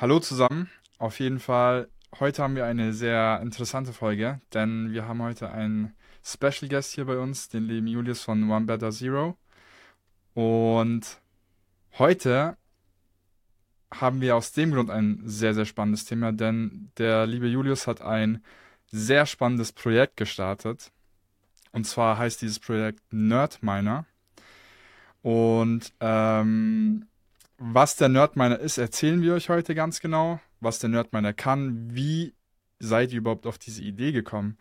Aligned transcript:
hallo 0.00 0.18
zusammen. 0.18 0.70
Auf 0.98 1.20
jeden 1.20 1.38
Fall, 1.38 1.88
heute 2.18 2.42
haben 2.42 2.56
wir 2.56 2.66
eine 2.66 2.92
sehr 2.92 3.40
interessante 3.42 3.92
Folge, 3.92 4.40
denn 4.52 4.92
wir 4.92 5.06
haben 5.06 5.22
heute 5.22 5.50
einen 5.50 5.94
Special 6.24 6.68
Guest 6.68 6.94
hier 6.94 7.04
bei 7.04 7.18
uns, 7.18 7.48
den 7.48 7.64
lieben 7.64 7.86
Julius 7.86 8.22
von 8.22 8.50
One 8.50 8.66
Better 8.66 8.90
Zero. 8.90 9.36
Und 10.34 11.20
heute 11.98 12.56
haben 13.92 14.20
wir 14.20 14.36
aus 14.36 14.52
dem 14.52 14.72
Grund 14.72 14.90
ein 14.90 15.20
sehr, 15.24 15.54
sehr 15.54 15.66
spannendes 15.66 16.04
Thema, 16.04 16.32
denn 16.32 16.90
der 16.98 17.26
liebe 17.26 17.46
Julius 17.46 17.86
hat 17.86 18.00
ein 18.00 18.42
sehr 18.90 19.26
spannendes 19.26 19.72
Projekt 19.72 20.16
gestartet. 20.16 20.90
Und 21.72 21.86
zwar 21.86 22.18
heißt 22.18 22.42
dieses 22.42 22.58
Projekt 22.58 23.00
Nerdminer. 23.12 24.06
Und 25.22 25.92
ähm, 26.00 27.06
was 27.66 27.96
der 27.96 28.10
Nerdminer 28.10 28.58
ist, 28.58 28.76
erzählen 28.76 29.22
wir 29.22 29.32
euch 29.32 29.48
heute 29.48 29.74
ganz 29.74 30.00
genau. 30.00 30.38
Was 30.60 30.80
der 30.80 30.90
Nerdminer 30.90 31.32
kann, 31.32 31.94
wie 31.94 32.34
seid 32.78 33.12
ihr 33.12 33.18
überhaupt 33.18 33.46
auf 33.46 33.56
diese 33.56 33.82
Idee 33.82 34.12
gekommen? 34.12 34.58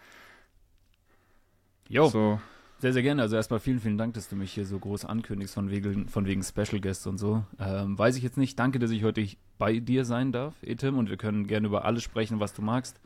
Jo. 1.89 2.07
So. 2.07 2.39
Sehr, 2.79 2.93
sehr 2.93 3.01
gerne. 3.01 3.21
Also 3.21 3.35
erstmal 3.35 3.59
vielen, 3.59 3.79
vielen 3.81 3.97
Dank, 3.97 4.13
dass 4.13 4.29
du 4.29 4.37
mich 4.37 4.53
hier 4.53 4.65
so 4.65 4.79
groß 4.79 5.03
ankündigst 5.05 5.53
von 5.53 5.69
wegen, 5.69 6.07
von 6.07 6.25
wegen 6.25 6.43
Special 6.43 6.79
Guests 6.79 7.05
und 7.05 7.17
so. 7.17 7.43
Ähm, 7.59 7.97
weiß 7.97 8.15
ich 8.15 8.23
jetzt 8.23 8.37
nicht. 8.37 8.57
Danke, 8.57 8.79
dass 8.79 8.91
ich 8.91 9.03
heute 9.03 9.25
bei 9.57 9.79
dir 9.79 10.05
sein 10.05 10.31
darf, 10.31 10.55
Etim, 10.63 10.97
und 10.97 11.09
wir 11.09 11.17
können 11.17 11.45
gerne 11.47 11.67
über 11.67 11.83
alles 11.83 12.03
sprechen, 12.03 12.39
was 12.39 12.53
du 12.53 12.61
magst. 12.61 13.01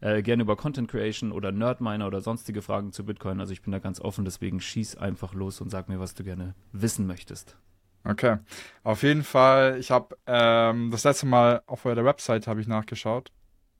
Äh, 0.00 0.22
gerne 0.22 0.42
über 0.42 0.56
Content 0.56 0.88
Creation 0.88 1.30
oder 1.30 1.52
Nerdminer 1.52 2.06
oder 2.06 2.20
sonstige 2.20 2.62
Fragen 2.62 2.92
zu 2.92 3.04
Bitcoin. 3.04 3.38
Also 3.38 3.52
ich 3.52 3.62
bin 3.62 3.70
da 3.70 3.78
ganz 3.78 4.00
offen, 4.00 4.24
deswegen 4.24 4.60
schieß 4.60 4.96
einfach 4.96 5.34
los 5.34 5.60
und 5.60 5.70
sag 5.70 5.88
mir, 5.88 6.00
was 6.00 6.14
du 6.14 6.24
gerne 6.24 6.54
wissen 6.72 7.06
möchtest. 7.06 7.56
Okay, 8.04 8.38
auf 8.82 9.02
jeden 9.02 9.24
Fall. 9.24 9.78
Ich 9.78 9.90
habe 9.90 10.16
ähm, 10.26 10.90
das 10.90 11.04
letzte 11.04 11.26
Mal 11.26 11.62
auf 11.66 11.84
eurer 11.84 12.04
Website 12.04 12.46
habe 12.46 12.60
ich 12.60 12.66
nachgeschaut, 12.66 13.30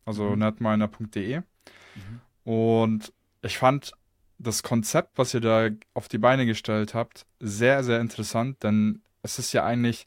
also 0.05 0.31
mhm. 0.31 0.39
nerdminer.de 0.41 1.39
mhm. 1.39 2.21
und 2.45 3.13
ich 3.43 3.57
fand 3.57 3.93
das 4.39 4.63
Konzept, 4.63 5.19
was 5.19 5.35
ihr 5.35 5.41
da 5.41 5.69
auf 5.95 6.09
die 6.09 6.19
Beine 6.19 6.47
gestellt 6.47 6.95
habt, 6.95 7.27
sehr, 7.41 7.85
sehr 7.85 8.01
interessant, 8.01 8.63
denn 8.63 9.03
es 9.23 9.39
ist 9.39 9.53
ja 9.53 9.65
eigentlich, 9.65 10.07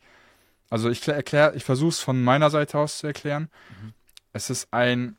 also 0.70 0.90
ich 0.90 1.08
erkläre, 1.08 1.56
ich 1.56 1.64
versuche 1.64 1.90
es 1.90 2.00
von 2.00 2.24
meiner 2.24 2.50
Seite 2.50 2.80
aus 2.80 2.98
zu 2.98 3.08
erklären. 3.08 3.50
Mhm. 3.82 3.94
Es 4.32 4.50
ist 4.50 4.68
ein 4.72 5.18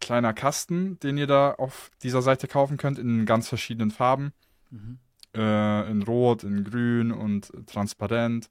kleiner 0.00 0.32
Kasten, 0.32 0.98
den 1.00 1.18
ihr 1.18 1.26
da 1.26 1.52
auf 1.52 1.90
dieser 2.02 2.22
Seite 2.22 2.48
kaufen 2.48 2.78
könnt, 2.78 2.98
in 2.98 3.26
ganz 3.26 3.48
verschiedenen 3.48 3.90
Farben. 3.90 4.32
Mhm. 4.70 4.98
Äh, 5.34 5.90
in 5.90 6.02
Rot, 6.02 6.42
in 6.42 6.64
Grün 6.64 7.12
und 7.12 7.52
transparent. 7.66 8.48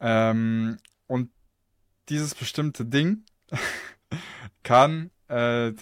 Ähm, 0.00 0.78
und 1.06 1.30
dieses 2.08 2.34
bestimmte 2.34 2.84
Ding 2.84 3.24
kann, 4.62 5.10
äh, 5.28 5.72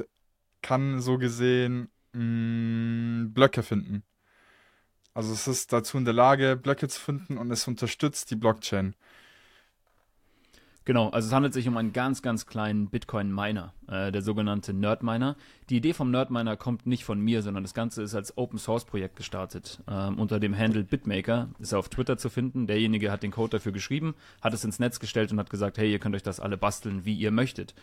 kann 0.60 1.00
so 1.00 1.18
gesehen 1.18 1.88
mh, 2.12 2.22
mm, 2.22 3.32
Blöcke 3.32 3.62
finden. 3.62 4.02
Also 5.14 5.32
es 5.32 5.46
ist 5.46 5.72
dazu 5.72 5.98
in 5.98 6.04
der 6.04 6.14
Lage, 6.14 6.56
Blöcke 6.56 6.88
zu 6.88 7.00
finden 7.00 7.38
und 7.38 7.50
es 7.50 7.66
unterstützt 7.68 8.30
die 8.30 8.36
Blockchain. 8.36 8.94
Genau, 10.84 11.10
also 11.10 11.28
es 11.28 11.32
handelt 11.32 11.54
sich 11.54 11.68
um 11.68 11.76
einen 11.76 11.92
ganz, 11.92 12.22
ganz 12.22 12.46
kleinen 12.46 12.88
Bitcoin-Miner, 12.88 13.72
äh, 13.86 14.10
der 14.10 14.20
sogenannte 14.20 14.72
Nerd-Miner. 14.72 15.36
Die 15.70 15.76
Idee 15.76 15.92
vom 15.92 16.10
Nerd-Miner 16.10 16.56
kommt 16.56 16.86
nicht 16.86 17.04
von 17.04 17.20
mir, 17.20 17.42
sondern 17.42 17.62
das 17.62 17.72
Ganze 17.72 18.02
ist 18.02 18.16
als 18.16 18.36
Open-Source-Projekt 18.36 19.14
gestartet. 19.14 19.80
Ähm, 19.88 20.18
unter 20.18 20.40
dem 20.40 20.58
Handle 20.58 20.82
Bitmaker 20.82 21.50
ist 21.60 21.70
er 21.70 21.78
auf 21.78 21.88
Twitter 21.88 22.18
zu 22.18 22.30
finden. 22.30 22.66
Derjenige 22.66 23.12
hat 23.12 23.22
den 23.22 23.30
Code 23.30 23.50
dafür 23.50 23.70
geschrieben, 23.70 24.16
hat 24.40 24.54
es 24.54 24.64
ins 24.64 24.80
Netz 24.80 24.98
gestellt 24.98 25.30
und 25.30 25.38
hat 25.38 25.50
gesagt, 25.50 25.78
hey, 25.78 25.90
ihr 25.90 26.00
könnt 26.00 26.16
euch 26.16 26.24
das 26.24 26.40
alle 26.40 26.56
basteln, 26.56 27.04
wie 27.04 27.14
ihr 27.14 27.30
möchtet. 27.30 27.74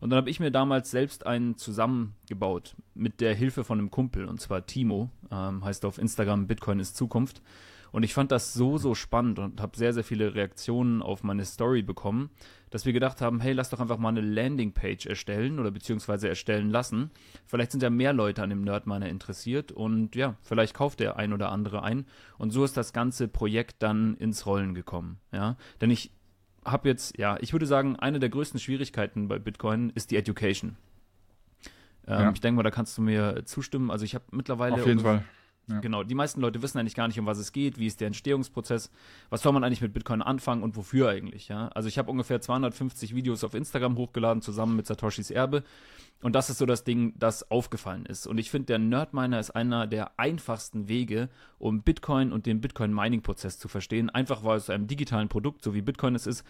Und 0.00 0.10
dann 0.10 0.16
habe 0.16 0.30
ich 0.30 0.40
mir 0.40 0.50
damals 0.50 0.90
selbst 0.90 1.26
einen 1.26 1.56
zusammengebaut 1.56 2.74
mit 2.94 3.20
der 3.20 3.34
Hilfe 3.34 3.62
von 3.62 3.78
einem 3.78 3.90
Kumpel, 3.90 4.24
und 4.26 4.40
zwar 4.40 4.66
Timo, 4.66 5.10
ähm, 5.30 5.64
heißt 5.64 5.84
auf 5.84 5.98
Instagram 5.98 6.48
Bitcoin 6.48 6.80
ist 6.80 6.96
Zukunft. 6.96 7.40
Und 7.92 8.02
ich 8.02 8.14
fand 8.14 8.32
das 8.32 8.52
so, 8.54 8.78
so 8.78 8.94
spannend 8.94 9.38
und 9.38 9.60
habe 9.60 9.76
sehr, 9.76 9.92
sehr 9.92 10.04
viele 10.04 10.34
Reaktionen 10.34 11.02
auf 11.02 11.22
meine 11.22 11.44
Story 11.44 11.82
bekommen, 11.82 12.30
dass 12.70 12.84
wir 12.84 12.92
gedacht 12.92 13.20
haben, 13.20 13.40
hey, 13.40 13.52
lass 13.52 13.70
doch 13.70 13.80
einfach 13.80 13.98
mal 13.98 14.10
eine 14.10 14.20
Landingpage 14.20 15.06
erstellen 15.06 15.58
oder 15.58 15.70
beziehungsweise 15.70 16.28
erstellen 16.28 16.70
lassen. 16.70 17.10
Vielleicht 17.46 17.72
sind 17.72 17.82
ja 17.82 17.90
mehr 17.90 18.12
Leute 18.12 18.42
an 18.42 18.50
dem 18.50 18.62
Nerdminer 18.62 19.08
interessiert 19.08 19.72
und 19.72 20.14
ja, 20.16 20.36
vielleicht 20.42 20.74
kauft 20.74 21.00
der 21.00 21.16
ein 21.16 21.32
oder 21.32 21.50
andere 21.50 21.82
ein. 21.82 22.06
Und 22.36 22.50
so 22.50 22.64
ist 22.64 22.76
das 22.76 22.92
ganze 22.92 23.28
Projekt 23.28 23.82
dann 23.82 24.16
ins 24.16 24.46
Rollen 24.46 24.74
gekommen. 24.74 25.18
Ja, 25.32 25.56
denn 25.80 25.90
ich 25.90 26.12
habe 26.64 26.88
jetzt, 26.88 27.16
ja, 27.16 27.38
ich 27.40 27.52
würde 27.52 27.66
sagen, 27.66 27.96
eine 27.96 28.18
der 28.18 28.28
größten 28.28 28.60
Schwierigkeiten 28.60 29.28
bei 29.28 29.38
Bitcoin 29.38 29.90
ist 29.94 30.10
die 30.10 30.16
Education. 30.16 30.76
Ähm, 32.06 32.20
ja. 32.20 32.32
Ich 32.32 32.40
denke 32.40 32.56
mal, 32.56 32.62
da 32.62 32.70
kannst 32.70 32.98
du 32.98 33.02
mir 33.02 33.44
zustimmen. 33.46 33.90
Also 33.90 34.04
ich 34.04 34.14
habe 34.14 34.24
mittlerweile. 34.30 34.74
Auf 34.74 34.86
jeden 34.86 35.00
Fall 35.00 35.24
ja. 35.68 35.80
Genau, 35.80 36.02
die 36.02 36.14
meisten 36.14 36.40
Leute 36.40 36.62
wissen 36.62 36.78
eigentlich 36.78 36.94
gar 36.94 37.08
nicht, 37.08 37.18
um 37.18 37.26
was 37.26 37.38
es 37.38 37.52
geht, 37.52 37.78
wie 37.78 37.86
ist 37.86 38.00
der 38.00 38.06
Entstehungsprozess, 38.06 38.90
was 39.30 39.42
soll 39.42 39.52
man 39.52 39.64
eigentlich 39.64 39.82
mit 39.82 39.92
Bitcoin 39.92 40.22
anfangen 40.22 40.62
und 40.62 40.76
wofür 40.76 41.10
eigentlich, 41.10 41.48
ja. 41.48 41.68
Also 41.68 41.88
ich 41.88 41.98
habe 41.98 42.10
ungefähr 42.10 42.40
250 42.40 43.14
Videos 43.14 43.44
auf 43.44 43.54
Instagram 43.54 43.96
hochgeladen, 43.96 44.42
zusammen 44.42 44.76
mit 44.76 44.86
Satoshis 44.86 45.30
Erbe. 45.30 45.62
Und 46.20 46.34
das 46.34 46.50
ist 46.50 46.58
so 46.58 46.66
das 46.66 46.82
Ding, 46.82 47.12
das 47.16 47.48
aufgefallen 47.50 48.04
ist. 48.04 48.26
Und 48.26 48.38
ich 48.38 48.50
finde, 48.50 48.66
der 48.66 48.78
Nerdminer 48.78 49.38
ist 49.38 49.50
einer 49.50 49.86
der 49.86 50.18
einfachsten 50.18 50.88
Wege, 50.88 51.28
um 51.58 51.82
Bitcoin 51.82 52.32
und 52.32 52.46
den 52.46 52.60
Bitcoin-Mining-Prozess 52.60 53.58
zu 53.58 53.68
verstehen. 53.68 54.10
Einfach 54.10 54.42
weil 54.42 54.56
aus 54.56 54.68
einem 54.68 54.88
digitalen 54.88 55.28
Produkt, 55.28 55.62
so 55.62 55.74
wie 55.74 55.82
Bitcoin 55.82 56.16
es 56.16 56.26
ist, 56.26 56.44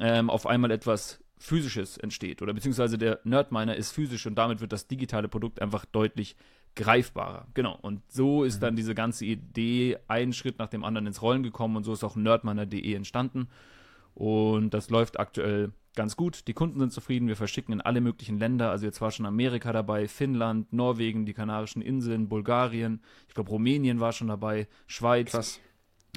ähm, 0.00 0.30
auf 0.30 0.46
einmal 0.46 0.70
etwas 0.70 1.20
Physisches 1.36 1.98
entsteht. 1.98 2.40
Oder 2.40 2.54
beziehungsweise 2.54 2.96
der 2.96 3.20
Nerdminer 3.24 3.76
ist 3.76 3.92
physisch 3.92 4.26
und 4.26 4.36
damit 4.36 4.60
wird 4.60 4.72
das 4.72 4.86
digitale 4.86 5.28
Produkt 5.28 5.60
einfach 5.60 5.84
deutlich 5.84 6.36
greifbarer. 6.76 7.46
Genau. 7.54 7.78
Und 7.80 8.02
so 8.10 8.44
ist 8.44 8.56
mhm. 8.56 8.60
dann 8.60 8.76
diese 8.76 8.94
ganze 8.94 9.24
Idee 9.24 9.98
einen 10.08 10.32
Schritt 10.32 10.58
nach 10.58 10.68
dem 10.68 10.84
anderen 10.84 11.06
ins 11.06 11.22
Rollen 11.22 11.42
gekommen 11.42 11.76
und 11.76 11.84
so 11.84 11.92
ist 11.92 12.04
auch 12.04 12.16
nerdminer.de 12.16 12.94
entstanden. 12.94 13.48
Und 14.14 14.74
das 14.74 14.90
läuft 14.90 15.18
aktuell 15.18 15.72
ganz 15.94 16.16
gut. 16.16 16.46
Die 16.46 16.54
Kunden 16.54 16.78
sind 16.78 16.92
zufrieden. 16.92 17.28
Wir 17.28 17.36
verschicken 17.36 17.72
in 17.72 17.80
alle 17.80 18.00
möglichen 18.00 18.38
Länder. 18.38 18.70
Also 18.70 18.86
jetzt 18.86 19.00
war 19.00 19.10
schon 19.10 19.26
Amerika 19.26 19.72
dabei, 19.72 20.08
Finnland, 20.08 20.72
Norwegen, 20.72 21.26
die 21.26 21.34
Kanarischen 21.34 21.82
Inseln, 21.82 22.28
Bulgarien. 22.28 23.00
Ich 23.28 23.34
glaube, 23.34 23.50
Rumänien 23.50 24.00
war 24.00 24.12
schon 24.12 24.28
dabei, 24.28 24.68
Schweiz. 24.86 25.30
Krass. 25.32 25.60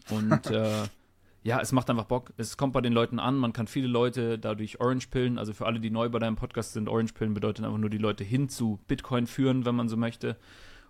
Und 0.10 0.48
äh, 0.48 0.84
ja, 1.44 1.60
es 1.62 1.72
macht 1.72 1.90
einfach 1.90 2.06
Bock. 2.06 2.34
Es 2.38 2.58
kommt 2.58 2.74
bei 2.74 2.82
den 2.82 2.94
Leuten 2.94 3.20
an. 3.20 3.38
Man 3.38 3.54
kann 3.54 3.68
viele 3.68 3.88
Leute 3.88 4.38
dadurch 4.38 4.80
Orange 4.82 5.08
pillen. 5.08 5.38
Also 5.38 5.54
für 5.54 5.66
alle, 5.66 5.80
die 5.80 5.90
neu 5.90 6.10
bei 6.10 6.20
deinem 6.20 6.36
Podcast 6.36 6.74
sind, 6.74 6.90
Orange 6.90 7.14
pillen 7.14 7.34
bedeutet 7.34 7.64
einfach 7.66 7.78
nur 7.78 7.90
die 7.90 7.98
Leute 7.98 8.24
hin 8.24 8.50
zu 8.50 8.80
Bitcoin 8.88 9.28
führen, 9.28 9.66
wenn 9.66 9.76
man 9.76 9.88
so 9.88 9.98
möchte. 9.98 10.38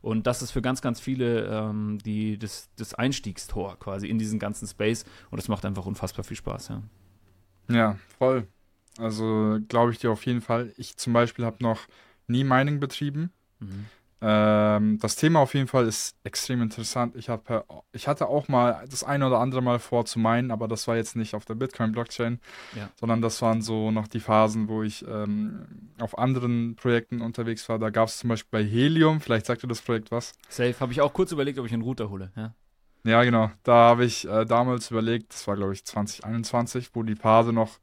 Und 0.02 0.28
das 0.28 0.42
ist 0.42 0.52
für 0.52 0.62
ganz, 0.62 0.82
ganz 0.82 1.00
viele 1.00 1.46
ähm, 1.46 2.00
die, 2.04 2.38
das, 2.38 2.70
das 2.76 2.94
Einstiegstor 2.94 3.78
quasi 3.80 4.08
in 4.08 4.18
diesen 4.18 4.40
ganzen 4.40 4.68
Space. 4.68 5.06
Und 5.30 5.38
das 5.38 5.48
macht 5.48 5.66
einfach 5.66 5.86
unfassbar 5.86 6.24
viel 6.24 6.38
Spaß, 6.38 6.70
ja. 6.70 6.84
Ja, 7.70 7.98
voll. 8.18 8.48
Also 8.98 9.60
glaube 9.68 9.92
ich 9.92 10.00
dir 10.00 10.12
auf 10.12 10.26
jeden 10.26 10.42
Fall. 10.42 10.74
Ich 10.78 10.98
zum 10.98 11.14
Beispiel 11.14 11.46
habe 11.46 11.58
noch 11.62 11.82
nie 12.28 12.44
Mining 12.44 12.80
betrieben. 12.80 13.32
Mhm. 13.60 13.86
Ähm, 14.20 14.98
das 15.00 15.16
Thema 15.16 15.40
auf 15.40 15.54
jeden 15.54 15.68
Fall 15.68 15.86
ist 15.86 16.16
extrem 16.24 16.62
interessant. 16.62 17.16
Ich, 17.16 17.30
hab, 17.30 17.66
ich 17.92 18.08
hatte 18.08 18.28
auch 18.28 18.48
mal 18.48 18.84
das 18.90 19.04
eine 19.04 19.28
oder 19.28 19.40
andere 19.40 19.62
Mal 19.62 19.80
vor 19.80 20.06
zu 20.06 20.18
meinen, 20.18 20.50
aber 20.50 20.68
das 20.68 20.88
war 20.88 20.96
jetzt 20.96 21.16
nicht 21.16 21.36
auf 21.36 21.46
der 21.46 21.56
Bitcoin-Blockchain, 21.56 22.40
ja. 22.76 22.90
sondern 23.00 23.22
das 23.22 23.42
waren 23.42 23.62
so 23.62 23.92
noch 23.92 24.08
die 24.08 24.20
Phasen, 24.20 24.70
wo 24.70 24.82
ich 24.82 25.06
ähm, 25.08 25.92
auf 26.00 26.18
anderen 26.18 26.76
Projekten 26.76 27.22
unterwegs 27.22 27.70
war. 27.70 27.78
Da 27.78 27.92
gab 27.92 28.08
es 28.08 28.18
zum 28.18 28.30
Beispiel 28.30 28.64
bei 28.64 28.66
Helium, 28.66 29.22
vielleicht 29.22 29.46
sagt 29.46 29.64
ihr 29.64 29.70
das 29.70 29.82
Projekt 29.82 30.12
was. 30.12 30.34
Safe, 30.50 30.76
habe 30.80 30.92
ich 30.92 31.02
auch 31.02 31.14
kurz 31.14 31.32
überlegt, 31.32 31.60
ob 31.60 31.68
ich 31.68 31.74
einen 31.74 31.84
Router 31.84 32.10
hole. 32.10 32.32
Ja, 32.36 32.56
ja 33.04 33.24
genau. 33.24 33.52
Da 33.64 33.74
habe 33.74 34.06
ich 34.06 34.28
äh, 34.28 34.46
damals 34.46 34.90
überlegt, 34.90 35.34
das 35.34 35.48
war 35.48 35.56
glaube 35.56 35.74
ich 35.74 35.86
2021, 35.86 36.90
wo 36.94 37.04
die 37.04 37.16
Phase 37.16 37.54
noch 37.54 37.78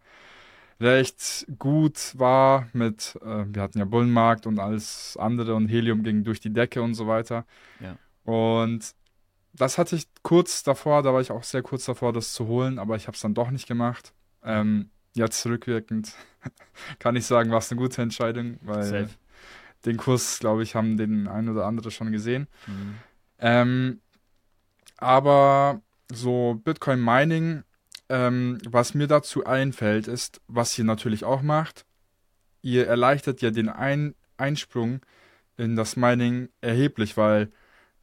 recht 0.81 1.47
gut 1.59 2.19
war 2.19 2.69
mit, 2.73 3.19
äh, 3.23 3.45
wir 3.47 3.63
hatten 3.63 3.79
ja 3.79 3.85
Bullenmarkt 3.85 4.47
und 4.47 4.59
alles 4.59 5.17
andere 5.19 5.55
und 5.55 5.69
Helium 5.69 6.03
ging 6.03 6.25
durch 6.25 6.41
die 6.41 6.53
Decke 6.53 6.83
und 6.83 6.95
so 6.95 7.07
weiter. 7.07 7.45
Ja. 7.81 7.97
Und 8.25 8.95
das 9.53 9.79
hatte 9.79 9.97
ich 9.97 10.07
kurz 10.23 10.63
davor, 10.63 11.03
da 11.03 11.13
war 11.13 11.21
ich 11.21 11.31
auch 11.31 11.45
sehr 11.45 11.63
kurz 11.63 11.85
davor, 11.85 12.13
das 12.13 12.33
zu 12.33 12.47
holen, 12.47 12.79
aber 12.79 12.97
ich 12.97 13.07
habe 13.07 13.15
es 13.15 13.21
dann 13.21 13.35
doch 13.35 13.51
nicht 13.51 13.69
gemacht. 13.69 14.13
Ähm, 14.43 14.91
jetzt 15.15 15.41
zurückwirkend 15.43 16.15
kann 16.99 17.17
ich 17.17 17.27
sagen, 17.27 17.51
war 17.51 17.59
es 17.59 17.71
eine 17.71 17.81
gute 17.81 18.03
Entscheidung, 18.03 18.59
weil 18.63 18.83
Safe. 18.83 19.09
den 19.85 19.97
Kurs, 19.97 20.39
glaube 20.41 20.63
ich, 20.63 20.75
haben 20.75 20.97
den 20.97 21.29
ein 21.29 21.49
oder 21.49 21.67
andere 21.67 21.91
schon 21.91 22.11
gesehen. 22.11 22.49
Mhm. 22.67 22.95
Ähm, 23.39 24.01
aber 24.97 25.83
so 26.13 26.61
Bitcoin 26.65 27.03
Mining 27.03 27.63
ähm, 28.09 28.59
was 28.69 28.95
mir 28.95 29.07
dazu 29.07 29.45
einfällt, 29.45 30.09
ist, 30.09 30.41
was 30.47 30.77
ihr 30.79 30.85
natürlich 30.85 31.25
auch 31.25 31.43
macht, 31.43 31.85
ihr 32.63 32.87
erleichtert 32.87 33.41
ja 33.43 33.51
den 33.51 33.69
Ein 33.69 34.15
Einsprung 34.37 35.01
in 35.57 35.77
das 35.77 35.97
Mining 35.97 36.49
erheblich, 36.61 37.17
weil 37.17 37.51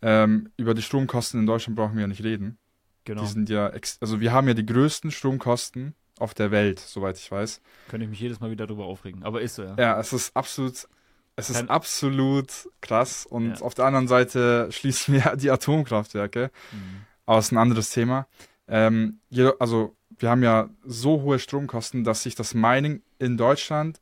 ähm, 0.01 0.49
über 0.57 0.73
die 0.73 0.81
Stromkosten 0.81 1.39
in 1.39 1.45
Deutschland 1.45 1.75
brauchen 1.75 1.95
wir 1.95 2.01
ja 2.01 2.07
nicht 2.07 2.23
reden. 2.23 2.57
Genau. 3.03 3.21
Die 3.21 3.27
sind 3.27 3.49
ja, 3.49 3.71
also 3.99 4.19
wir 4.19 4.31
haben 4.31 4.47
ja 4.47 4.53
die 4.53 4.65
größten 4.65 5.11
Stromkosten 5.11 5.95
auf 6.19 6.33
der 6.33 6.51
Welt, 6.51 6.79
soweit 6.79 7.17
ich 7.17 7.29
weiß. 7.31 7.61
Könnte 7.89 8.03
ich 8.05 8.09
mich 8.09 8.19
jedes 8.19 8.39
Mal 8.39 8.51
wieder 8.51 8.67
darüber 8.67 8.85
aufregen, 8.85 9.23
aber 9.23 9.41
ist 9.41 9.55
so, 9.55 9.63
ja. 9.63 9.75
Ja, 9.77 9.99
es 9.99 10.13
ist 10.13 10.35
absolut, 10.35 10.87
es 11.35 11.49
ist 11.49 11.57
Kann- 11.57 11.69
absolut 11.69 12.69
krass. 12.81 13.25
Und 13.25 13.55
Ja. 13.59 13.61
auf 13.65 13.73
der 13.73 13.85
anderen 13.85 14.07
Seite 14.07 14.67
schließen 14.71 15.15
wir 15.15 15.35
die 15.35 15.49
Atomkraftwerke. 15.51 16.51
Mhm. 16.71 17.01
Aber 17.25 17.39
es 17.39 17.45
ist 17.47 17.51
ein 17.51 17.57
anderes 17.57 17.89
Thema. 17.89 18.27
Ähm, 18.67 19.19
also 19.59 19.95
wir 20.17 20.29
haben 20.29 20.43
ja 20.43 20.69
so 20.83 21.21
hohe 21.21 21.39
Stromkosten, 21.39 22.03
dass 22.03 22.23
sich 22.23 22.35
das 22.35 22.53
Mining 22.53 23.01
in 23.19 23.37
Deutschland 23.37 24.01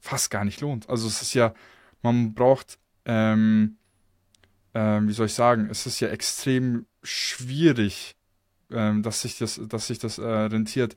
fast 0.00 0.30
gar 0.30 0.44
nicht 0.44 0.60
lohnt. 0.60 0.88
Also 0.88 1.08
es 1.08 1.22
ist 1.22 1.34
ja, 1.34 1.54
man 2.02 2.34
braucht, 2.34 2.78
ähm, 3.04 3.76
ähm, 4.74 5.08
wie 5.08 5.12
soll 5.12 5.26
ich 5.26 5.34
sagen, 5.34 5.68
es 5.70 5.86
ist 5.86 6.00
ja 6.00 6.08
extrem 6.08 6.86
schwierig, 7.02 8.16
ähm, 8.70 9.02
dass 9.02 9.22
sich 9.22 9.38
das, 9.38 9.60
dass 9.66 9.86
sich 9.86 9.98
das 9.98 10.18
äh, 10.18 10.24
rentiert. 10.24 10.96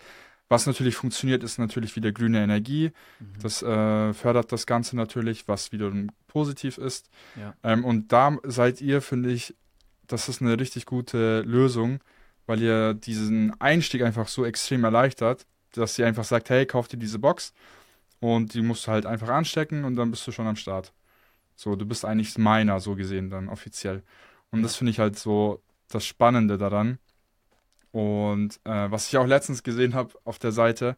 Was 0.49 0.65
natürlich 0.65 0.95
funktioniert, 0.95 1.43
ist 1.43 1.59
natürlich 1.59 1.95
wieder 1.95 2.11
grüne 2.11 2.43
Energie. 2.43 2.91
Mhm. 3.19 3.25
Das 3.41 3.61
äh, 3.61 4.13
fördert 4.13 4.51
das 4.51 4.65
Ganze 4.65 4.95
natürlich, 4.95 5.47
was 5.47 5.71
wiederum 5.71 6.09
positiv 6.27 6.79
ist. 6.79 7.09
Ja. 7.35 7.55
Ähm, 7.63 7.85
und 7.85 8.11
da 8.11 8.37
seid 8.43 8.81
ihr, 8.81 9.01
finde 9.01 9.31
ich, 9.31 9.55
das 10.09 10.27
ist 10.27 10.41
eine 10.41 10.59
richtig 10.59 10.85
gute 10.85 11.41
Lösung, 11.41 11.99
weil 12.45 12.61
ihr 12.61 12.93
diesen 12.93 13.59
Einstieg 13.61 14.01
einfach 14.01 14.27
so 14.27 14.43
extrem 14.43 14.83
erleichtert, 14.83 15.45
dass 15.73 15.97
ihr 15.99 16.07
einfach 16.07 16.23
sagt, 16.23 16.49
hey, 16.49 16.65
kauf 16.65 16.87
dir 16.87 16.97
diese 16.97 17.19
Box 17.19 17.53
und 18.19 18.53
die 18.53 18.61
musst 18.61 18.87
du 18.87 18.91
halt 18.91 19.05
einfach 19.05 19.29
anstecken 19.29 19.85
und 19.85 19.95
dann 19.95 20.11
bist 20.11 20.25
du 20.27 20.31
schon 20.31 20.47
am 20.47 20.55
Start. 20.55 20.91
So, 21.55 21.75
du 21.75 21.85
bist 21.85 22.05
eigentlich 22.05 22.37
Miner, 22.37 22.79
so 22.79 22.95
gesehen 22.95 23.29
dann 23.29 23.49
offiziell. 23.49 24.03
Und 24.51 24.63
das 24.63 24.75
finde 24.75 24.91
ich 24.91 24.99
halt 24.99 25.17
so 25.17 25.61
das 25.89 26.05
Spannende 26.05 26.57
daran. 26.57 26.97
Und 27.91 28.59
äh, 28.63 28.89
was 28.91 29.07
ich 29.07 29.17
auch 29.17 29.27
letztens 29.27 29.63
gesehen 29.63 29.93
habe 29.93 30.13
auf 30.23 30.39
der 30.39 30.51
Seite, 30.51 30.97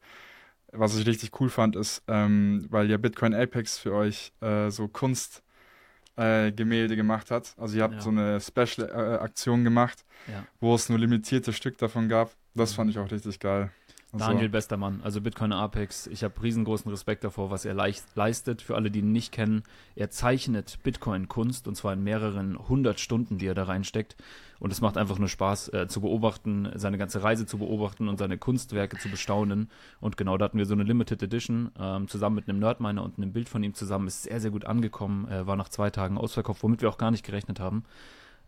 was 0.72 0.98
ich 0.98 1.06
richtig 1.06 1.40
cool 1.40 1.50
fand, 1.50 1.76
ist, 1.76 2.04
ähm, 2.08 2.66
weil 2.70 2.90
ja 2.90 2.98
Bitcoin 2.98 3.34
Apex 3.34 3.78
für 3.78 3.94
euch 3.94 4.32
äh, 4.42 4.70
so 4.70 4.88
Kunstgemälde 4.88 5.51
äh, 6.22 6.52
Gemälde 6.52 6.96
gemacht 6.96 7.32
hat. 7.32 7.54
Also 7.58 7.78
ihr 7.78 7.84
habt 7.84 7.96
Ja. 7.96 8.02
so 8.02 8.10
eine 8.10 8.40
Special-Aktion 8.40 9.64
gemacht, 9.64 10.04
Ja. 10.28 10.46
wo 10.60 10.76
es 10.76 10.90
nur 10.90 11.00
limitierte 11.00 11.54
Stück 11.54 11.78
davon 11.78 12.10
gab. 12.10 12.32
Das 12.54 12.72
Mhm. 12.72 12.76
fand 12.76 12.90
ich 12.92 13.00
auch 13.00 13.10
richtig 13.12 13.40
geil. 13.40 13.72
Daniel, 14.14 14.50
bester 14.50 14.76
Mann. 14.76 15.00
Also 15.04 15.22
Bitcoin 15.22 15.54
Apex. 15.54 16.08
Ich 16.08 16.24
habe 16.24 16.42
riesengroßen 16.44 16.92
Respekt 16.92 17.24
davor, 17.24 17.50
was 17.50 17.64
er 17.64 17.74
leistet. 17.74 18.62
Für 18.62 18.76
alle, 18.76 18.92
die 18.92 19.00
ihn 19.00 19.14
nicht 19.14 19.32
kennen, 19.32 19.64
er 19.96 20.10
zeichnet 20.10 20.80
Bitcoin-Kunst 20.84 21.68
und 21.68 21.76
zwar 21.76 21.94
in 21.94 22.04
mehreren 22.04 22.58
hundert 22.68 23.00
Stunden, 23.00 23.38
die 23.38 23.48
er 23.48 23.54
da 23.54 23.64
reinsteckt. 23.64 24.18
Und 24.60 24.72
es 24.72 24.82
macht 24.82 24.98
einfach 24.98 25.18
nur 25.18 25.30
Spaß 25.30 25.74
äh, 25.74 25.88
zu 25.88 26.02
beobachten, 26.02 26.70
seine 26.76 26.98
ganze 26.98 27.24
Reise 27.24 27.46
zu 27.46 27.58
beobachten 27.58 28.10
und 28.10 28.18
seine 28.18 28.38
Kunstwerke 28.38 28.98
zu 28.98 29.10
bestaunen. 29.10 29.70
Und 30.02 30.18
genau 30.18 30.38
da 30.38 30.46
hatten 30.46 30.58
wir 30.58 30.66
so 30.66 30.74
eine 30.74 30.84
Limited 30.84 31.24
Edition 31.24 31.72
ähm, 31.80 32.08
zusammen 32.10 32.36
mit 32.36 32.50
einem 32.50 32.60
Nerdminer 32.60 33.04
und 33.04 33.18
einem 33.18 33.32
Bild 33.32 33.48
von 33.48 33.64
ihm 33.64 33.74
zusammen. 33.74 34.08
Ist 34.08 34.24
sehr, 34.24 34.42
sehr 34.42 34.52
gut 34.52 34.66
angekommen. 34.66 35.28
Äh, 35.30 35.48
war 35.48 35.56
nach 35.56 35.70
zwei 35.70 35.90
Tagen 35.90 36.18
ausverkauft, 36.18 36.64
womit 36.64 36.82
wir 36.82 36.90
auch 36.90 36.98
gar 36.98 37.12
nicht 37.12 37.26
gerechnet 37.26 37.60
haben. 37.62 37.86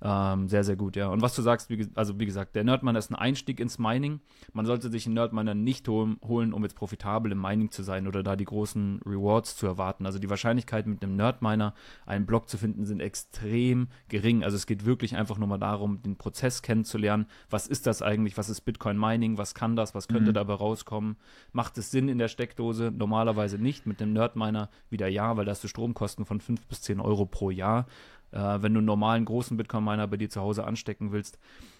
Ähm, 0.02 0.50
sehr, 0.50 0.66
sehr 0.66 0.76
gut, 0.76 0.98
ja. 0.98 1.08
Und 1.08 1.22
was 1.22 1.34
du 1.34 1.42
sagst, 1.42 1.70
wie, 1.70 1.88
also 1.96 2.20
wie 2.20 2.26
gesagt, 2.26 2.56
der 2.56 2.66
Nerdminer 2.66 3.00
ist 3.00 3.10
ein 3.10 3.16
Einstieg 3.16 3.62
ins 3.62 3.80
Mining. 3.80 4.20
Man 4.52 4.66
sollte 4.66 4.90
sich 4.90 5.06
einen 5.06 5.16
Nerdminer 5.16 5.54
nicht 5.56 5.88
holen, 5.88 6.18
holen, 6.22 6.52
um 6.52 6.62
jetzt 6.64 6.76
profitabel 6.76 7.32
im 7.32 7.40
Mining 7.42 7.72
zu 7.72 7.84
sein 7.84 8.06
oder 8.06 8.22
da 8.22 8.36
die 8.36 8.44
großen 8.44 9.00
Rewards 9.06 9.56
zu 9.56 9.66
erwarten. 9.66 10.06
Also 10.06 10.20
die 10.20 10.30
Wahrscheinlichkeit 10.30 10.88
mit 10.88 11.02
einem 11.04 11.16
Nerdminer 11.16 11.74
einen 12.06 12.26
Block 12.26 12.50
zu 12.50 12.58
finden 12.58 12.86
sind 12.86 13.00
extrem 13.00 13.88
gering. 14.10 14.44
Also 14.44 14.58
es 14.58 14.66
geht 14.66 14.84
wirklich 14.86 15.16
einfach 15.16 15.38
nur 15.38 15.48
mal 15.48 15.58
darum, 15.58 16.02
den 16.02 16.18
Prozess 16.18 16.62
kennenzulernen. 16.62 17.26
Was 17.50 17.68
ist 17.68 17.88
das 17.88 18.02
eigentlich? 18.02 18.38
Was 18.38 18.50
ist 18.50 18.62
Bitcoin 18.62 18.98
Mining? 19.00 19.38
Was 19.38 19.56
kann 19.56 19.78
das? 19.78 19.96
Was 19.96 20.10
könnte 20.10 20.32
Mhm. 20.32 20.36
dabei 20.36 20.56
rauskommen? 20.56 21.16
Macht 21.54 21.78
es 21.78 21.92
Sinn 21.92 22.10
in 22.10 22.18
der 22.18 22.28
Steckdose? 22.28 22.92
Normalerweise 22.92 23.58
nicht. 23.58 23.86
Mit 23.86 24.02
einem 24.02 24.12
Nerdminer 24.12 24.70
wieder 24.90 25.08
ja, 25.08 25.38
weil 25.38 25.46
da 25.46 25.52
hast 25.52 25.64
du 25.64 25.70
Stromkosten 25.70 26.26
von 26.26 26.42
5 26.42 26.68
bis 26.68 26.82
10 26.82 27.00
Euro 27.00 27.26
pro 27.26 27.52
Jahr. 27.52 27.86
Äh, 28.34 28.62
wenn 28.62 28.74
du 28.74 28.80
einen 28.80 28.86
normalen 28.86 29.26
großen 29.26 29.56
Bitcoin-Miner 29.58 30.08
bei 30.08 30.18
dir 30.18 30.30
zu 30.30 30.42
Hause 30.42 30.66
anstecken 30.66 31.12
willst, 31.12 31.38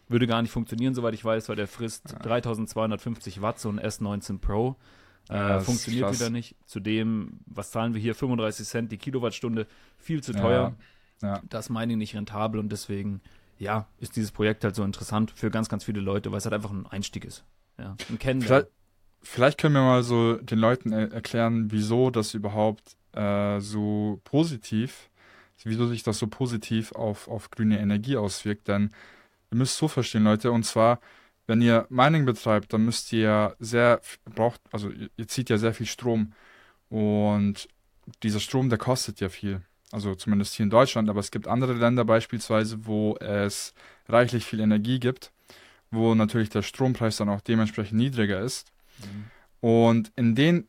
würde 0.08 0.28
gar 0.28 0.42
nicht 0.42 0.52
funktionieren, 0.52 0.94
soweit 0.94 1.14
ich 1.14 1.26
weiß, 1.26 1.50
weil 1.50 1.56
der 1.56 1.68
frisst 1.68 2.16
3250 2.24 3.42
Watt, 3.42 3.60
so 3.60 3.70
ein 3.70 3.80
S19 3.80 4.40
Pro. 4.40 4.76
Äh, 5.30 5.34
Ja, 5.36 5.58
ist 5.58 5.66
funktioniert 5.66 6.14
wieder 6.14 6.30
nicht. 6.30 6.56
Zudem, 6.66 7.40
was 7.46 7.72
zahlen 7.72 7.94
wir 7.94 8.02
hier? 8.02 8.14
35 8.14 8.68
Cent 8.68 8.92
die 8.92 8.98
Kilowattstunde, 8.98 9.66
viel 9.98 10.22
zu 10.22 10.34
teuer. 10.34 10.76
Ja, 11.22 11.42
Das 11.50 11.70
Mining 11.70 11.98
nicht 11.98 12.16
rentabel 12.16 12.60
und 12.60 12.70
deswegen, 12.72 13.22
ja, 13.58 13.88
ist 14.00 14.16
dieses 14.18 14.32
Projekt 14.32 14.64
halt 14.64 14.76
so 14.76 14.84
interessant 14.84 15.32
für 15.32 15.50
ganz, 15.50 15.70
ganz 15.70 15.86
viele 15.86 16.02
Leute, 16.02 16.32
weil 16.32 16.38
es 16.38 16.46
halt 16.46 16.54
einfach 16.54 16.72
ein 16.72 16.86
Einstieg 16.86 17.24
ist. 17.26 17.46
Ja, 17.80 17.96
ein 18.10 18.20
Kennenlernen. 18.20 18.68
Vielleicht, 18.68 18.68
vielleicht 19.22 19.58
können 19.60 19.74
wir 19.74 19.82
mal 19.84 20.04
so 20.04 20.36
den 20.36 20.60
Leuten 20.60 20.92
er 20.92 21.12
erklären, 21.14 21.72
wieso 21.72 22.10
das 22.12 22.34
überhaupt 22.34 22.98
äh, 23.14 23.60
so 23.62 24.20
positiv, 24.26 25.10
wieso 25.66 25.88
sich 25.88 26.04
das 26.04 26.20
so 26.20 26.28
positiv 26.28 26.92
auf, 26.94 27.28
auf 27.28 27.50
grüne 27.52 27.80
Energie 27.80 28.18
auswirkt. 28.18 28.68
Denn 28.68 28.92
ihr 29.52 29.58
müsst 29.58 29.78
so 29.78 29.88
verstehen, 29.88 30.24
Leute, 30.24 30.52
und 30.52 30.64
zwar, 30.64 31.00
wenn 31.48 31.62
ihr 31.62 31.86
Mining 31.90 32.26
betreibt, 32.26 32.74
dann 32.74 32.86
müsst 32.86 33.12
ihr 33.14 33.56
sehr, 33.60 34.02
braucht, 34.26 34.62
also 34.72 34.90
ihr, 34.90 35.10
ihr 35.18 35.28
zieht 35.28 35.50
ja 35.50 35.58
sehr 35.58 35.74
viel 35.74 35.86
Strom. 35.86 36.34
Und 36.90 37.68
dieser 38.22 38.40
Strom, 38.40 38.70
der 38.70 38.78
kostet 38.78 39.20
ja 39.20 39.30
viel. 39.30 39.62
Also 39.92 40.16
zumindest 40.16 40.56
hier 40.56 40.64
in 40.64 40.70
Deutschland, 40.72 41.10
aber 41.10 41.20
es 41.20 41.30
gibt 41.30 41.48
andere 41.48 41.74
Länder 41.74 42.04
beispielsweise, 42.04 42.88
wo 42.88 43.16
es 43.18 43.76
reichlich 44.08 44.44
viel 44.44 44.60
Energie 44.60 45.00
gibt, 45.00 45.32
wo 45.92 46.16
natürlich 46.16 46.50
der 46.50 46.64
Strompreis 46.64 47.18
dann 47.18 47.30
auch 47.30 47.42
dementsprechend 47.42 48.00
niedriger 48.00 48.42
ist. 48.42 48.72
Mhm. 49.00 49.26
Und 49.70 50.12
in 50.16 50.34
den 50.34 50.68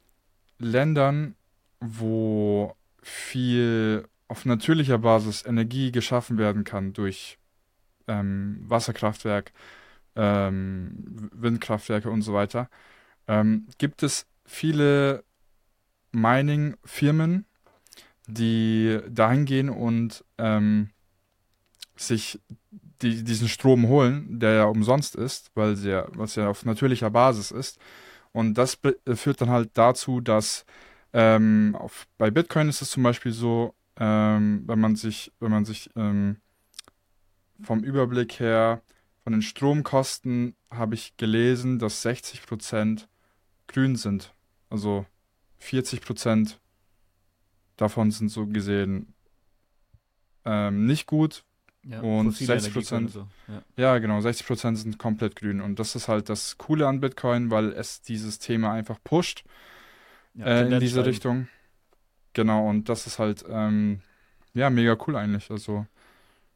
Ländern, 0.59 1.37
wo 1.81 2.77
viel 3.03 4.07
auf 4.35 4.45
natürlicher 4.45 4.99
Basis 4.99 5.47
Energie 5.47 5.93
geschaffen 5.93 6.39
werden 6.39 6.65
kann 6.65 6.93
durch 6.93 7.39
ähm, 8.09 8.59
Wasserkraftwerk, 8.67 9.53
ähm, 10.17 11.31
Windkraftwerke 11.33 12.11
und 12.11 12.23
so 12.23 12.35
weiter, 12.35 12.69
ähm, 13.29 13.69
gibt 13.79 14.03
es 14.03 14.27
viele 14.45 15.23
Mining-Firmen, 16.11 17.47
die 18.27 18.99
dahin 19.09 19.45
gehen 19.45 19.71
und 19.71 20.25
ähm, 20.39 20.91
sich 21.95 22.41
die, 23.01 23.23
diesen 23.23 23.49
Strom 23.49 23.87
holen, 23.87 24.41
der 24.41 24.55
ja 24.55 24.65
umsonst 24.65 25.15
ist, 25.15 25.53
weil 25.55 25.77
sie 25.77 25.91
ja, 25.91 26.09
was 26.17 26.35
ja 26.35 26.49
auf 26.49 26.65
natürlicher 26.65 27.11
Basis 27.11 27.53
ist. 27.53 27.79
Und 28.33 28.55
das 28.55 28.81
führt 29.15 29.41
dann 29.41 29.51
halt 29.51 29.71
dazu, 29.75 30.21
dass 30.21 30.67
ähm, 31.13 31.77
auf, 31.79 32.09
bei 32.19 32.33
Bitcoin 32.33 32.69
ist 32.69 32.83
es 32.83 32.91
zum 32.91 33.05
Beispiel 33.05 33.31
so, 33.31 33.77
ähm, 33.99 34.65
wenn 34.67 34.81
man 34.81 34.97
sich, 34.97 35.33
wenn 35.41 35.51
man 35.51 35.65
sich 35.65 35.91
ähm, 35.97 36.37
vom 37.61 37.85
Überblick 37.85 38.41
her 38.41 38.83
von 39.23 39.33
den 39.33 39.43
Stromkosten 39.43 40.55
habe 40.71 40.95
ich 40.95 41.17
gelesen, 41.17 41.79
dass 41.79 42.05
60% 42.05 43.07
grün 43.69 43.97
sind. 43.97 44.35
Also 44.69 45.07
40% 45.63 46.57
davon 47.77 48.11
sind 48.11 48.29
so 48.29 48.47
gesehen 48.47 49.15
ähm, 50.45 50.87
nicht 50.87 51.07
gut. 51.07 51.45
Ja, 51.87 52.01
und 52.01 52.33
fossile 52.33 52.55
60%. 52.55 52.59
Energiequellen 52.59 53.09
So. 53.09 53.29
Ja. 53.49 53.63
Ja, 53.77 53.99
genau, 53.99 54.19
60% 54.19 54.77
sind 54.77 54.99
komplett 54.99 55.37
grün. 55.37 55.61
Und 55.61 55.79
das 55.79 55.95
ist 55.95 56.09
halt 56.09 56.29
das 56.29 56.57
Coole 56.57 56.87
an 56.87 57.01
Bitcoin, 57.01 57.51
weil 57.51 57.73
es 57.73 58.01
dieses 58.01 58.39
Thema 58.39 58.73
einfach 58.73 58.99
pusht 59.05 59.45
Ja, 60.35 60.47
äh, 60.47 60.73
in 60.75 60.81
diese. 60.81 61.05
Richtung. 61.05 61.49
Genau, 62.35 62.69
und 62.69 62.89
das 62.89 63.07
ist 63.07 63.19
halt, 63.19 63.45
ähm, 63.49 64.01
ja, 64.55 64.71
mega 64.71 64.97
cool 65.07 65.17
eigentlich. 65.17 65.51
Also, 65.51 65.87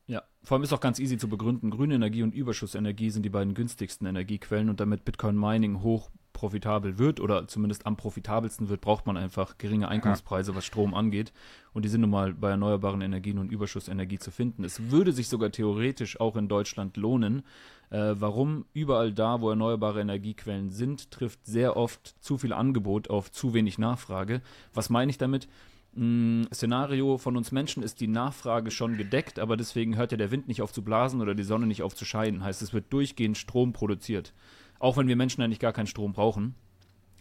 Ja, 0.06 0.22
vor 0.42 0.56
allem 0.56 0.64
ist 0.64 0.72
auch 0.72 0.80
ganz 0.80 0.98
easy 0.98 1.18
zu 1.18 1.28
begründen. 1.28 1.70
Grüne 1.70 1.94
Energie 1.94 2.22
und 2.22 2.34
Überschussenergie 2.34 3.10
sind 3.10 3.22
die 3.24 3.30
beiden 3.30 3.54
günstigsten 3.54 4.06
Energiequellen 4.06 4.70
und 4.70 4.80
damit 4.80 5.04
Bitcoin 5.04 5.38
Mining 5.38 5.82
hoch 5.82 6.10
profitabel 6.38 6.98
wird 6.98 7.18
oder 7.18 7.48
zumindest 7.48 7.84
am 7.84 7.96
profitabelsten 7.96 8.68
wird, 8.68 8.80
braucht 8.80 9.06
man 9.06 9.16
einfach 9.16 9.58
geringe 9.58 9.88
Einkaufspreise, 9.88 10.54
was 10.54 10.64
Strom 10.64 10.94
angeht. 10.94 11.32
Und 11.72 11.84
die 11.84 11.88
sind 11.88 12.02
nun 12.02 12.10
mal 12.10 12.32
bei 12.32 12.50
erneuerbaren 12.50 13.00
Energien 13.00 13.38
und 13.38 13.50
Überschussenergie 13.50 14.20
zu 14.20 14.30
finden. 14.30 14.62
Es 14.62 14.92
würde 14.92 15.12
sich 15.12 15.28
sogar 15.28 15.50
theoretisch 15.50 16.20
auch 16.20 16.36
in 16.36 16.46
Deutschland 16.46 16.96
lohnen. 16.96 17.42
Äh, 17.90 18.14
warum? 18.14 18.66
Überall 18.72 19.12
da, 19.12 19.40
wo 19.40 19.50
erneuerbare 19.50 20.00
Energiequellen 20.00 20.70
sind, 20.70 21.10
trifft 21.10 21.44
sehr 21.44 21.76
oft 21.76 22.14
zu 22.20 22.38
viel 22.38 22.52
Angebot 22.52 23.10
auf 23.10 23.32
zu 23.32 23.52
wenig 23.52 23.78
Nachfrage. 23.78 24.40
Was 24.72 24.90
meine 24.90 25.10
ich 25.10 25.18
damit? 25.18 25.48
Mm, 25.94 26.44
Szenario 26.54 27.18
von 27.18 27.36
uns 27.36 27.50
Menschen 27.50 27.82
ist 27.82 28.00
die 28.00 28.06
Nachfrage 28.06 28.70
schon 28.70 28.96
gedeckt, 28.96 29.40
aber 29.40 29.56
deswegen 29.56 29.96
hört 29.96 30.12
ja 30.12 30.18
der 30.18 30.30
Wind 30.30 30.46
nicht 30.46 30.62
auf 30.62 30.72
zu 30.72 30.84
blasen 30.84 31.20
oder 31.20 31.34
die 31.34 31.42
Sonne 31.42 31.66
nicht 31.66 31.82
auf 31.82 31.96
zu 31.96 32.04
scheinen. 32.04 32.44
Heißt, 32.44 32.62
es 32.62 32.72
wird 32.72 32.92
durchgehend 32.92 33.36
Strom 33.36 33.72
produziert. 33.72 34.32
Auch 34.78 34.96
wenn 34.96 35.08
wir 35.08 35.16
Menschen 35.16 35.42
eigentlich 35.42 35.58
gar 35.58 35.72
keinen 35.72 35.86
Strom 35.86 36.12
brauchen, 36.12 36.54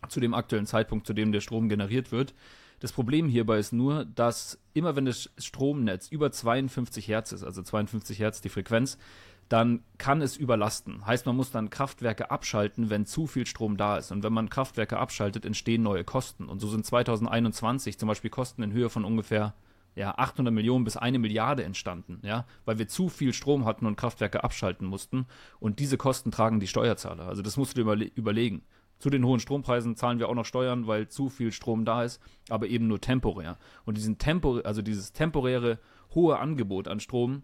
zu 0.09 0.19
dem 0.19 0.33
aktuellen 0.33 0.65
Zeitpunkt, 0.65 1.07
zu 1.07 1.13
dem 1.13 1.31
der 1.31 1.41
Strom 1.41 1.69
generiert 1.69 2.11
wird. 2.11 2.33
Das 2.79 2.91
Problem 2.91 3.27
hierbei 3.27 3.57
ist 3.57 3.73
nur, 3.73 4.05
dass 4.05 4.59
immer 4.73 4.95
wenn 4.95 5.05
das 5.05 5.31
Stromnetz 5.39 6.09
über 6.09 6.31
52 6.31 7.07
Hertz 7.07 7.31
ist, 7.31 7.43
also 7.43 7.63
52 7.63 8.19
Hertz 8.19 8.39
die 8.41 8.49
Frequenz, 8.49 8.99
dann 9.49 9.83
kann 9.97 10.21
es 10.21 10.37
überlasten. 10.37 11.05
Heißt, 11.05 11.25
man 11.25 11.35
muss 11.35 11.51
dann 11.51 11.69
Kraftwerke 11.69 12.29
abschalten, 12.29 12.89
wenn 12.89 13.05
zu 13.05 13.27
viel 13.27 13.45
Strom 13.45 13.77
da 13.77 13.97
ist. 13.97 14.11
Und 14.11 14.23
wenn 14.23 14.33
man 14.33 14.49
Kraftwerke 14.49 14.97
abschaltet, 14.97 15.45
entstehen 15.45 15.83
neue 15.83 16.03
Kosten. 16.03 16.49
Und 16.49 16.59
so 16.59 16.67
sind 16.67 16.85
2021 16.85 17.97
zum 17.97 18.07
Beispiel 18.07 18.29
Kosten 18.29 18.61
in 18.61 18.73
Höhe 18.73 18.89
von 18.89 19.05
ungefähr 19.05 19.53
ja, 19.97 20.13
800 20.15 20.53
Millionen 20.53 20.83
bis 20.83 20.95
eine 20.95 21.17
Milliarde 21.17 21.63
entstanden, 21.63 22.19
ja, 22.23 22.45
weil 22.65 22.77
wir 22.77 22.87
zu 22.87 23.09
viel 23.09 23.33
Strom 23.33 23.65
hatten 23.65 23.87
und 23.87 23.95
Kraftwerke 23.95 24.43
abschalten 24.43 24.87
mussten. 24.87 25.25
Und 25.59 25.79
diese 25.79 25.97
Kosten 25.97 26.31
tragen 26.31 26.59
die 26.59 26.67
Steuerzahler. 26.67 27.27
Also 27.27 27.41
das 27.41 27.57
musst 27.57 27.73
du 27.73 27.75
dir 27.75 27.81
überle 27.81 28.05
überlegen. 28.05 28.61
Zu 28.99 29.09
den 29.09 29.25
hohen 29.25 29.39
Strompreisen 29.39 29.95
zahlen 29.95 30.19
wir 30.19 30.29
auch 30.29 30.35
noch 30.35 30.45
Steuern, 30.45 30.85
weil 30.87 31.07
zu 31.07 31.29
viel 31.29 31.51
Strom 31.51 31.83
da 31.83 32.03
ist, 32.03 32.21
aber 32.49 32.67
eben 32.67 32.87
nur 32.87 33.01
temporär. 33.01 33.57
Und 33.85 33.97
diesen 33.97 34.19
Tempo, 34.19 34.59
also 34.59 34.81
dieses 34.81 35.13
temporäre 35.13 35.79
hohe 36.13 36.37
Angebot 36.37 36.87
an 36.87 36.99
Strom 36.99 37.43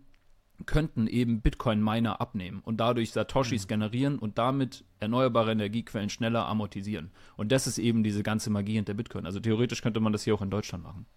könnten 0.67 1.07
eben 1.07 1.41
Bitcoin-Miner 1.41 2.21
abnehmen 2.21 2.61
und 2.63 2.77
dadurch 2.77 3.11
Satoshis 3.11 3.63
mhm. 3.65 3.67
generieren 3.67 4.19
und 4.19 4.37
damit 4.37 4.85
erneuerbare 4.99 5.51
Energiequellen 5.51 6.09
schneller 6.09 6.47
amortisieren. 6.47 7.11
Und 7.35 7.51
das 7.51 7.65
ist 7.65 7.79
eben 7.79 8.03
diese 8.03 8.21
ganze 8.21 8.51
Magie 8.51 8.75
hinter 8.75 8.93
Bitcoin. 8.93 9.25
Also 9.25 9.39
theoretisch 9.39 9.81
könnte 9.81 9.99
man 9.99 10.13
das 10.13 10.23
hier 10.23 10.35
auch 10.35 10.41
in 10.41 10.51
Deutschland 10.51 10.83
machen. 10.83 11.07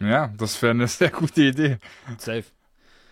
Ja, 0.00 0.32
das 0.36 0.60
wäre 0.62 0.70
eine 0.70 0.86
sehr 0.88 1.10
gute 1.10 1.42
Idee. 1.42 1.78
Safe. 2.18 2.44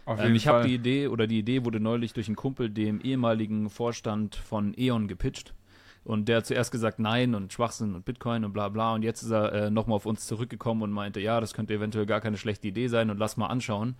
Ähm, 0.06 0.34
ich 0.34 0.46
habe 0.46 0.66
die 0.66 0.74
Idee, 0.74 1.08
oder 1.08 1.26
die 1.26 1.38
Idee 1.38 1.64
wurde 1.64 1.80
neulich 1.80 2.12
durch 2.12 2.28
einen 2.28 2.36
Kumpel, 2.36 2.70
dem 2.70 3.00
ehemaligen 3.00 3.70
Vorstand 3.70 4.36
von 4.36 4.74
E.ON, 4.76 5.08
gepitcht. 5.08 5.54
Und 6.04 6.28
der 6.28 6.36
hat 6.36 6.46
zuerst 6.46 6.70
gesagt 6.70 7.00
Nein 7.00 7.34
und 7.34 7.52
Schwachsinn 7.52 7.96
und 7.96 8.04
Bitcoin 8.04 8.44
und 8.44 8.52
bla 8.52 8.68
bla. 8.68 8.94
Und 8.94 9.02
jetzt 9.02 9.22
ist 9.22 9.32
er 9.32 9.52
äh, 9.52 9.70
nochmal 9.70 9.96
auf 9.96 10.06
uns 10.06 10.26
zurückgekommen 10.26 10.82
und 10.82 10.92
meinte, 10.92 11.18
ja, 11.18 11.40
das 11.40 11.52
könnte 11.52 11.74
eventuell 11.74 12.06
gar 12.06 12.20
keine 12.20 12.38
schlechte 12.38 12.68
Idee 12.68 12.86
sein 12.86 13.10
und 13.10 13.18
lass 13.18 13.36
mal 13.36 13.48
anschauen. 13.48 13.96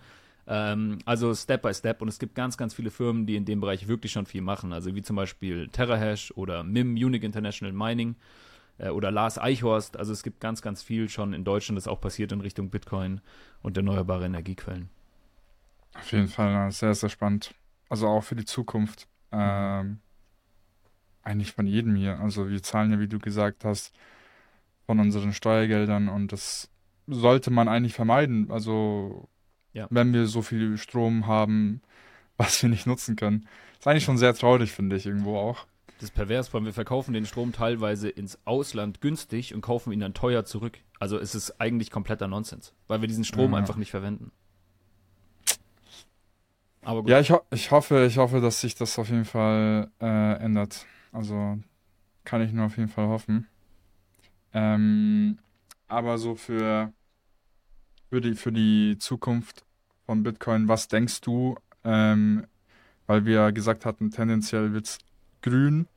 Ähm, 0.47 0.99
also 1.03 1.35
Step 1.35 1.63
by 1.63 1.73
Step. 1.73 2.01
Und 2.01 2.07
es 2.07 2.17
gibt 2.17 2.33
ganz, 2.33 2.55
ganz 2.55 2.73
viele 2.73 2.91
Firmen, 2.91 3.25
die 3.25 3.35
in 3.35 3.43
dem 3.43 3.59
Bereich 3.59 3.89
wirklich 3.89 4.13
schon 4.13 4.25
viel 4.25 4.41
machen. 4.41 4.71
Also 4.71 4.95
wie 4.95 5.01
zum 5.01 5.17
Beispiel 5.17 5.67
TerraHash 5.67 6.31
oder 6.37 6.63
MIM, 6.63 6.93
Unique 6.95 7.25
International 7.25 7.73
Mining 7.73 8.15
äh, 8.77 8.89
oder 8.89 9.11
Lars 9.11 9.37
Eichhorst. 9.37 9.97
Also 9.97 10.13
es 10.13 10.23
gibt 10.23 10.39
ganz, 10.39 10.61
ganz 10.61 10.83
viel 10.83 11.09
schon 11.09 11.33
in 11.33 11.43
Deutschland, 11.43 11.77
das 11.77 11.87
auch 11.87 12.01
passiert 12.01 12.31
in 12.31 12.41
Richtung 12.41 12.69
Bitcoin 12.69 13.21
und 13.61 13.77
erneuerbare 13.77 14.25
Energiequellen. 14.25 14.89
Auf 15.93 16.11
jeden 16.11 16.27
Fall 16.27 16.71
sehr, 16.71 16.93
sehr 16.93 17.09
spannend. 17.09 17.53
Also 17.89 18.07
auch 18.07 18.23
für 18.23 18.35
die 18.35 18.45
Zukunft. 18.45 19.07
Ähm, 19.31 19.99
eigentlich 21.23 21.51
von 21.51 21.67
jedem 21.67 21.95
hier. 21.95 22.19
Also 22.19 22.49
wir 22.49 22.63
zahlen 22.63 22.91
ja, 22.91 22.99
wie 22.99 23.07
du 23.07 23.19
gesagt 23.19 23.65
hast, 23.65 23.93
von 24.85 24.99
unseren 24.99 25.33
Steuergeldern 25.33 26.07
und 26.07 26.31
das 26.31 26.69
sollte 27.07 27.51
man 27.51 27.67
eigentlich 27.67 27.93
vermeiden. 27.93 28.49
Also 28.51 29.27
ja. 29.73 29.87
wenn 29.89 30.13
wir 30.13 30.27
so 30.27 30.41
viel 30.41 30.77
Strom 30.77 31.27
haben, 31.27 31.81
was 32.37 32.61
wir 32.61 32.69
nicht 32.69 32.87
nutzen 32.87 33.15
können. 33.15 33.47
Ist 33.79 33.87
eigentlich 33.87 34.05
schon 34.05 34.17
sehr 34.17 34.33
traurig, 34.33 34.71
finde 34.71 34.95
ich, 34.95 35.05
irgendwo 35.05 35.37
auch. 35.37 35.65
Das 35.97 36.09
ist 36.09 36.15
pervers, 36.15 36.53
weil 36.53 36.63
wir 36.63 36.73
verkaufen 36.73 37.13
den 37.13 37.25
Strom 37.25 37.53
teilweise 37.53 38.07
ins 38.07 38.37
Ausland 38.45 39.01
günstig 39.01 39.55
und 39.55 39.61
kaufen 39.61 39.91
ihn 39.91 39.99
dann 39.99 40.13
teuer 40.13 40.45
zurück. 40.45 40.77
Also 40.99 41.17
es 41.17 41.33
ist 41.33 41.59
eigentlich 41.59 41.89
kompletter 41.89 42.27
Nonsens, 42.27 42.73
weil 42.87 43.01
wir 43.01 43.07
diesen 43.07 43.23
Strom 43.23 43.53
ja. 43.53 43.57
einfach 43.57 43.77
nicht 43.77 43.89
verwenden. 43.89 44.31
Aber 46.81 47.01
gut. 47.01 47.09
Ja, 47.09 47.19
ich, 47.19 47.31
ho 47.31 47.41
ich, 47.51 47.71
hoffe, 47.71 48.05
ich 48.05 48.17
hoffe, 48.17 48.41
dass 48.41 48.61
sich 48.61 48.75
das 48.75 48.97
auf 48.99 49.09
jeden 49.09 49.25
Fall 49.25 49.89
äh, 49.99 50.33
ändert. 50.39 50.85
Also 51.11 51.57
kann 52.23 52.41
ich 52.41 52.53
nur 52.53 52.67
auf 52.67 52.77
jeden 52.77 52.89
Fall 52.89 53.07
hoffen. 53.07 53.47
Ähm, 54.53 55.39
aber 55.87 56.17
so 56.17 56.35
für, 56.35 56.93
für, 58.09 58.21
die, 58.21 58.35
für 58.35 58.51
die 58.51 58.97
Zukunft 58.99 59.65
von 60.05 60.23
Bitcoin, 60.23 60.67
was 60.67 60.87
denkst 60.87 61.21
du? 61.21 61.55
Ähm, 61.83 62.45
weil 63.07 63.25
wir 63.25 63.51
gesagt 63.51 63.85
hatten, 63.85 64.11
tendenziell 64.11 64.73
wird 64.73 64.85
es 64.85 64.99
grün. 65.47 65.87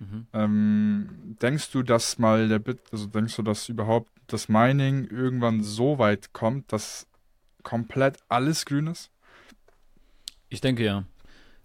Mhm. 0.00 0.26
Ähm, 0.32 1.36
denkst 1.42 1.72
du, 1.72 1.82
dass 1.82 2.18
mal 2.18 2.48
der 2.48 2.58
Bit, 2.58 2.80
also 2.92 3.06
denkst 3.06 3.36
du, 3.36 3.42
dass 3.42 3.68
überhaupt 3.68 4.10
das 4.26 4.48
Mining 4.48 5.06
irgendwann 5.06 5.62
so 5.62 5.98
weit 5.98 6.32
kommt, 6.32 6.72
dass 6.72 7.06
komplett 7.62 8.18
alles 8.28 8.64
grün 8.64 8.86
ist? 8.86 9.10
Ich 10.48 10.60
denke 10.60 10.84
ja. 10.84 11.04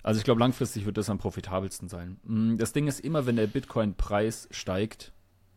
Also 0.02 0.18
ich 0.18 0.25
glaube, 0.25 0.42
langfristig 0.42 0.86
wird 0.86 0.98
das 0.98 1.10
am 1.10 1.18
profitabelsten 1.18 1.88
sein. 1.88 2.20
Mm, 2.24 2.58
das 2.58 2.74
Ding 2.74 2.88
ist 2.88 3.00
immer, 3.00 3.25
wenn 3.25 3.38
der 3.38 3.48
Bitcoin-Preis 3.48 4.50
steigt, 4.52 5.13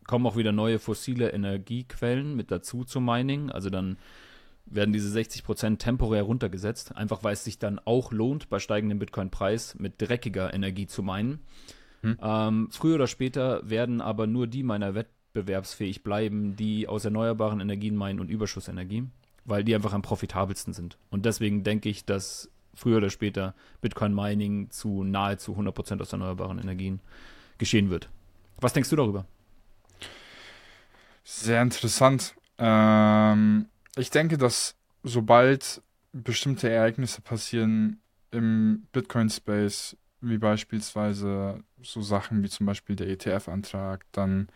kommen 0.07 0.27
auch 0.27 0.37
wieder 0.37 0.53
neue 0.53 0.79
fossile 0.79 1.31
Energiequellen 1.31 2.37
mit 2.37 2.51
dazu 2.51 2.85
zum 2.85 3.05
Mining. 3.05 3.51
Also 3.51 3.71
dann 3.71 3.99
werden 4.67 4.93
diese 4.93 5.17
60% 5.17 5.79
temporär 5.79 6.23
runtergesetzt, 6.23 6.97
einfach 6.97 7.23
weil 7.23 7.35
es 7.35 7.45
sich 7.45 7.59
dann 7.59 7.81
auch 7.85 8.13
lohnt, 8.13 8.49
bei 8.49 8.59
steigendem 8.59 8.99
Bitcoin-Preis 8.99 9.77
mit 9.79 9.95
dreckiger 10.01 10.53
Energie 10.53 10.87
zu 10.87 11.03
meinen. 11.03 11.41
Hm. 12.03 12.19
Ähm, 12.21 12.69
früher 12.71 12.97
oder 12.97 13.07
später 13.07 13.69
werden 13.69 14.01
aber 14.01 14.27
nur 14.27 14.47
die 14.47 14.63
Miner 14.63 14.95
wettbewerbsfähig 14.95 16.03
bleiben, 16.03 16.57
die 16.57 16.89
aus 16.89 17.05
erneuerbaren 17.05 17.61
Energien 17.61 17.97
meinen 17.97 18.21
und 18.21 18.29
Überschussenergie, 18.29 19.05
weil 19.45 19.65
die 19.65 19.75
einfach 19.75 19.93
am 19.93 20.03
profitabelsten 20.03 20.75
sind. 20.75 20.99
Und 21.11 21.25
deswegen 21.25 21.63
denke 21.63 21.89
ich, 21.89 22.05
dass 22.05 22.51
früher 22.75 22.99
oder 22.99 23.11
später 23.11 23.55
Bitcoin 23.81 24.15
Mining 24.15 24.71
zu 24.71 25.05
nahezu 25.05 25.57
100% 25.57 26.01
aus 26.01 26.13
erneuerbaren 26.13 26.59
Energien 26.59 27.01
geschehen 27.59 27.89
wird. 27.89 28.11
Was 28.61 28.73
denkst 28.73 28.91
du 28.91 28.97
darüber? 28.97 29.27
Sehr 31.25 31.63
interessant. 31.63 32.35
Ähm, 32.59 33.67
ich 33.97 34.11
denke, 34.11 34.39
dass 34.39 34.77
sobald 35.03 35.83
bestimmte 36.13 36.71
Ereignisse 36.71 37.21
passieren 37.21 38.01
im 38.31 38.87
Bitcoin-Space, 38.93 39.97
wie 40.21 40.39
beispielsweise 40.39 41.63
so 41.83 42.01
Sachen 42.01 42.43
wie 42.43 42.49
zum 42.49 42.67
Beispiel 42.67 42.97
der 42.97 43.09
ETF-Antrag, 43.09 44.05
dann 44.13 44.49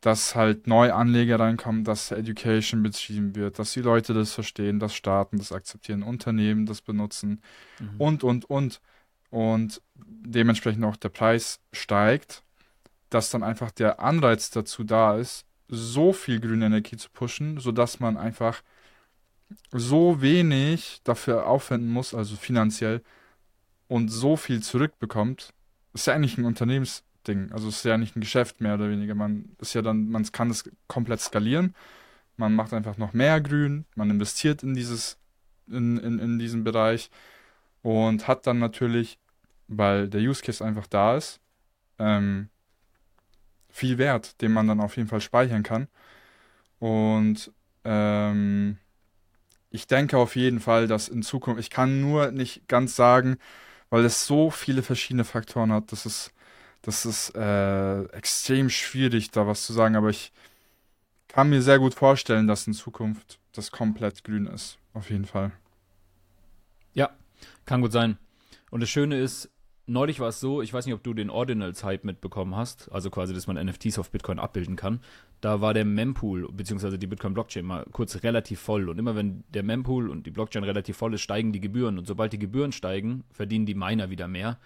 dass 0.00 0.34
halt 0.34 0.66
neue 0.66 0.94
Anleger 0.94 1.38
reinkommen, 1.38 1.84
dass 1.84 2.10
Education 2.10 2.82
betrieben 2.82 3.34
wird, 3.36 3.58
dass 3.58 3.72
die 3.72 3.82
Leute 3.82 4.14
das 4.14 4.32
verstehen, 4.32 4.80
dass 4.80 4.94
Staaten 4.94 5.36
das 5.36 5.52
akzeptieren, 5.52 6.02
Unternehmen 6.02 6.64
das 6.64 6.80
benutzen 6.80 7.42
mhm. 7.78 8.00
und, 8.00 8.24
und, 8.24 8.44
und. 8.48 8.80
Und 9.28 9.80
dementsprechend 9.94 10.84
auch 10.84 10.96
der 10.96 11.10
Preis 11.10 11.60
steigt, 11.72 12.42
dass 13.10 13.30
dann 13.30 13.42
einfach 13.42 13.70
der 13.70 14.00
Anreiz 14.00 14.50
dazu 14.50 14.84
da 14.84 15.16
ist, 15.16 15.44
so 15.70 16.12
viel 16.12 16.40
grüne 16.40 16.66
Energie 16.66 16.96
zu 16.96 17.08
pushen, 17.10 17.58
sodass 17.58 18.00
man 18.00 18.16
einfach 18.16 18.62
so 19.72 20.20
wenig 20.20 21.00
dafür 21.04 21.46
aufwenden 21.46 21.90
muss, 21.90 22.14
also 22.14 22.36
finanziell, 22.36 23.02
und 23.88 24.08
so 24.08 24.36
viel 24.36 24.62
zurückbekommt. 24.62 25.52
Ist 25.94 26.06
ja 26.06 26.14
eigentlich 26.14 26.38
ein 26.38 26.44
Unternehmens- 26.44 27.02
Ding. 27.26 27.52
Also 27.52 27.68
es 27.68 27.76
ist 27.76 27.84
ja 27.84 27.98
nicht 27.98 28.16
ein 28.16 28.20
Geschäft 28.20 28.60
mehr 28.60 28.74
oder 28.74 28.90
weniger. 28.90 29.14
Man 29.14 29.50
ist 29.58 29.74
ja 29.74 29.82
dann, 29.82 30.08
man 30.10 30.24
kann 30.32 30.50
es 30.50 30.68
komplett 30.88 31.20
skalieren. 31.20 31.74
Man 32.36 32.54
macht 32.54 32.72
einfach 32.72 32.96
noch 32.96 33.12
mehr 33.12 33.40
Grün, 33.40 33.84
man 33.94 34.10
investiert 34.10 34.62
in 34.62 34.74
dieses, 34.74 35.18
in, 35.68 35.98
in, 35.98 36.18
in 36.18 36.38
diesen 36.38 36.64
Bereich 36.64 37.10
und 37.82 38.26
hat 38.28 38.46
dann 38.46 38.58
natürlich, 38.58 39.18
weil 39.68 40.08
der 40.08 40.22
Use 40.22 40.42
Case 40.42 40.64
einfach 40.64 40.86
da 40.86 41.16
ist, 41.16 41.40
ähm, 41.98 42.48
viel 43.70 43.98
Wert, 43.98 44.40
den 44.42 44.52
man 44.52 44.66
dann 44.68 44.80
auf 44.80 44.96
jeden 44.96 45.08
Fall 45.08 45.20
speichern 45.20 45.62
kann. 45.62 45.88
Und 46.78 47.52
ähm, 47.84 48.78
ich 49.70 49.86
denke 49.86 50.18
auf 50.18 50.36
jeden 50.36 50.60
Fall, 50.60 50.86
dass 50.86 51.08
in 51.08 51.22
Zukunft, 51.22 51.60
ich 51.60 51.70
kann 51.70 52.00
nur 52.00 52.30
nicht 52.32 52.68
ganz 52.68 52.96
sagen, 52.96 53.38
weil 53.90 54.04
es 54.04 54.26
so 54.26 54.50
viele 54.50 54.82
verschiedene 54.82 55.24
Faktoren 55.24 55.72
hat, 55.72 55.92
dass 55.92 56.06
es 56.06 56.32
das 56.82 57.04
ist 57.04 57.34
äh, 57.36 58.04
extrem 58.04 58.70
schwierig, 58.70 59.30
da 59.30 59.46
was 59.46 59.66
zu 59.66 59.72
sagen, 59.72 59.96
aber 59.96 60.08
ich 60.08 60.32
kann 61.28 61.50
mir 61.50 61.62
sehr 61.62 61.78
gut 61.78 61.94
vorstellen, 61.94 62.46
dass 62.46 62.66
in 62.66 62.72
Zukunft 62.72 63.38
das 63.52 63.70
komplett 63.70 64.24
grün 64.24 64.46
ist. 64.46 64.78
Auf 64.94 65.10
jeden 65.10 65.26
Fall. 65.26 65.52
Ja, 66.94 67.10
kann 67.66 67.82
gut 67.82 67.92
sein. 67.92 68.16
Und 68.70 68.80
das 68.80 68.88
Schöne 68.88 69.20
ist, 69.20 69.50
neulich 69.90 70.20
war 70.20 70.28
es 70.28 70.40
so, 70.40 70.62
ich 70.62 70.72
weiß 70.72 70.86
nicht, 70.86 70.94
ob 70.94 71.02
du 71.02 71.12
den 71.12 71.30
Ordinals-Hype 71.30 72.04
mitbekommen 72.04 72.54
hast, 72.54 72.90
also 72.92 73.10
quasi, 73.10 73.34
dass 73.34 73.46
man 73.46 73.62
NFTs 73.62 73.98
auf 73.98 74.10
Bitcoin 74.10 74.38
abbilden 74.38 74.76
kann. 74.76 75.00
Da 75.40 75.60
war 75.60 75.74
der 75.74 75.84
Mempool, 75.84 76.48
beziehungsweise 76.52 76.98
die 76.98 77.06
Bitcoin-Blockchain 77.06 77.64
mal 77.64 77.84
kurz 77.92 78.22
relativ 78.22 78.60
voll. 78.60 78.88
Und 78.88 78.98
immer 78.98 79.16
wenn 79.16 79.44
der 79.48 79.62
Mempool 79.62 80.08
und 80.08 80.26
die 80.26 80.30
Blockchain 80.30 80.64
relativ 80.64 80.96
voll 80.96 81.14
ist, 81.14 81.22
steigen 81.22 81.52
die 81.52 81.60
Gebühren. 81.60 81.98
Und 81.98 82.06
sobald 82.06 82.32
die 82.32 82.38
Gebühren 82.38 82.72
steigen, 82.72 83.24
verdienen 83.32 83.66
die 83.66 83.74
Miner 83.74 84.10
wieder 84.10 84.28
mehr. 84.28 84.58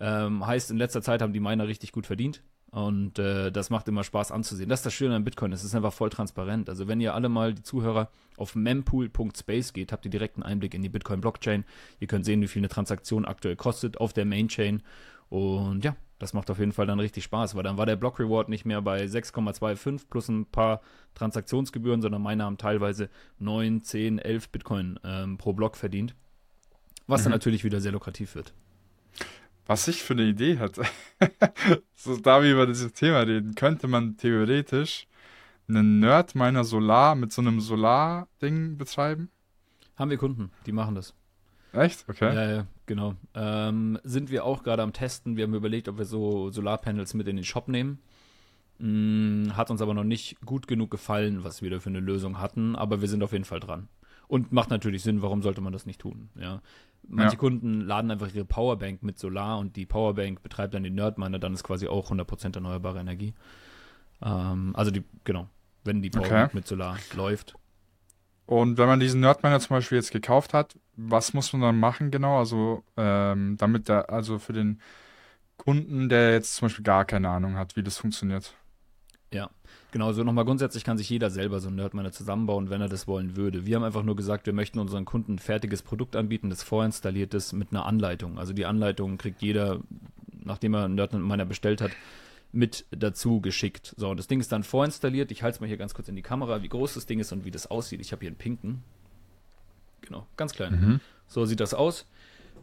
Ähm, 0.00 0.44
heißt, 0.46 0.70
in 0.70 0.76
letzter 0.76 1.02
Zeit 1.02 1.22
haben 1.22 1.32
die 1.32 1.40
Miner 1.40 1.68
richtig 1.68 1.92
gut 1.92 2.06
verdient. 2.06 2.42
Und 2.74 3.20
äh, 3.20 3.52
das 3.52 3.70
macht 3.70 3.86
immer 3.86 4.02
Spaß 4.02 4.32
anzusehen. 4.32 4.68
Das 4.68 4.80
ist 4.80 4.86
das 4.86 4.94
Schöne 4.94 5.14
an 5.14 5.22
Bitcoin. 5.22 5.52
Es 5.52 5.62
ist 5.62 5.76
einfach 5.76 5.92
voll 5.92 6.10
transparent. 6.10 6.68
Also 6.68 6.88
wenn 6.88 7.00
ihr 7.00 7.14
alle 7.14 7.28
mal, 7.28 7.54
die 7.54 7.62
Zuhörer, 7.62 8.10
auf 8.36 8.56
mempool.space 8.56 9.74
geht, 9.74 9.92
habt 9.92 10.04
ihr 10.04 10.10
direkt 10.10 10.34
einen 10.34 10.42
Einblick 10.42 10.74
in 10.74 10.82
die 10.82 10.88
Bitcoin-Blockchain. 10.88 11.64
Ihr 12.00 12.08
könnt 12.08 12.24
sehen, 12.24 12.42
wie 12.42 12.48
viel 12.48 12.58
eine 12.58 12.68
Transaktion 12.68 13.26
aktuell 13.26 13.54
kostet 13.54 13.98
auf 13.98 14.12
der 14.12 14.24
Mainchain. 14.24 14.82
Und 15.28 15.84
ja, 15.84 15.94
das 16.18 16.32
macht 16.32 16.50
auf 16.50 16.58
jeden 16.58 16.72
Fall 16.72 16.88
dann 16.88 16.98
richtig 16.98 17.22
Spaß, 17.22 17.54
weil 17.54 17.62
dann 17.62 17.78
war 17.78 17.86
der 17.86 17.94
Block 17.94 18.18
Reward 18.18 18.48
nicht 18.48 18.64
mehr 18.64 18.82
bei 18.82 19.04
6,25 19.04 20.06
plus 20.10 20.28
ein 20.28 20.44
paar 20.44 20.80
Transaktionsgebühren, 21.14 22.02
sondern 22.02 22.22
meine 22.22 22.42
haben 22.42 22.58
teilweise 22.58 23.08
9, 23.38 23.84
10, 23.84 24.18
11 24.18 24.48
Bitcoin 24.48 24.98
ähm, 25.04 25.38
pro 25.38 25.52
Block 25.52 25.76
verdient. 25.76 26.16
Was 27.06 27.20
mhm. 27.20 27.26
dann 27.26 27.32
natürlich 27.34 27.62
wieder 27.62 27.80
sehr 27.80 27.92
lukrativ 27.92 28.34
wird. 28.34 28.52
Was 29.66 29.88
ich 29.88 30.02
für 30.02 30.12
eine 30.12 30.24
Idee 30.24 30.58
hatte, 30.58 30.84
so 31.94 32.16
da 32.16 32.42
wir 32.42 32.52
über 32.52 32.66
dieses 32.66 32.92
Thema 32.92 33.20
reden, 33.20 33.54
könnte 33.54 33.88
man 33.88 34.16
theoretisch 34.16 35.06
einen 35.68 36.00
Nerd 36.00 36.34
meiner 36.34 36.64
Solar 36.64 37.14
mit 37.14 37.32
so 37.32 37.40
einem 37.40 37.60
Solar-Ding 37.60 38.76
betreiben? 38.76 39.30
Haben 39.96 40.10
wir 40.10 40.18
Kunden, 40.18 40.50
die 40.66 40.72
machen 40.72 40.94
das. 40.94 41.14
Echt? 41.72 42.04
Okay. 42.08 42.34
Ja, 42.34 42.50
ja, 42.50 42.66
genau. 42.86 43.14
Ähm, 43.34 43.98
sind 44.04 44.30
wir 44.30 44.44
auch 44.44 44.62
gerade 44.62 44.82
am 44.82 44.92
Testen. 44.92 45.36
Wir 45.36 45.44
haben 45.44 45.54
überlegt, 45.54 45.88
ob 45.88 45.98
wir 45.98 46.04
so 46.04 46.50
Solarpanels 46.50 47.14
mit 47.14 47.26
in 47.26 47.36
den 47.36 47.44
Shop 47.44 47.68
nehmen. 47.68 47.98
Hm, 48.78 49.52
hat 49.56 49.70
uns 49.70 49.80
aber 49.80 49.94
noch 49.94 50.04
nicht 50.04 50.40
gut 50.44 50.66
genug 50.66 50.90
gefallen, 50.90 51.44
was 51.44 51.62
wir 51.62 51.70
da 51.70 51.80
für 51.80 51.90
eine 51.90 52.00
Lösung 52.00 52.40
hatten, 52.40 52.76
aber 52.76 53.00
wir 53.00 53.08
sind 53.08 53.22
auf 53.22 53.32
jeden 53.32 53.44
Fall 53.44 53.60
dran. 53.60 53.88
Und 54.26 54.52
macht 54.52 54.70
natürlich 54.70 55.02
Sinn, 55.02 55.22
warum 55.22 55.42
sollte 55.42 55.60
man 55.60 55.72
das 55.72 55.86
nicht 55.86 56.00
tun? 56.00 56.30
Ja. 56.34 56.60
Manche 57.08 57.34
ja. 57.34 57.38
Kunden 57.38 57.80
laden 57.80 58.10
einfach 58.10 58.32
ihre 58.34 58.44
Powerbank 58.44 59.02
mit 59.02 59.18
Solar 59.18 59.58
und 59.58 59.76
die 59.76 59.86
Powerbank 59.86 60.42
betreibt 60.42 60.74
dann 60.74 60.82
den 60.82 60.94
Nerdminer, 60.94 61.38
dann 61.38 61.54
ist 61.54 61.64
quasi 61.64 61.86
auch 61.88 62.10
100% 62.10 62.54
erneuerbare 62.54 62.98
Energie. 62.98 63.34
Ähm, 64.22 64.74
also 64.74 64.90
die, 64.90 65.04
genau, 65.24 65.48
wenn 65.84 66.02
die 66.02 66.10
Powerbank 66.10 66.46
okay. 66.48 66.56
mit 66.56 66.66
Solar 66.66 66.96
läuft. 67.14 67.54
Und 68.46 68.76
wenn 68.76 68.86
man 68.86 69.00
diesen 69.00 69.20
Nerdminer 69.20 69.60
zum 69.60 69.76
Beispiel 69.76 69.96
jetzt 69.96 70.12
gekauft 70.12 70.52
hat, 70.52 70.78
was 70.96 71.32
muss 71.32 71.52
man 71.52 71.62
dann 71.62 71.78
machen 71.78 72.10
genau? 72.10 72.38
Also 72.38 72.84
ähm, 72.96 73.56
damit 73.58 73.88
der, 73.88 74.10
also 74.10 74.38
für 74.38 74.52
den 74.52 74.80
Kunden, 75.56 76.08
der 76.08 76.32
jetzt 76.32 76.56
zum 76.56 76.66
Beispiel 76.66 76.84
gar 76.84 77.04
keine 77.04 77.28
Ahnung 77.28 77.56
hat, 77.56 77.76
wie 77.76 77.82
das 77.82 77.98
funktioniert. 77.98 78.54
Ja, 79.32 79.50
genau. 79.90 80.12
So 80.12 80.22
nochmal 80.22 80.44
grundsätzlich 80.44 80.84
kann 80.84 80.96
sich 80.96 81.10
jeder 81.10 81.30
selber 81.30 81.60
so 81.60 81.68
einen 81.68 81.76
Nerdminer 81.76 82.12
zusammenbauen, 82.12 82.70
wenn 82.70 82.80
er 82.80 82.88
das 82.88 83.08
wollen 83.08 83.36
würde. 83.36 83.66
Wir 83.66 83.76
haben 83.76 83.82
einfach 83.82 84.04
nur 84.04 84.16
gesagt, 84.16 84.46
wir 84.46 84.52
möchten 84.52 84.78
unseren 84.78 85.04
Kunden 85.04 85.34
ein 85.34 85.38
fertiges 85.38 85.82
Produkt 85.82 86.14
anbieten, 86.14 86.50
das 86.50 86.62
vorinstalliert 86.62 87.34
ist 87.34 87.52
mit 87.52 87.72
einer 87.72 87.84
Anleitung. 87.86 88.38
Also 88.38 88.52
die 88.52 88.66
Anleitung 88.66 89.18
kriegt 89.18 89.42
jeder, 89.42 89.80
nachdem 90.44 90.74
er 90.74 90.84
einen 90.84 90.94
Nerdminer 90.94 91.46
bestellt 91.46 91.80
hat, 91.80 91.90
mit 92.52 92.86
dazu 92.92 93.40
geschickt. 93.40 93.94
So, 93.96 94.08
und 94.10 94.16
das 94.16 94.28
Ding 94.28 94.38
ist 94.38 94.52
dann 94.52 94.62
vorinstalliert. 94.62 95.32
Ich 95.32 95.42
halte 95.42 95.56
es 95.56 95.60
mal 95.60 95.66
hier 95.66 95.76
ganz 95.76 95.92
kurz 95.92 96.08
in 96.08 96.14
die 96.14 96.22
Kamera, 96.22 96.62
wie 96.62 96.68
groß 96.68 96.94
das 96.94 97.06
Ding 97.06 97.18
ist 97.18 97.32
und 97.32 97.44
wie 97.44 97.50
das 97.50 97.66
aussieht. 97.66 98.00
Ich 98.00 98.12
habe 98.12 98.20
hier 98.20 98.28
einen 98.28 98.36
pinken. 98.36 98.84
Genau, 100.02 100.26
ganz 100.36 100.52
klein. 100.52 100.72
Mhm. 100.72 101.00
So 101.26 101.44
sieht 101.46 101.58
das 101.58 101.74
aus. 101.74 102.06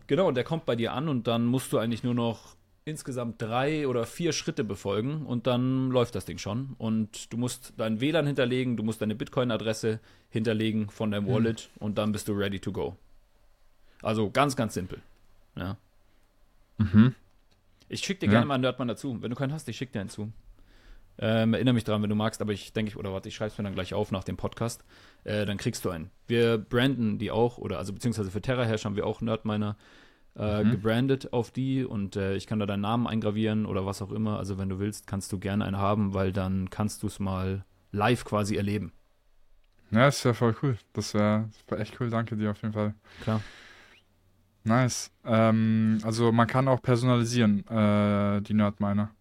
Genau, 0.08 0.28
und 0.28 0.36
der 0.36 0.44
kommt 0.46 0.66
bei 0.66 0.78
dir 0.78 0.94
an 0.94 1.10
und 1.10 1.28
dann 1.28 1.46
musst 1.46 1.74
du 1.74 1.78
eigentlich 1.78 2.04
nur 2.04 2.14
noch 2.14 2.56
insgesamt 2.84 3.42
drei 3.42 3.88
oder 3.88 4.06
vier 4.06 4.34
Schritte 4.34 4.64
befolgen 4.64 5.26
und 5.26 5.46
dann 5.48 5.92
läuft 5.92 6.16
das 6.16 6.26
Ding 6.26 6.38
schon. 6.38 6.76
Und 6.78 7.32
du 7.32 7.38
musst 7.38 7.74
dein 7.78 8.02
WLAN 8.02 8.26
hinterlegen, 8.26 8.76
du 8.78 8.84
musst 8.84 9.02
deine 9.02 9.16
Bitcoin-Adresse 9.16 10.00
hinterlegen 10.30 10.90
von 10.90 11.12
deinem 11.12 11.26
mhm. 11.26 11.34
Wallet 11.34 11.70
mhm. 11.76 11.86
und 11.86 11.98
dann 11.98 12.12
bist 12.12 12.28
du 12.28 12.34
ready 12.34 12.60
to 12.60 12.72
go. 12.72 12.96
Also 14.02 14.32
ganz, 14.32 14.56
ganz 14.56 14.74
simpel. 14.74 15.00
Ja. 15.56 15.78
Mhm. 16.78 17.14
Ich 17.88 18.02
schicke 18.02 18.22
dir 18.22 18.26
ja. 18.28 18.32
gerne 18.32 18.46
mal 18.48 18.56
einen 18.56 18.62
Nerdmann 18.62 18.88
dazu. 18.88 19.22
Wenn 19.22 19.30
du 19.30 19.36
keinen 19.36 19.54
hast, 19.54 19.68
ich 19.70 19.78
schicke 19.78 19.92
dir 19.92 20.02
einen 20.02 20.10
zu. 20.10 20.32
Ähm, 21.20 21.54
erinnere 21.54 21.74
mich 21.74 21.84
dran, 21.84 22.02
wenn 22.02 22.10
du 22.10 22.16
magst, 22.16 22.42
aber 22.42 22.54
ich 22.54 22.74
denke, 22.74 22.98
oder 22.98 23.14
warte, 23.14 23.30
ich 23.30 23.36
schreibe 23.36 23.52
es 23.52 23.58
mir 23.58 23.64
dann 23.64 23.76
gleich 23.76 23.94
auf 23.94 24.12
nach 24.12 24.24
dem 24.24 24.38
Podcast. 24.38 24.84
Äh, 25.24 25.46
dann 25.46 25.58
kriegst 25.58 25.86
du 25.86 25.92
einen. 25.92 26.10
Wir 26.26 26.58
branden 26.58 27.20
die 27.20 27.30
auch, 27.30 27.60
oder 27.60 27.78
also 27.78 27.94
beziehungsweise 27.94 28.32
für 28.32 28.42
TerraHash 28.42 28.86
haben 28.86 28.96
wir 28.96 29.06
auch 29.06 29.22
Nerdminer 29.22 29.78
äh, 30.36 30.64
mhm. 30.64 30.72
gebrandet 30.72 31.34
auf 31.34 31.52
die 31.52 31.84
und 31.84 32.16
äh, 32.16 32.36
ich 32.36 32.48
kann 32.48 32.60
da 32.60 32.66
deinen 32.66 32.82
Namen 32.82 33.08
eingravieren 33.08 33.66
oder 33.66 33.86
was 33.86 34.02
auch 34.02 34.12
immer. 34.12 34.38
Also 34.38 34.58
wenn 34.58 34.70
du 34.70 34.80
willst, 34.80 35.08
kannst 35.08 35.32
du 35.32 35.40
gerne 35.40 35.66
einen 35.66 35.78
haben, 35.78 36.14
weil 36.14 36.32
dann 36.32 36.70
kannst 36.70 37.04
du 37.04 37.08
es 37.08 37.20
mal 37.20 37.66
live 37.92 38.24
quasi 38.24 38.56
erleben. 38.56 38.94
Ja, 39.92 40.06
das 40.06 40.24
wäre 40.24 40.34
voll 40.34 40.56
cool. 40.64 40.78
Das 40.94 41.14
wäre 41.14 41.50
wär 41.68 41.80
echt 41.80 42.00
cool. 42.00 42.10
Danke 42.10 42.38
dir 42.38 42.52
auf 42.52 42.62
jeden 42.62 42.74
Fall. 42.74 42.94
Klar. 43.24 43.42
Nice. 44.64 45.12
Ähm, 45.26 46.00
also 46.04 46.32
man 46.32 46.48
kann 46.48 46.68
auch 46.68 46.82
personalisieren, 46.82 47.68
äh, 47.68 48.42
die 48.42 48.54
Nerdminer. 48.54 49.12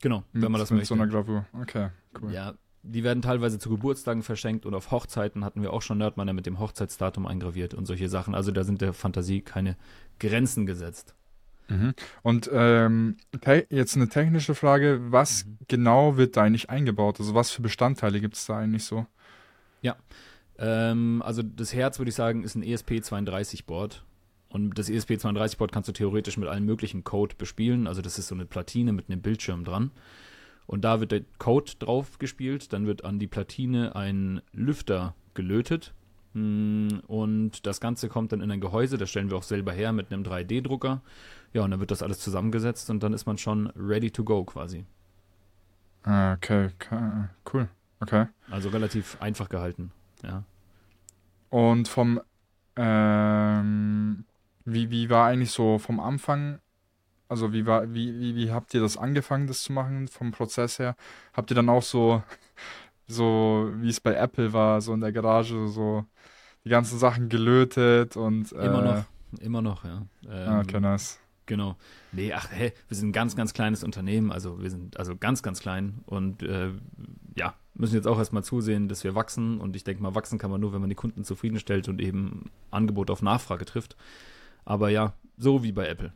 Genau, 0.00 0.22
mit, 0.32 0.42
wenn 0.42 0.52
man 0.52 0.60
das 0.60 0.70
mit 0.70 0.78
möchte. 0.78 0.94
so 0.94 0.94
einer 0.94 1.08
Gravur. 1.08 1.44
Okay, 1.60 1.88
cool. 2.20 2.32
Ja, 2.32 2.54
die 2.88 3.04
werden 3.04 3.22
teilweise 3.22 3.58
zu 3.58 3.68
Geburtstagen 3.70 4.22
verschenkt 4.22 4.66
und 4.66 4.74
auf 4.74 4.90
Hochzeiten 4.90 5.44
hatten 5.44 5.62
wir 5.62 5.72
auch 5.72 5.82
schon 5.82 5.98
Nerdminer 5.98 6.32
mit 6.32 6.46
dem 6.46 6.58
Hochzeitsdatum 6.58 7.26
eingraviert 7.26 7.74
und 7.74 7.86
solche 7.86 8.08
Sachen. 8.08 8.34
Also 8.34 8.50
da 8.50 8.64
sind 8.64 8.80
der 8.80 8.92
Fantasie 8.92 9.40
keine 9.40 9.76
Grenzen 10.18 10.66
gesetzt. 10.66 11.14
Mhm. 11.68 11.94
Und 12.22 12.50
ähm, 12.52 13.16
jetzt 13.70 13.96
eine 13.96 14.08
technische 14.08 14.54
Frage, 14.54 15.00
was 15.10 15.44
mhm. 15.44 15.58
genau 15.68 16.16
wird 16.16 16.36
da 16.36 16.44
eigentlich 16.44 16.70
eingebaut? 16.70 17.20
Also 17.20 17.34
was 17.34 17.50
für 17.50 17.62
Bestandteile 17.62 18.20
gibt 18.20 18.36
es 18.36 18.46
da 18.46 18.58
eigentlich 18.58 18.84
so? 18.84 19.06
Ja, 19.82 19.96
ähm, 20.58 21.22
also 21.24 21.42
das 21.42 21.74
Herz 21.74 21.98
würde 21.98 22.08
ich 22.08 22.14
sagen 22.14 22.42
ist 22.42 22.54
ein 22.54 22.64
ESP32-Board. 22.64 24.04
Und 24.48 24.78
das 24.78 24.88
ESP32-Board 24.88 25.72
kannst 25.72 25.90
du 25.90 25.92
theoretisch 25.92 26.38
mit 26.38 26.48
allen 26.48 26.64
möglichen 26.64 27.04
Code 27.04 27.34
bespielen. 27.36 27.86
Also 27.86 28.00
das 28.00 28.18
ist 28.18 28.28
so 28.28 28.34
eine 28.34 28.46
Platine 28.46 28.92
mit 28.92 29.10
einem 29.10 29.20
Bildschirm 29.20 29.64
dran. 29.64 29.90
Und 30.68 30.82
da 30.84 31.00
wird 31.00 31.10
der 31.10 31.22
Code 31.38 31.72
drauf 31.80 32.18
gespielt. 32.18 32.72
Dann 32.72 32.86
wird 32.86 33.04
an 33.04 33.18
die 33.18 33.26
Platine 33.26 33.96
ein 33.96 34.42
Lüfter 34.52 35.14
gelötet. 35.34 35.94
Hm, 36.34 37.00
und 37.08 37.66
das 37.66 37.80
Ganze 37.80 38.08
kommt 38.08 38.32
dann 38.32 38.42
in 38.42 38.50
ein 38.50 38.60
Gehäuse. 38.60 38.98
Das 38.98 39.10
stellen 39.10 39.30
wir 39.30 39.38
auch 39.38 39.42
selber 39.42 39.72
her 39.72 39.92
mit 39.92 40.12
einem 40.12 40.22
3D-Drucker. 40.22 41.00
Ja, 41.54 41.62
und 41.64 41.70
dann 41.70 41.80
wird 41.80 41.90
das 41.90 42.02
alles 42.02 42.20
zusammengesetzt 42.20 42.90
und 42.90 43.02
dann 43.02 43.14
ist 43.14 43.26
man 43.26 43.38
schon 43.38 43.68
ready 43.68 44.10
to 44.10 44.22
go 44.22 44.44
quasi. 44.44 44.84
Ah, 46.02 46.34
okay, 46.34 46.70
okay 46.74 47.28
cool. 47.52 47.68
Okay. 48.00 48.26
Also 48.50 48.68
relativ 48.68 49.16
einfach 49.20 49.48
gehalten, 49.48 49.90
ja. 50.22 50.44
Und 51.50 51.88
vom 51.88 52.20
ähm, 52.76 54.24
wie, 54.64 54.90
wie 54.90 55.10
war 55.10 55.26
eigentlich 55.26 55.50
so 55.50 55.78
vom 55.78 55.98
Anfang, 55.98 56.60
also 57.28 57.52
wie 57.52 57.66
war, 57.66 57.92
wie, 57.92 58.18
wie, 58.18 58.34
wie 58.34 58.50
habt 58.50 58.74
ihr 58.74 58.80
das 58.80 58.96
angefangen, 58.96 59.46
das 59.46 59.62
zu 59.62 59.72
machen, 59.72 60.08
vom 60.08 60.32
Prozess 60.32 60.78
her? 60.78 60.96
Habt 61.34 61.50
ihr 61.50 61.54
dann 61.54 61.68
auch 61.68 61.82
so, 61.82 62.22
so 63.06 63.70
wie 63.76 63.88
es 63.88 64.00
bei 64.00 64.14
Apple 64.14 64.52
war, 64.52 64.80
so 64.80 64.94
in 64.94 65.00
der 65.00 65.12
Garage, 65.12 65.68
so 65.68 66.04
die 66.64 66.70
ganzen 66.70 66.98
Sachen 66.98 67.28
gelötet 67.28 68.16
und 68.16 68.52
äh, 68.52 68.66
immer 68.66 68.82
noch, 68.82 69.04
immer 69.40 69.62
noch, 69.62 69.84
ja. 69.84 70.02
Ähm, 70.28 70.48
ah, 70.48 70.60
okay, 70.60 70.80
nice. 70.80 71.20
Genau. 71.46 71.76
Nee, 72.12 72.34
ach, 72.34 72.48
hey, 72.50 72.74
wir 72.88 72.96
sind 72.96 73.08
ein 73.08 73.12
ganz, 73.12 73.34
ganz 73.34 73.54
kleines 73.54 73.82
Unternehmen, 73.82 74.32
also 74.32 74.62
wir 74.62 74.70
sind 74.70 74.98
also 74.98 75.16
ganz, 75.16 75.42
ganz 75.42 75.60
klein 75.60 76.00
und 76.04 76.42
äh, 76.42 76.70
ja, 77.36 77.54
müssen 77.74 77.94
jetzt 77.94 78.06
auch 78.06 78.18
erstmal 78.18 78.44
zusehen, 78.44 78.88
dass 78.88 79.02
wir 79.02 79.14
wachsen 79.14 79.58
und 79.58 79.74
ich 79.74 79.84
denke 79.84 80.02
mal, 80.02 80.14
wachsen 80.14 80.38
kann 80.38 80.50
man 80.50 80.60
nur, 80.60 80.74
wenn 80.74 80.80
man 80.80 80.90
die 80.90 80.96
Kunden 80.96 81.24
zufriedenstellt 81.24 81.88
und 81.88 82.02
eben 82.02 82.50
Angebot 82.70 83.10
auf 83.10 83.22
Nachfrage 83.22 83.64
trifft. 83.64 83.96
Aber 84.66 84.90
ja, 84.90 85.14
so 85.38 85.62
wie 85.62 85.72
bei 85.72 85.88
Apple. 85.88 86.12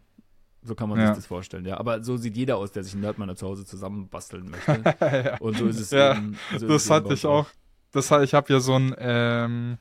So 0.64 0.75
kann 0.75 0.88
man 0.88 0.98
ja. 0.98 1.09
sich 1.09 1.16
das 1.16 1.27
vorstellen, 1.27 1.64
ja. 1.64 1.79
Aber 1.79 2.03
so 2.05 2.16
sieht 2.16 2.37
jeder 2.37 2.57
aus, 2.57 2.72
der 2.72 2.85
sich 2.85 2.92
einen 2.92 3.03
Nerdminer 3.03 3.35
zu 3.35 3.46
Hause 3.46 3.64
zusammenbasteln 3.64 4.51
möchte. 4.51 4.83
ja. 5.01 5.38
Und 5.38 5.59
so 5.59 5.66
ist 5.66 5.81
es 5.81 5.90
ja, 5.90 6.16
eben. 6.16 6.38
So 6.57 6.68
das 6.68 6.88
hatte 6.90 7.14
ich 7.14 7.27
auch. 7.27 7.46
Das 7.90 8.11
ich 8.11 8.33
habe 8.33 8.53
ja 8.53 8.61
so 8.61 8.75
ein, 8.75 8.94
ähm, 8.98 9.79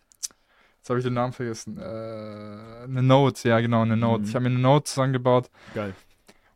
jetzt 0.78 0.90
habe 0.90 1.00
ich 1.00 1.06
den 1.06 1.14
Namen 1.14 1.32
vergessen, 1.32 1.78
äh, 1.78 2.84
eine 2.84 3.04
Note, 3.04 3.48
ja 3.48 3.60
genau, 3.62 3.84
eine 3.84 3.96
Note. 3.96 4.24
Mhm. 4.24 4.28
Ich 4.28 4.36
habe 4.36 4.44
mir 4.44 4.50
eine 4.50 4.60
Note 4.60 4.84
zusammengebaut. 4.86 5.50
Geil. 5.74 5.94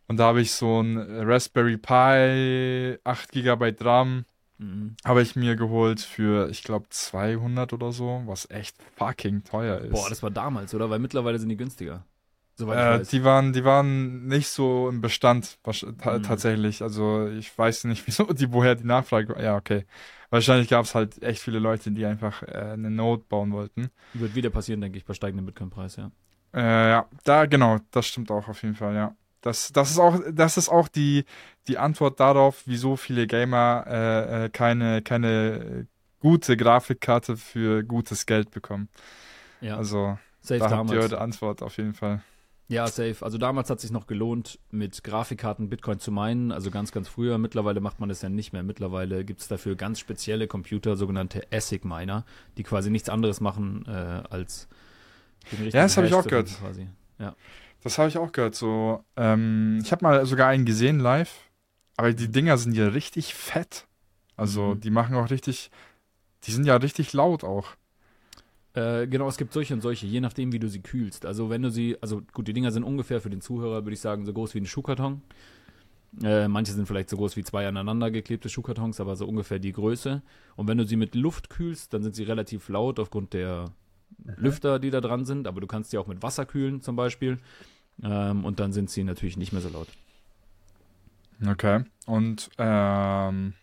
Und 0.08 0.18
da 0.18 0.26
habe 0.26 0.42
ich 0.42 0.52
so 0.52 0.82
ein 0.82 0.98
Raspberry 0.98 1.78
Pi, 1.78 2.98
8 3.04 3.32
GB 3.32 3.76
RAM, 3.80 4.26
Mhm. 4.58 4.96
Habe 5.04 5.22
ich 5.22 5.36
mir 5.36 5.56
geholt 5.56 6.00
für, 6.00 6.50
ich 6.50 6.64
glaube, 6.64 6.88
200 6.90 7.74
oder 7.74 7.92
so, 7.92 8.24
was 8.26 8.50
echt 8.50 8.78
fucking 8.96 9.44
teuer 9.44 9.80
ist. 9.80 9.92
Boah, 9.92 10.10
das 10.10 10.24
war 10.24 10.32
damals, 10.32 10.74
oder? 10.74 10.90
Weil 10.90 11.00
mittlerweile 11.00 11.40
sind 11.40 11.50
die 11.50 11.58
günstiger. 11.58 12.06
Äh, 12.60 13.04
Die 13.04 13.24
waren, 13.24 13.54
die 13.54 13.66
waren 13.66 14.28
nicht 14.28 14.48
so 14.48 14.90
im 14.90 15.02
Bestand 15.02 15.58
mhm. 15.66 16.24
tatsächlich. 16.24 16.82
Also 16.82 17.28
ich 17.28 17.58
weiß 17.58 17.86
nicht, 17.86 18.04
wieso 18.08 18.26
die, 18.26 18.52
woher 18.52 18.76
die 18.76 18.86
Nachfrage. 18.86 19.36
Ja, 19.42 19.56
okay. 19.56 19.86
Wahrscheinlich 20.30 20.70
gab 20.70 20.86
es 20.86 20.96
halt 20.96 21.22
echt 21.22 21.42
viele 21.42 21.60
Leute, 21.60 21.92
die 21.92 22.06
einfach 22.06 22.44
äh, 22.44 22.72
eine 22.74 22.90
Node 22.90 23.24
bauen 23.28 23.52
wollten. 23.52 23.90
Wird 24.14 24.36
wieder 24.36 24.50
passieren, 24.50 24.82
denke 24.82 24.98
ich, 24.98 25.06
bei 25.06 25.14
steigendem 25.14 25.46
Bitcoin-Preis, 25.46 25.98
ja. 25.98 26.12
Äh, 26.54 26.90
ja, 26.90 27.06
da 27.24 27.46
genau, 27.46 27.80
das 27.92 28.08
stimmt 28.08 28.32
auch 28.32 28.48
auf 28.48 28.62
jeden 28.64 28.76
Fall, 28.76 28.96
ja. 28.96 29.16
Das, 29.42 29.72
das 29.72 29.92
ist 29.92 30.00
auch, 30.00 30.20
das 30.32 30.58
ist 30.58 30.70
auch 30.70 30.88
die, 30.88 31.26
die 31.68 31.78
Antwort 31.78 32.20
darauf, 32.20 32.64
wieso 32.66 32.96
viele 32.96 33.28
Gamer 33.28 33.86
äh, 33.88 34.46
äh, 34.46 34.50
keine, 34.50 35.04
keine 35.04 35.88
gute 36.20 36.58
Grafikkarte 36.58 37.38
für 37.38 37.84
gutes 37.84 38.26
Geld 38.26 38.50
bekommen. 38.50 38.90
Ja. 39.62 39.78
Also 39.78 40.18
safe 40.42 40.60
da 40.60 40.70
damals. 40.70 40.92
habt 40.92 40.92
ihr 40.92 41.04
eure 41.04 41.22
Antwort 41.22 41.62
auf 41.62 41.78
jeden 41.78 41.94
Fall. 41.94 42.24
Ja, 42.68 42.88
safe. 42.88 43.18
Also 43.22 43.38
damals 43.38 43.70
hat 43.70 43.78
es 43.78 43.84
sich 43.84 43.92
noch 43.92 44.08
gelohnt, 44.08 44.60
mit 44.72 45.04
Grafikkarten 45.04 45.70
Bitcoin 45.70 46.00
zu 46.00 46.12
meinen, 46.12 46.52
also 46.52 46.72
ganz, 46.72 46.92
ganz 46.92 47.08
früher. 47.08 47.38
Mittlerweile 47.38 47.80
macht 47.80 48.00
man 48.00 48.10
das 48.10 48.24
ja 48.24 48.30
nicht 48.30 48.54
mehr. 48.54 48.64
Mittlerweile 48.64 49.24
gibt 49.24 49.42
es 49.42 49.48
dafür 49.48 49.76
ganz 49.76 50.00
spezielle 50.00 50.48
Computer, 50.48 50.96
sogenannte 50.96 51.44
ASIC-Miner, 51.52 52.26
die 52.58 52.64
quasi 52.64 52.90
nichts 52.90 53.10
anderes 53.10 53.40
machen 53.40 53.86
äh, 53.88 54.24
als 54.30 54.68
den 55.52 55.66
Ja, 55.66 55.84
das 55.84 55.96
habe 55.98 56.08
ich 56.08 56.14
auch 56.14 56.26
gehört. 56.26 56.50
Quasi. 56.60 56.88
Ja. 57.20 57.36
Das 57.84 58.00
habe 58.00 58.10
ich 58.10 58.18
auch 58.18 58.32
gehört. 58.32 58.56
So, 58.56 59.04
ähm, 59.16 59.80
ich 59.84 59.92
habe 59.92 60.04
mal 60.04 60.26
sogar 60.26 60.48
einen 60.48 60.66
gesehen 60.66 61.00
live, 61.00 61.32
aber 61.98 62.14
die 62.14 62.32
Dinger 62.32 62.58
sind 62.58 62.74
ja 62.74 62.88
richtig 62.88 63.36
fett. 63.36 63.86
Also 64.36 64.74
mhm. 64.74 64.80
die 64.80 64.90
machen 64.90 65.16
auch 65.16 65.30
richtig, 65.30 65.70
die 66.46 66.52
sind 66.52 66.66
ja 66.66 66.78
richtig 66.78 67.14
laut 67.14 67.44
auch. 67.44 67.76
Äh, 68.76 69.08
genau, 69.08 69.28
es 69.28 69.38
gibt 69.38 69.54
solche 69.54 69.74
und 69.74 69.82
solche, 69.82 70.06
je 70.06 70.20
nachdem, 70.20 70.52
wie 70.52 70.60
du 70.60 70.68
sie 70.68 70.82
kühlst. 70.82 71.26
Also 71.26 71.50
wenn 71.50 71.62
du 71.62 71.72
sie, 71.72 71.98
also 72.02 72.22
gut, 72.34 72.48
die 72.48 72.54
Dinger 72.54 72.72
sind 72.72 72.84
ungefähr 72.84 73.22
für 73.22 73.30
den 73.30 73.42
Zuhörer, 73.42 73.86
würde 73.86 73.94
ich 73.94 74.02
sagen, 74.02 74.26
so 74.26 74.34
groß 74.34 74.54
wie 74.54 74.60
ein 74.60 74.66
Schuhkarton. 74.66 75.22
Äh, 76.24 76.48
manche 76.48 76.74
sind 76.74 76.88
vielleicht 76.88 77.10
so 77.10 77.18
groß 77.18 77.36
wie 77.36 77.44
zwei 77.44 77.68
aneinander 77.68 78.12
geklebte 78.12 78.50
Schuhkartons, 78.50 79.00
aber 79.00 79.16
so 79.16 79.26
ungefähr 79.26 79.60
die 79.60 79.72
Größe. 79.72 80.22
Und 80.56 80.68
wenn 80.68 80.78
du 80.78 80.86
sie 80.86 80.96
mit 80.96 81.16
Luft 81.16 81.50
kühlst, 81.50 81.94
dann 81.94 82.04
sind 82.04 82.16
sie 82.16 82.24
relativ 82.24 82.70
laut 82.70 83.00
aufgrund 83.00 83.34
der. 83.34 83.72
Lüfter, 84.38 84.80
die 84.80 84.92
da 84.92 85.02
dran 85.02 85.26
sind. 85.26 85.48
Aber 85.48 85.62
du 85.62 85.68
kannst 85.68 85.92
sie 85.92 85.98
auch 85.98 86.08
mit 86.08 86.24
Wasser 86.24 86.46
kühlen 86.46 86.82
zum 86.82 86.96
Beispiel. 86.96 87.38
Ähm, 88.04 88.46
und 88.46 88.60
dann 88.60 88.74
sind 88.74 88.90
sie 88.90 89.04
natürlich 89.04 89.38
nicht 89.38 89.52
mehr 89.52 89.62
so 89.62 89.70
laut. 89.70 89.88
Okay. 91.46 91.84
Und 92.06 92.50
ähm, 92.58 93.54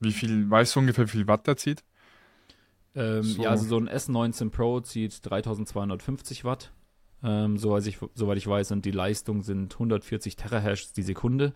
wie 0.00 0.12
viel, 0.12 0.48
weißt 0.48 0.76
du 0.76 0.80
ungefähr, 0.80 1.06
wie 1.06 1.10
viel 1.10 1.28
Watt 1.28 1.46
der 1.46 1.56
zieht? 1.56 1.82
Ähm, 2.96 3.22
so. 3.22 3.42
Ja, 3.42 3.50
also 3.50 3.66
so 3.66 3.76
ein 3.76 3.88
S19 3.88 4.50
Pro 4.50 4.80
zieht 4.80 5.24
3250 5.28 6.44
Watt. 6.44 6.72
Ähm, 7.22 7.58
soweit, 7.58 7.86
ich, 7.86 7.98
soweit 8.14 8.38
ich 8.38 8.46
weiß, 8.46 8.72
und 8.72 8.84
die 8.84 8.90
Leistung 8.90 9.42
sind 9.42 9.74
140 9.74 10.36
Terahash 10.36 10.92
die 10.92 11.02
Sekunde. 11.02 11.52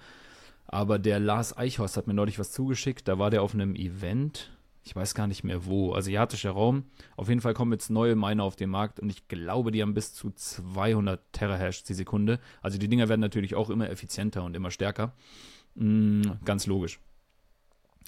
Aber 0.67 0.99
der 0.99 1.19
Lars 1.19 1.57
Eichhorst 1.57 1.97
hat 1.97 2.07
mir 2.07 2.15
neulich 2.15 2.39
was 2.39 2.53
zugeschickt. 2.53 3.09
Da 3.09 3.19
war 3.19 3.31
der 3.31 3.43
auf 3.43 3.55
einem 3.55 3.75
Event. 3.75 4.53
Ich 4.85 4.95
weiß 4.95 5.15
gar 5.15 5.27
nicht 5.27 5.43
mehr 5.45 5.67
wo. 5.67 5.95
Asiatischer 5.95 6.53
Raum. 6.53 6.85
Auf 7.17 7.29
jeden 7.29 7.41
Fall 7.41 7.55
kommen 7.55 7.73
jetzt 7.73 7.91
neue 7.91 8.17
Miner 8.17 8.45
auf 8.45 8.57
den 8.57 8.71
Markt 8.71 9.01
und 9.01 9.11
ich 9.11 9.29
glaube, 9.29 9.73
die 9.73 9.83
haben 9.83 9.95
bis 9.95 10.15
zu 10.15 10.31
200 10.31 11.21
Terahash 11.33 11.83
die 11.83 11.95
Sekunde. 11.95 12.39
Also 12.63 12.79
die 12.79 12.89
Dinger 12.89 13.09
werden 13.09 13.21
natürlich 13.21 13.55
auch 13.55 13.69
immer 13.69 13.91
effizienter 13.91 14.45
und 14.45 14.55
immer 14.57 14.71
stärker. 14.71 15.13
Mm, 15.75 16.23
ganz 16.45 16.67
logisch. 16.67 17.01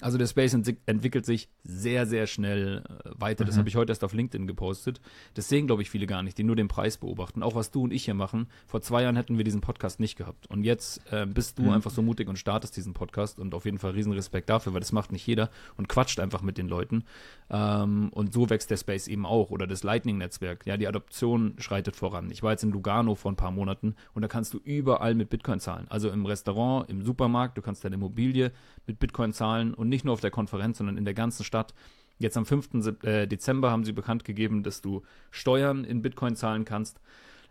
Also 0.01 0.17
der 0.17 0.27
Space 0.27 0.53
ent 0.53 0.75
entwickelt 0.85 1.25
sich 1.25 1.49
sehr, 1.63 2.05
sehr 2.05 2.25
schnell 2.27 2.83
äh, 2.83 3.09
weiter. 3.15 3.45
Das 3.45 3.55
mhm. 3.55 3.59
habe 3.59 3.69
ich 3.69 3.75
heute 3.75 3.91
erst 3.91 4.03
auf 4.03 4.13
LinkedIn 4.13 4.47
gepostet. 4.47 4.99
Das 5.35 5.49
sehen, 5.49 5.67
glaube 5.67 5.81
ich, 5.81 5.89
viele 5.89 6.07
gar 6.07 6.23
nicht, 6.23 6.37
die 6.37 6.43
nur 6.43 6.55
den 6.55 6.67
Preis 6.67 6.97
beobachten. 6.97 7.43
Auch 7.43 7.55
was 7.55 7.71
du 7.71 7.83
und 7.83 7.93
ich 7.93 8.05
hier 8.05 8.15
machen. 8.15 8.47
Vor 8.65 8.81
zwei 8.81 9.03
Jahren 9.03 9.15
hätten 9.15 9.37
wir 9.37 9.43
diesen 9.43 9.61
Podcast 9.61 9.99
nicht 9.99 10.17
gehabt. 10.17 10.47
Und 10.49 10.63
jetzt 10.63 11.01
äh, 11.11 11.25
bist 11.25 11.59
du 11.59 11.63
mhm. 11.63 11.71
einfach 11.71 11.91
so 11.91 12.01
mutig 12.01 12.27
und 12.27 12.37
startest 12.37 12.75
diesen 12.75 12.93
Podcast. 12.93 13.39
Und 13.39 13.53
auf 13.53 13.65
jeden 13.65 13.77
Fall 13.77 13.91
Riesenrespekt 13.91 14.49
dafür, 14.49 14.73
weil 14.73 14.81
das 14.81 14.91
macht 14.91 15.11
nicht 15.11 15.25
jeder 15.27 15.49
und 15.77 15.87
quatscht 15.87 16.19
einfach 16.19 16.41
mit 16.41 16.57
den 16.57 16.67
Leuten. 16.67 17.03
Ähm, 17.49 18.09
und 18.13 18.33
so 18.33 18.49
wächst 18.49 18.71
der 18.71 18.77
Space 18.77 19.07
eben 19.07 19.25
auch. 19.25 19.51
Oder 19.51 19.67
das 19.67 19.83
Lightning-Netzwerk. 19.83 20.65
Ja, 20.65 20.75
die 20.75 20.87
Adoption 20.87 21.53
schreitet 21.59 21.95
voran. 21.95 22.31
Ich 22.31 22.41
war 22.41 22.51
jetzt 22.51 22.63
in 22.63 22.71
Lugano 22.71 23.15
vor 23.15 23.31
ein 23.31 23.35
paar 23.35 23.51
Monaten 23.51 23.95
und 24.13 24.23
da 24.23 24.27
kannst 24.27 24.53
du 24.53 24.59
überall 24.63 25.13
mit 25.13 25.29
Bitcoin 25.29 25.59
zahlen. 25.59 25.85
Also 25.89 26.09
im 26.09 26.25
Restaurant, 26.25 26.89
im 26.89 27.03
Supermarkt, 27.03 27.57
du 27.57 27.61
kannst 27.61 27.85
deine 27.85 27.95
Immobilie 27.95 28.51
mit 28.87 28.99
Bitcoin 28.99 29.33
zahlen 29.33 29.73
und 29.73 29.89
nicht 29.89 30.05
nur 30.05 30.13
auf 30.13 30.21
der 30.21 30.31
Konferenz, 30.31 30.77
sondern 30.77 30.97
in 30.97 31.05
der 31.05 31.13
ganzen 31.13 31.43
Stadt. 31.43 31.73
Jetzt 32.19 32.37
am 32.37 32.45
5. 32.45 33.03
Äh, 33.03 33.27
Dezember 33.27 33.71
haben 33.71 33.85
sie 33.85 33.91
bekannt 33.91 34.23
gegeben, 34.23 34.63
dass 34.63 34.81
du 34.81 35.03
Steuern 35.31 35.83
in 35.83 36.01
Bitcoin 36.01 36.35
zahlen 36.35 36.65
kannst. 36.65 36.99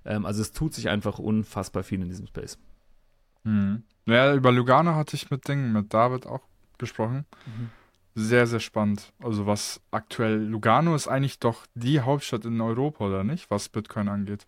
Ähm, 0.04 0.24
also 0.24 0.40
es 0.40 0.52
tut 0.52 0.74
sich 0.74 0.88
einfach 0.88 1.18
unfassbar 1.18 1.82
viel 1.82 2.00
in 2.00 2.08
diesem 2.08 2.26
Space. 2.26 2.58
Mhm. 3.44 3.82
Ja, 4.06 4.34
über 4.34 4.52
Lugano 4.52 4.94
hatte 4.94 5.16
ich 5.16 5.30
mit 5.30 5.46
Dingen, 5.48 5.72
mit 5.72 5.92
David 5.92 6.26
auch 6.26 6.42
gesprochen. 6.78 7.24
Mhm. 7.46 7.70
Sehr, 8.14 8.46
sehr 8.46 8.60
spannend. 8.60 9.12
Also 9.20 9.46
was 9.46 9.80
aktuell, 9.90 10.36
Lugano 10.36 10.94
ist 10.94 11.08
eigentlich 11.08 11.38
doch 11.38 11.66
die 11.74 12.00
Hauptstadt 12.00 12.44
in 12.44 12.60
Europa, 12.60 13.06
oder 13.06 13.24
nicht, 13.24 13.50
was 13.50 13.68
Bitcoin 13.68 14.08
angeht. 14.08 14.46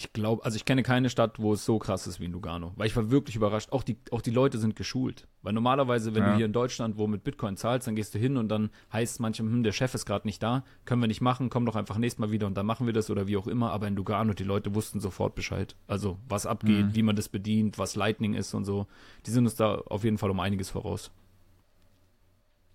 Ich 0.00 0.14
glaube, 0.14 0.42
also 0.46 0.56
ich 0.56 0.64
kenne 0.64 0.82
keine 0.82 1.10
Stadt, 1.10 1.38
wo 1.40 1.52
es 1.52 1.66
so 1.66 1.78
krass 1.78 2.06
ist 2.06 2.20
wie 2.20 2.24
in 2.24 2.32
Lugano. 2.32 2.72
Weil 2.76 2.86
ich 2.86 2.96
war 2.96 3.10
wirklich 3.10 3.36
überrascht. 3.36 3.70
Auch 3.70 3.82
die, 3.82 3.98
auch 4.10 4.22
die 4.22 4.30
Leute 4.30 4.56
sind 4.56 4.74
geschult. 4.74 5.28
Weil 5.42 5.52
normalerweise, 5.52 6.14
wenn 6.14 6.22
ja. 6.22 6.30
du 6.30 6.36
hier 6.38 6.46
in 6.46 6.54
Deutschland 6.54 6.96
wo 6.96 7.06
mit 7.06 7.22
Bitcoin 7.22 7.58
zahlst, 7.58 7.86
dann 7.86 7.96
gehst 7.96 8.14
du 8.14 8.18
hin 8.18 8.38
und 8.38 8.48
dann 8.48 8.70
heißt 8.94 9.12
es 9.12 9.18
manchem, 9.18 9.52
hm, 9.52 9.62
der 9.62 9.72
Chef 9.72 9.94
ist 9.94 10.06
gerade 10.06 10.26
nicht 10.26 10.42
da, 10.42 10.64
können 10.86 11.02
wir 11.02 11.06
nicht 11.06 11.20
machen, 11.20 11.50
komm 11.50 11.66
doch 11.66 11.76
einfach 11.76 11.98
nächstes 11.98 12.18
Mal 12.18 12.30
wieder 12.30 12.46
und 12.46 12.56
dann 12.56 12.64
machen 12.64 12.86
wir 12.86 12.94
das 12.94 13.10
oder 13.10 13.26
wie 13.26 13.36
auch 13.36 13.46
immer. 13.46 13.72
Aber 13.72 13.88
in 13.88 13.94
Lugano, 13.94 14.32
die 14.32 14.42
Leute 14.42 14.74
wussten 14.74 15.00
sofort 15.00 15.34
Bescheid. 15.34 15.76
Also 15.86 16.18
was 16.26 16.46
abgeht, 16.46 16.86
mhm. 16.86 16.94
wie 16.94 17.02
man 17.02 17.14
das 17.14 17.28
bedient, 17.28 17.78
was 17.78 17.94
Lightning 17.94 18.32
ist 18.32 18.54
und 18.54 18.64
so. 18.64 18.86
Die 19.26 19.30
sind 19.30 19.44
uns 19.44 19.56
da 19.56 19.74
auf 19.74 20.02
jeden 20.02 20.16
Fall 20.16 20.30
um 20.30 20.40
einiges 20.40 20.70
voraus. 20.70 21.10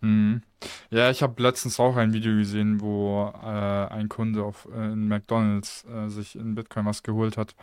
Mhm. 0.02 0.42
Ja, 0.90 1.10
ich 1.10 1.22
habe 1.24 1.42
letztens 1.42 1.80
auch 1.80 1.96
ein 1.96 2.14
Video 2.14 2.36
gesehen, 2.36 2.82
wo 2.82 3.32
äh, 3.44 3.48
ein 3.48 4.10
Kunde 4.10 4.44
auf, 4.44 4.68
äh, 4.74 4.94
in 4.94 5.08
McDonalds 5.08 5.86
äh, 5.86 6.10
sich 6.10 6.36
in 6.36 6.56
Bitcoin 6.56 6.86
was 6.86 7.04
geholt 7.04 7.38
hat. 7.38 7.56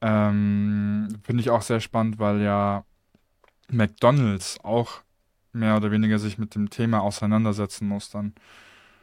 Ähm, 0.00 1.08
Finde 1.22 1.42
ich 1.42 1.50
auch 1.50 1.62
sehr 1.62 1.80
spannend, 1.80 2.18
weil 2.18 2.40
ja 2.40 2.84
McDonalds 3.68 4.58
auch 4.62 5.02
mehr 5.52 5.76
oder 5.76 5.90
weniger 5.90 6.18
sich 6.18 6.38
mit 6.38 6.54
dem 6.54 6.70
Thema 6.70 7.00
auseinandersetzen 7.02 7.86
muss 7.88 8.10
dann. 8.10 8.34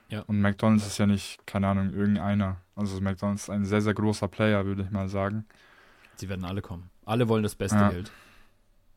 Ja. 0.10 0.21
Und 0.21 0.39
McDonalds 0.41 0.88
ist 0.88 0.97
ja 0.97 1.06
nicht, 1.06 1.45
keine 1.45 1.67
Ahnung, 1.67 1.93
irgendeiner. 1.93 2.58
Also 2.75 2.99
McDonalds 3.01 3.43
ist 3.43 3.49
ein 3.49 3.65
sehr, 3.65 3.82
sehr 3.82 3.93
großer 3.93 4.27
Player, 4.27 4.65
würde 4.65 4.84
ich 4.84 4.91
mal 4.91 5.10
sagen. 5.10 5.45
Sie 6.15 6.30
werden 6.30 6.45
alle 6.45 6.62
kommen. 6.62 6.89
Alle 7.06 7.27
wollen 7.27 7.43
das 7.43 7.56
beste 7.56 7.77
ja. 7.77 7.89
Geld. 7.89 8.12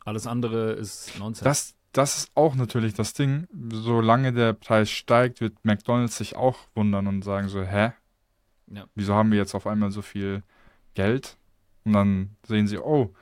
Alles 0.04 0.26
andere 0.26 0.72
ist 0.72 1.18
Nonsens. 1.18 1.44
Das, 1.44 1.74
das 1.92 2.18
ist 2.18 2.30
auch 2.34 2.54
natürlich 2.54 2.94
das 2.94 3.14
Ding. 3.14 3.46
Solange 3.72 4.32
der 4.32 4.52
Preis 4.52 4.90
steigt, 4.90 5.40
wird 5.40 5.64
McDonalds 5.64 6.16
sich 6.16 6.36
auch 6.36 6.58
wundern 6.74 7.06
und 7.06 7.22
sagen 7.22 7.48
so, 7.48 7.62
hä? 7.62 7.92
Ja. 8.68 8.84
Wieso 8.94 9.14
haben 9.14 9.32
wir 9.32 9.38
jetzt 9.38 9.54
auf 9.54 9.66
einmal 9.66 9.90
so 9.90 10.02
viel 10.02 10.42
Geld? 10.94 11.36
Und 11.84 11.94
dann 11.94 12.36
sehen 12.46 12.68
sie, 12.68 12.78
oh, 12.78 13.12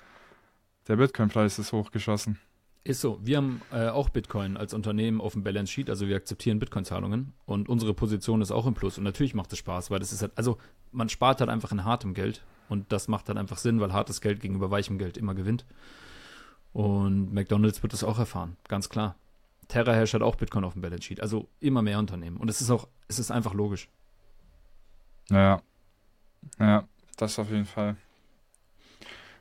der 0.88 0.96
Bitcoin-Preis 0.96 1.58
ist 1.58 1.72
hochgeschossen. 1.72 2.38
Ist 2.84 3.00
so. 3.00 3.18
Wir 3.22 3.38
haben 3.38 3.62
äh, 3.72 3.88
auch 3.88 4.08
Bitcoin 4.08 4.56
als 4.56 4.72
Unternehmen 4.72 5.20
auf 5.20 5.34
dem 5.34 5.42
Balance 5.42 5.72
Sheet, 5.72 5.90
also 5.90 6.08
wir 6.08 6.16
akzeptieren 6.16 6.58
Bitcoin-Zahlungen 6.58 7.32
und 7.44 7.68
unsere 7.68 7.92
Position 7.92 8.40
ist 8.40 8.50
auch 8.50 8.66
im 8.66 8.74
Plus. 8.74 8.98
Und 8.98 9.04
natürlich 9.04 9.34
macht 9.34 9.52
es 9.52 9.58
Spaß, 9.58 9.90
weil 9.90 9.98
das 9.98 10.12
ist 10.12 10.22
halt, 10.22 10.32
also 10.36 10.58
man 10.92 11.08
spart 11.08 11.40
halt 11.40 11.50
einfach 11.50 11.72
in 11.72 11.84
hartem 11.84 12.14
Geld 12.14 12.44
und 12.68 12.90
das 12.92 13.08
macht 13.08 13.28
dann 13.28 13.36
einfach 13.36 13.58
Sinn, 13.58 13.80
weil 13.80 13.92
hartes 13.92 14.20
Geld 14.20 14.40
gegenüber 14.40 14.70
weichem 14.70 14.98
Geld 14.98 15.16
immer 15.16 15.34
gewinnt. 15.34 15.66
Und 16.72 17.32
McDonalds 17.32 17.82
wird 17.82 17.92
das 17.92 18.04
auch 18.04 18.18
erfahren, 18.18 18.56
ganz 18.68 18.88
klar. 18.88 19.16
TerraHash 19.68 20.14
hat 20.14 20.22
auch 20.22 20.36
Bitcoin 20.36 20.64
auf 20.64 20.72
dem 20.72 20.82
Balance 20.82 21.02
Sheet, 21.02 21.20
also 21.20 21.48
immer 21.60 21.82
mehr 21.82 21.98
Unternehmen. 21.98 22.38
Und 22.38 22.48
es 22.48 22.60
ist 22.60 22.70
auch, 22.70 22.88
es 23.06 23.18
ist 23.18 23.30
einfach 23.30 23.54
logisch. 23.54 23.88
Ja, 25.30 25.60
ja, 26.58 26.84
das 27.16 27.38
auf 27.38 27.50
jeden 27.50 27.66
Fall. 27.66 27.96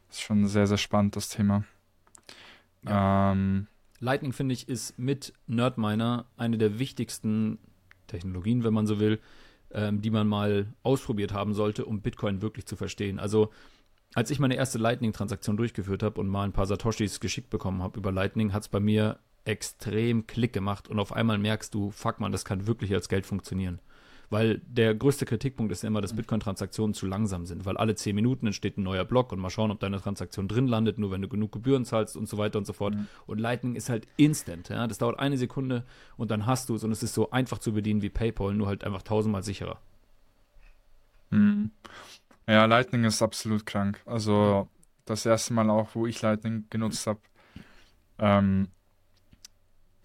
Das 0.07 0.17
ist 0.17 0.21
schon 0.21 0.47
sehr, 0.47 0.67
sehr 0.67 0.77
spannend, 0.77 1.15
das 1.15 1.29
Thema. 1.29 1.63
Ja. 2.83 3.31
Ähm, 3.31 3.67
Lightning, 3.99 4.33
finde 4.33 4.53
ich, 4.53 4.69
ist 4.69 4.97
mit 4.99 5.33
Nerdminer 5.47 6.25
eine 6.37 6.57
der 6.57 6.79
wichtigsten 6.79 7.57
Technologien, 8.07 8.63
wenn 8.63 8.73
man 8.73 8.87
so 8.87 8.99
will, 8.99 9.19
ähm, 9.71 10.01
die 10.01 10.11
man 10.11 10.27
mal 10.27 10.67
ausprobiert 10.83 11.33
haben 11.33 11.53
sollte, 11.53 11.85
um 11.85 12.01
Bitcoin 12.01 12.41
wirklich 12.41 12.65
zu 12.65 12.75
verstehen. 12.75 13.19
Also 13.19 13.51
als 14.13 14.31
ich 14.31 14.39
meine 14.39 14.55
erste 14.55 14.77
Lightning-Transaktion 14.77 15.57
durchgeführt 15.57 16.03
habe 16.03 16.19
und 16.19 16.27
mal 16.27 16.43
ein 16.43 16.53
paar 16.53 16.65
Satoshis 16.65 17.19
geschickt 17.19 17.49
bekommen 17.49 17.83
habe 17.83 17.99
über 17.99 18.11
Lightning, 18.11 18.53
hat 18.53 18.63
es 18.63 18.69
bei 18.69 18.79
mir 18.79 19.19
extrem 19.45 20.27
Klick 20.27 20.53
gemacht 20.53 20.87
und 20.87 20.99
auf 20.99 21.13
einmal 21.13 21.37
merkst 21.37 21.73
du, 21.73 21.91
fuck 21.91 22.19
man, 22.19 22.31
das 22.31 22.45
kann 22.45 22.67
wirklich 22.67 22.93
als 22.93 23.09
Geld 23.09 23.25
funktionieren. 23.25 23.79
Weil 24.29 24.59
der 24.67 24.93
größte 24.93 25.25
Kritikpunkt 25.25 25.71
ist 25.71 25.85
immer, 25.85 26.01
dass 26.01 26.11
mhm. 26.11 26.17
Bitcoin-Transaktionen 26.17 26.93
zu 26.93 27.05
langsam 27.05 27.45
sind, 27.45 27.65
weil 27.65 27.77
alle 27.77 27.95
10 27.95 28.13
Minuten 28.13 28.47
entsteht 28.47 28.77
ein 28.77 28.83
neuer 28.83 29.05
Block 29.05 29.31
und 29.31 29.39
mal 29.39 29.49
schauen, 29.49 29.71
ob 29.71 29.79
deine 29.79 30.01
Transaktion 30.01 30.49
drin 30.49 30.67
landet, 30.67 30.99
nur 30.99 31.11
wenn 31.11 31.21
du 31.21 31.29
genug 31.29 31.53
Gebühren 31.53 31.85
zahlst 31.85 32.17
und 32.17 32.27
so 32.27 32.37
weiter 32.37 32.57
und 32.57 32.65
so 32.65 32.73
fort. 32.73 32.95
Mhm. 32.95 33.07
Und 33.25 33.39
Lightning 33.39 33.75
ist 33.75 33.89
halt 33.89 34.05
instant, 34.17 34.67
ja. 34.67 34.85
Das 34.85 34.97
dauert 34.97 35.17
eine 35.17 35.37
Sekunde 35.37 35.85
und 36.17 36.29
dann 36.29 36.45
hast 36.45 36.67
du 36.67 36.75
es 36.75 36.83
und 36.83 36.91
es 36.91 37.03
ist 37.03 37.13
so 37.13 37.31
einfach 37.31 37.59
zu 37.59 37.71
bedienen 37.71 38.01
wie 38.01 38.09
PayPal, 38.09 38.53
nur 38.53 38.67
halt 38.67 38.83
einfach 38.83 39.01
tausendmal 39.01 39.43
sicherer. 39.43 39.79
Mhm. 41.29 41.71
Ja, 42.47 42.65
Lightning 42.65 43.03
ist 43.03 43.21
absolut 43.21 43.65
krank. 43.65 44.01
Also 44.05 44.69
das 45.05 45.25
erste 45.25 45.53
Mal 45.53 45.69
auch, 45.69 45.89
wo 45.93 46.07
ich 46.07 46.21
Lightning 46.21 46.65
genutzt 46.69 47.05
habe. 47.07 47.19
Ähm, 48.19 48.69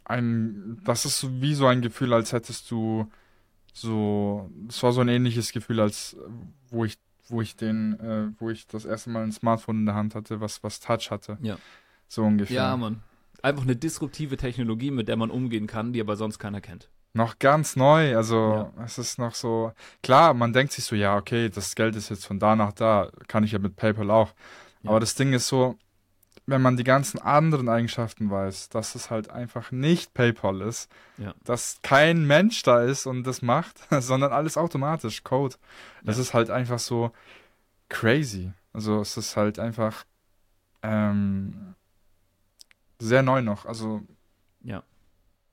ein, 0.05 0.81
das 0.85 1.05
ist 1.05 1.41
wie 1.41 1.55
so 1.55 1.67
ein 1.67 1.81
Gefühl, 1.81 2.13
als 2.13 2.33
hättest 2.33 2.71
du 2.71 3.11
so, 3.73 4.51
es 4.69 4.83
war 4.83 4.93
so 4.93 5.01
ein 5.01 5.09
ähnliches 5.09 5.53
Gefühl, 5.53 5.81
als 5.81 6.17
wo 6.69 6.85
ich, 6.85 6.99
wo 7.29 7.41
ich 7.41 7.57
den, 7.57 7.99
äh, 8.01 8.29
wo 8.39 8.51
ich 8.51 8.67
das 8.67 8.85
erste 8.85 9.11
Mal 9.11 9.23
ein 9.23 9.33
Smartphone 9.33 9.79
in 9.79 9.87
der 9.87 9.95
Hand 9.95 10.15
hatte, 10.15 10.41
was, 10.41 10.63
was 10.63 10.81
Touch 10.81 11.11
hatte. 11.11 11.39
Ja. 11.41 11.57
So 12.09 12.25
ungefähr. 12.25 12.57
Ja, 12.57 12.77
Mann. 12.77 13.03
Einfach 13.41 13.63
eine 13.63 13.77
disruptive 13.77 14.37
Technologie, 14.37 14.91
mit 14.91 15.09
der 15.09 15.17
man 15.17 15.31
umgehen 15.31 15.67
kann, 15.67 15.93
die 15.93 16.01
aber 16.01 16.17
sonst 16.17 16.39
keiner 16.39 16.61
kennt 16.61 16.91
noch 17.15 17.39
ganz 17.39 17.77
neu. 17.77 18.17
Also 18.17 18.71
ja. 18.77 18.85
es 18.85 18.99
ist 18.99 19.19
noch 19.19 19.35
so, 19.35 19.73
klar, 20.03 20.35
man 20.35 20.53
denkt 20.53 20.73
sich 20.73 20.85
so, 20.85 20.97
ja, 20.97 21.17
okay, 21.17 21.49
das 21.49 21.75
Geld 21.75 21.97
ist 21.97 22.09
jetzt 22.11 22.27
von 22.27 22.39
da 22.39 22.57
nach 22.57 22.73
da, 22.73 23.11
kann 23.29 23.45
ich 23.45 23.53
ja 23.53 23.59
mit 23.59 23.77
PayPal 23.77 24.11
auch. 24.11 24.33
Ja. 24.83 24.91
Aber 24.91 25.01
das 25.01 25.15
Ding 25.15 25.33
ist 25.33 25.49
so, 25.49 25.77
wenn 26.47 26.63
man 26.63 26.77
die 26.77 26.85
ganzen 26.85 27.21
anderen 27.21 27.69
Eigenschaften 27.69 28.31
weiß, 28.31 28.69
dass 28.71 28.95
es 28.95 29.11
halt 29.11 29.31
einfach 29.31 29.71
nicht 29.71 30.13
PayPal 30.13 30.61
ist, 30.63 30.91
ja. 31.19 31.35
dass 31.45 31.79
kein 31.83 32.27
Mensch 32.27 32.63
da 32.63 32.83
ist 32.83 33.07
und 33.07 33.25
das 33.25 33.43
macht, 33.43 33.81
sondern 33.91 34.33
alles 34.33 34.57
automatisch, 34.57 35.23
Code. 35.23 35.57
Es 36.05 36.19
ist 36.19 36.35
halt 36.35 36.51
einfach 36.51 36.79
so 36.79 37.13
crazy. 37.89 38.53
Also 38.73 39.01
es 39.01 39.17
ist 39.17 39.37
halt 39.37 39.59
einfach 39.59 40.05
ähm, 40.83 41.75
sehr 42.99 43.23
neu 43.23 43.43
noch. 43.43 43.67
Also 43.67 44.03
ja. 44.63 44.83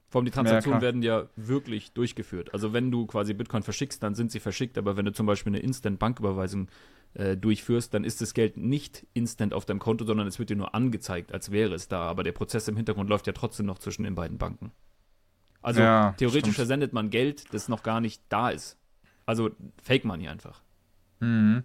Vor 0.10 0.20
allem 0.20 0.26
die 0.26 0.32
Transaktionen 0.32 0.80
ja, 0.80 0.82
werden 0.82 1.02
ja 1.04 1.28
wirklich 1.36 1.94
durchgeführt. 1.94 2.54
Also 2.54 2.74
wenn 2.74 2.90
du 2.90 3.06
quasi 3.06 3.34
Bitcoin 3.34 3.62
verschickst, 3.62 4.02
dann 4.02 4.16
sind 4.16 4.32
sie 4.32 4.40
verschickt, 4.40 4.78
aber 4.78 4.98
wenn 4.98 5.06
du 5.06 5.14
zum 5.14 5.28
Beispiel 5.28 5.52
eine 5.52 5.60
Instant-Banküberweisung 5.60 6.68
äh, 7.14 7.38
durchführst, 7.38 7.94
dann 7.94 8.04
ist 8.04 8.20
das 8.20 8.34
Geld 8.34 8.58
nicht 8.58 9.06
instant 9.14 9.54
auf 9.54 9.66
deinem 9.66 9.80
Konto, 9.80 10.06
sondern 10.06 10.26
es 10.26 10.40
wird 10.40 10.50
dir 10.50 10.56
nur 10.56 10.74
angezeigt, 10.74 11.32
als 11.32 11.52
wäre 11.52 11.76
es 11.76 11.88
da. 11.88 12.02
Aber 12.02 12.24
der 12.24 12.32
Prozess 12.32 12.68
im 12.68 12.76
Hintergrund 12.76 13.08
läuft 13.10 13.28
ja 13.28 13.34
trotzdem 13.34 13.68
noch 13.68 13.78
zwischen 13.78 14.04
den 14.04 14.16
beiden 14.16 14.40
Banken. 14.40 14.72
Also 15.62 15.82
ja, 15.82 16.14
theoretisch 16.18 16.42
stimmt. 16.42 16.56
versendet 16.56 16.94
man 16.94 17.12
Geld, 17.12 17.54
das 17.54 17.68
noch 17.68 17.84
gar 17.84 18.02
nicht 18.02 18.24
da 18.30 18.50
ist. 18.50 18.78
Also 19.28 19.52
Fake 19.84 20.06
Money 20.06 20.28
einfach. 20.28 20.64
Mhm. 21.20 21.64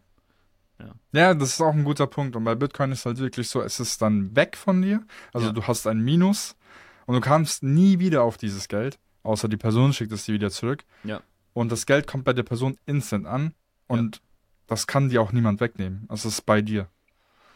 Ja. 0.78 0.94
ja, 1.12 1.34
das 1.34 1.50
ist 1.50 1.60
auch 1.60 1.72
ein 1.72 1.84
guter 1.84 2.06
Punkt. 2.06 2.36
Und 2.36 2.44
bei 2.44 2.54
Bitcoin 2.54 2.92
ist 2.92 3.06
halt 3.06 3.18
wirklich 3.18 3.48
so, 3.48 3.62
es 3.62 3.80
ist 3.80 4.02
dann 4.02 4.34
weg 4.36 4.56
von 4.56 4.82
dir. 4.82 5.02
Also 5.32 5.46
ja. 5.46 5.52
du 5.52 5.62
hast 5.62 5.86
ein 5.86 6.00
Minus 6.00 6.56
und 7.06 7.14
du 7.14 7.20
kamst 7.20 7.62
nie 7.62 7.98
wieder 7.98 8.22
auf 8.22 8.36
dieses 8.36 8.68
Geld, 8.68 8.98
außer 9.22 9.48
die 9.48 9.56
Person 9.56 9.92
schickt 9.92 10.12
es 10.12 10.24
dir 10.24 10.34
wieder 10.34 10.50
zurück. 10.50 10.84
Ja. 11.04 11.20
Und 11.52 11.70
das 11.70 11.86
Geld 11.86 12.06
kommt 12.06 12.24
bei 12.24 12.32
der 12.32 12.42
Person 12.42 12.76
instant 12.86 13.26
an 13.26 13.54
und 13.86 14.16
ja. 14.16 14.22
das 14.66 14.86
kann 14.86 15.08
dir 15.08 15.22
auch 15.22 15.32
niemand 15.32 15.60
wegnehmen. 15.60 16.08
Es 16.12 16.24
ist 16.24 16.42
bei 16.46 16.62
dir. 16.62 16.88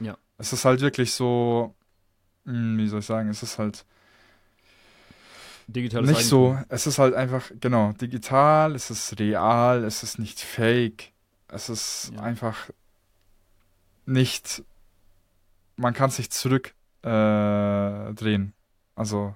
Ja. 0.01 0.17
Es 0.39 0.53
ist 0.53 0.65
halt 0.65 0.81
wirklich 0.81 1.13
so, 1.13 1.75
hm, 2.45 2.79
wie 2.79 2.89
soll 2.89 3.01
ich 3.01 3.07
sagen, 3.07 3.29
es 3.29 3.43
ist 3.43 3.59
halt 3.59 3.85
Digitales 5.69 6.09
nicht 6.09 6.21
Eigentum. 6.21 6.57
so. 6.57 6.65
Es 6.71 6.87
ist 6.87 6.99
halt 6.99 7.15
einfach, 7.15 7.51
genau, 7.61 7.93
digital, 7.93 8.75
es 8.75 8.91
ist 8.91 9.19
real, 9.19 9.85
es 9.85 10.03
ist 10.03 10.19
nicht 10.19 10.41
fake. 10.41 11.13
Es 11.49 11.69
ist 11.69 12.13
ja. 12.15 12.23
einfach 12.23 12.71
nicht, 14.07 14.65
man 15.77 15.93
kann 15.93 16.11
sich 16.11 16.31
zurückdrehen. 16.31 17.05
Äh, 17.05 18.58
also, 18.99 19.35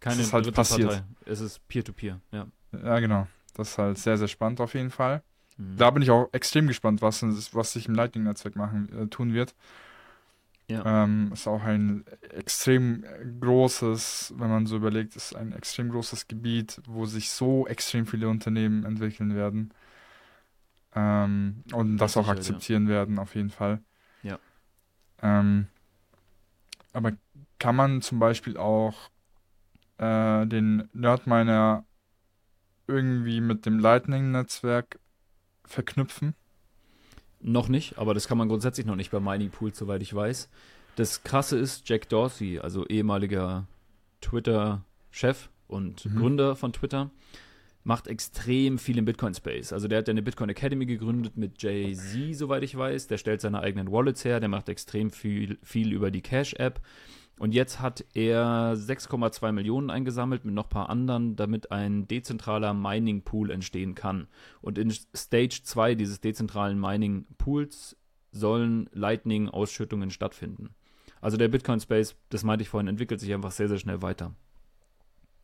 Keine 0.00 0.20
es 0.20 0.26
ist 0.26 0.32
halt 0.32 0.52
passiert. 0.52 0.88
Partei. 0.90 1.04
Es 1.26 1.40
ist 1.40 1.66
Peer-to-Peer, 1.68 2.20
-peer, 2.30 2.36
ja. 2.36 2.46
Ja, 2.82 3.00
genau. 3.00 3.26
Das 3.54 3.70
ist 3.70 3.78
halt 3.78 3.98
sehr, 3.98 4.18
sehr 4.18 4.28
spannend 4.28 4.60
auf 4.60 4.74
jeden 4.74 4.90
Fall. 4.90 5.22
Mhm. 5.56 5.76
Da 5.76 5.90
bin 5.90 6.02
ich 6.02 6.10
auch 6.10 6.28
extrem 6.32 6.66
gespannt, 6.66 7.02
was, 7.02 7.22
was 7.54 7.72
sich 7.72 7.86
im 7.88 7.94
Lightning-Netzwerk 7.94 8.56
machen 8.56 8.88
äh, 8.92 9.06
tun 9.06 9.32
wird. 9.32 9.54
Ja. 10.68 11.04
Ähm, 11.04 11.30
ist 11.32 11.46
auch 11.46 11.62
ein 11.62 12.04
extrem 12.30 13.04
großes, 13.40 14.34
wenn 14.36 14.48
man 14.48 14.66
so 14.66 14.76
überlegt, 14.76 15.14
ist 15.14 15.36
ein 15.36 15.52
extrem 15.52 15.90
großes 15.90 16.26
Gebiet, 16.26 16.80
wo 16.86 17.04
sich 17.04 17.30
so 17.30 17.66
extrem 17.66 18.06
viele 18.06 18.28
Unternehmen 18.28 18.84
entwickeln 18.84 19.34
werden. 19.34 19.72
Ähm, 20.94 21.62
und 21.72 21.98
das 21.98 22.16
auch 22.16 22.28
akzeptieren 22.28 22.84
ja. 22.84 22.90
werden, 22.90 23.18
auf 23.18 23.34
jeden 23.34 23.50
Fall. 23.50 23.82
Ja. 24.22 24.38
Ähm, 25.22 25.66
aber 26.94 27.12
kann 27.64 27.76
man 27.76 28.02
zum 28.02 28.18
Beispiel 28.18 28.58
auch 28.58 28.92
äh, 29.96 30.44
den 30.46 30.86
Nerdminer 30.92 31.86
irgendwie 32.86 33.40
mit 33.40 33.64
dem 33.64 33.78
Lightning-Netzwerk 33.78 34.98
verknüpfen? 35.64 36.34
Noch 37.40 37.68
nicht, 37.68 37.96
aber 37.96 38.12
das 38.12 38.28
kann 38.28 38.36
man 38.36 38.50
grundsätzlich 38.50 38.84
noch 38.84 38.96
nicht 38.96 39.10
bei 39.10 39.18
Mining 39.18 39.48
Pools, 39.48 39.78
soweit 39.78 40.02
ich 40.02 40.14
weiß. 40.14 40.50
Das 40.96 41.22
Krasse 41.24 41.56
ist, 41.56 41.88
Jack 41.88 42.10
Dorsey, 42.10 42.58
also 42.58 42.86
ehemaliger 42.86 43.66
Twitter-Chef 44.20 45.48
und 45.66 46.04
mhm. 46.04 46.18
Gründer 46.18 46.56
von 46.56 46.74
Twitter, 46.74 47.10
macht 47.82 48.08
extrem 48.08 48.76
viel 48.76 48.98
im 48.98 49.06
Bitcoin-Space. 49.06 49.72
Also 49.72 49.88
der 49.88 50.00
hat 50.00 50.08
ja 50.08 50.12
eine 50.12 50.22
Bitcoin 50.22 50.50
Academy 50.50 50.84
gegründet 50.84 51.38
mit 51.38 51.62
Jay-Z, 51.62 52.36
soweit 52.36 52.62
ich 52.62 52.76
weiß. 52.76 53.06
Der 53.06 53.16
stellt 53.16 53.40
seine 53.40 53.60
eigenen 53.60 53.90
Wallets 53.90 54.22
her, 54.22 54.38
der 54.38 54.50
macht 54.50 54.68
extrem 54.68 55.10
viel, 55.10 55.56
viel 55.62 55.94
über 55.94 56.10
die 56.10 56.20
Cash-App. 56.20 56.82
Und 57.38 57.52
jetzt 57.52 57.80
hat 57.80 58.04
er 58.14 58.74
6,2 58.76 59.52
Millionen 59.52 59.90
eingesammelt 59.90 60.44
mit 60.44 60.54
noch 60.54 60.66
ein 60.66 60.70
paar 60.70 60.88
anderen, 60.88 61.34
damit 61.34 61.72
ein 61.72 62.06
dezentraler 62.06 62.74
Mining-Pool 62.74 63.50
entstehen 63.50 63.94
kann. 63.94 64.28
Und 64.60 64.78
in 64.78 64.92
Stage 64.92 65.60
2 65.64 65.96
dieses 65.96 66.20
dezentralen 66.20 66.78
Mining-Pools 66.78 67.96
sollen 68.30 68.88
Lightning-Ausschüttungen 68.92 70.10
stattfinden. 70.10 70.70
Also 71.20 71.36
der 71.36 71.48
Bitcoin-Space, 71.48 72.16
das 72.28 72.44
meinte 72.44 72.62
ich 72.62 72.68
vorhin, 72.68 72.88
entwickelt 72.88 73.20
sich 73.20 73.32
einfach 73.32 73.50
sehr, 73.50 73.68
sehr 73.68 73.78
schnell 73.78 74.02
weiter. 74.02 74.34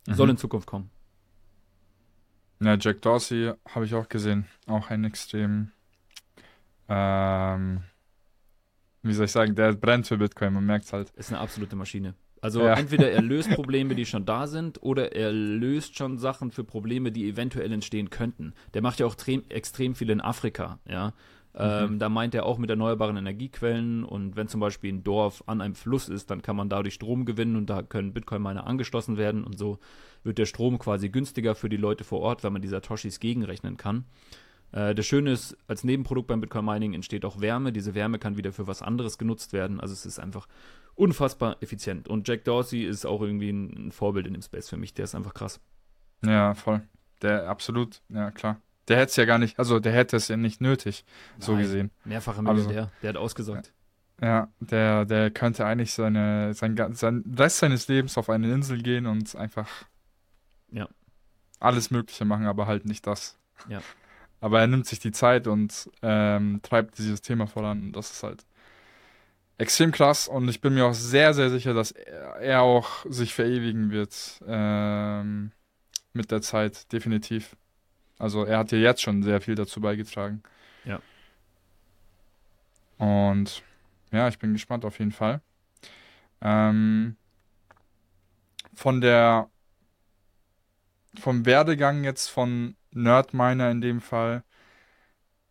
Mhm. 0.07 0.13
Soll 0.13 0.29
in 0.29 0.37
Zukunft 0.37 0.67
kommen. 0.67 0.89
Ja, 2.61 2.77
Jack 2.79 3.01
Dorsey 3.01 3.53
habe 3.67 3.85
ich 3.85 3.95
auch 3.95 4.07
gesehen. 4.07 4.45
Auch 4.67 4.91
ein 4.91 5.03
extrem, 5.03 5.71
ähm, 6.87 7.81
wie 9.03 9.13
soll 9.13 9.25
ich 9.25 9.31
sagen, 9.31 9.55
der 9.55 9.73
brennt 9.73 10.07
für 10.07 10.17
Bitcoin, 10.17 10.53
man 10.53 10.65
merkt 10.65 10.85
es 10.85 10.93
halt. 10.93 11.09
Ist 11.11 11.31
eine 11.31 11.39
absolute 11.39 11.75
Maschine. 11.75 12.15
Also 12.41 12.63
ja. 12.63 12.73
entweder 12.73 13.11
er 13.11 13.21
löst 13.21 13.49
Probleme, 13.55 13.95
die 13.95 14.05
schon 14.05 14.25
da 14.25 14.47
sind, 14.47 14.81
oder 14.81 15.15
er 15.15 15.31
löst 15.31 15.97
schon 15.97 16.17
Sachen 16.17 16.51
für 16.51 16.63
Probleme, 16.63 17.11
die 17.11 17.29
eventuell 17.29 17.71
entstehen 17.71 18.09
könnten. 18.09 18.53
Der 18.73 18.81
macht 18.81 18.99
ja 18.99 19.05
auch 19.05 19.15
extrem, 19.49 19.95
viel 19.95 20.09
in 20.09 20.21
Afrika, 20.21 20.79
ja. 20.89 21.13
Ähm, 21.53 21.93
mhm. 21.93 21.99
Da 21.99 22.07
meint 22.07 22.33
er 22.33 22.45
auch 22.45 22.57
mit 22.57 22.69
erneuerbaren 22.69 23.17
Energiequellen 23.17 24.05
und 24.05 24.37
wenn 24.37 24.47
zum 24.47 24.61
Beispiel 24.61 24.93
ein 24.93 25.03
Dorf 25.03 25.43
an 25.47 25.59
einem 25.59 25.75
Fluss 25.75 26.07
ist, 26.07 26.31
dann 26.31 26.41
kann 26.41 26.55
man 26.55 26.69
dadurch 26.69 26.93
Strom 26.93 27.25
gewinnen 27.25 27.57
und 27.57 27.69
da 27.69 27.81
können 27.81 28.13
Bitcoin-Miner 28.13 28.65
angeschlossen 28.65 29.17
werden 29.17 29.43
und 29.43 29.57
so 29.57 29.77
wird 30.23 30.37
der 30.37 30.45
Strom 30.45 30.79
quasi 30.79 31.09
günstiger 31.09 31.53
für 31.53 31.67
die 31.67 31.77
Leute 31.77 32.05
vor 32.05 32.21
Ort, 32.21 32.43
weil 32.43 32.51
man 32.51 32.61
die 32.61 32.69
Satoshis 32.69 33.19
gegenrechnen 33.19 33.75
kann. 33.75 34.05
Äh, 34.71 34.95
das 34.95 35.05
Schöne 35.05 35.31
ist, 35.31 35.57
als 35.67 35.83
Nebenprodukt 35.83 36.27
beim 36.27 36.41
Bitcoin 36.41 36.65
Mining 36.65 36.93
entsteht 36.93 37.25
auch 37.25 37.41
Wärme. 37.41 37.71
Diese 37.71 37.95
Wärme 37.95 38.19
kann 38.19 38.37
wieder 38.37 38.51
für 38.51 38.67
was 38.67 38.81
anderes 38.81 39.17
genutzt 39.17 39.53
werden. 39.53 39.79
Also 39.79 39.93
es 39.93 40.05
ist 40.05 40.19
einfach 40.19 40.47
unfassbar 40.95 41.57
effizient. 41.61 42.07
Und 42.07 42.27
Jack 42.27 42.43
Dorsey 42.45 42.83
ist 42.83 43.05
auch 43.05 43.21
irgendwie 43.21 43.49
ein, 43.49 43.87
ein 43.87 43.91
Vorbild 43.91 44.27
in 44.27 44.33
dem 44.33 44.41
Space 44.41 44.69
für 44.69 44.77
mich. 44.77 44.93
Der 44.93 45.05
ist 45.05 45.15
einfach 45.15 45.33
krass. 45.33 45.59
Ja, 46.25 46.53
voll. 46.53 46.81
Der 47.21 47.49
absolut, 47.49 48.01
ja 48.09 48.31
klar. 48.31 48.61
Der 48.87 48.97
hätte 48.97 49.11
es 49.11 49.15
ja 49.15 49.25
gar 49.25 49.37
nicht, 49.37 49.59
also 49.59 49.79
der 49.79 49.93
hätte 49.93 50.17
es 50.17 50.27
ja 50.27 50.37
nicht 50.37 50.59
nötig, 50.59 51.05
Nein, 51.33 51.41
so 51.41 51.55
gesehen. 51.55 51.91
Mehrfacher 52.03 52.41
Milliardär, 52.41 52.81
also, 52.81 52.91
der 53.01 53.09
hat 53.09 53.17
ausgesorgt. 53.17 53.73
Ja, 54.21 54.49
der, 54.59 55.05
der 55.05 55.31
könnte 55.31 55.65
eigentlich 55.65 55.93
seine, 55.93 56.53
sein, 56.53 56.75
sein 56.93 57.23
Rest 57.37 57.59
seines 57.59 57.87
Lebens 57.87 58.17
auf 58.17 58.29
eine 58.29 58.51
Insel 58.51 58.81
gehen 58.81 59.05
und 59.05 59.35
einfach 59.35 59.67
ja. 60.71 60.87
alles 61.59 61.89
Mögliche 61.89 62.25
machen, 62.25 62.45
aber 62.47 62.67
halt 62.67 62.85
nicht 62.85 63.05
das. 63.07 63.37
Ja. 63.67 63.81
Aber 64.41 64.59
er 64.59 64.67
nimmt 64.67 64.87
sich 64.87 64.99
die 64.99 65.11
Zeit 65.11 65.47
und 65.47 65.89
ähm, 66.01 66.59
treibt 66.63 66.97
dieses 66.97 67.21
Thema 67.21 67.47
voran 67.47 67.81
und 67.83 67.91
das 67.93 68.11
ist 68.11 68.23
halt 68.23 68.43
extrem 69.59 69.91
krass 69.91 70.27
und 70.27 70.49
ich 70.49 70.59
bin 70.59 70.73
mir 70.73 70.87
auch 70.87 70.95
sehr, 70.95 71.35
sehr 71.35 71.51
sicher, 71.51 71.75
dass 71.75 71.91
er, 71.91 72.63
auch 72.63 73.05
sich 73.07 73.35
verewigen 73.35 73.91
wird 73.91 74.41
ähm, 74.47 75.51
mit 76.13 76.31
der 76.31 76.41
Zeit, 76.41 76.91
definitiv. 76.91 77.55
Also 78.17 78.43
er 78.43 78.57
hat 78.57 78.71
ja 78.71 78.79
jetzt 78.79 79.03
schon 79.03 79.21
sehr 79.21 79.39
viel 79.39 79.53
dazu 79.53 79.79
beigetragen. 79.79 80.41
Ja. 80.83 80.99
Und 82.97 83.61
ja, 84.11 84.27
ich 84.27 84.39
bin 84.39 84.53
gespannt 84.53 84.83
auf 84.83 84.97
jeden 84.97 85.11
Fall. 85.11 85.41
Ähm, 86.41 87.15
von 88.73 88.99
der 88.99 89.47
vom 91.19 91.45
Werdegang 91.45 92.03
jetzt 92.03 92.29
von 92.29 92.75
Nerdminer 92.93 93.71
in 93.71 93.81
dem 93.81 94.01
Fall, 94.01 94.43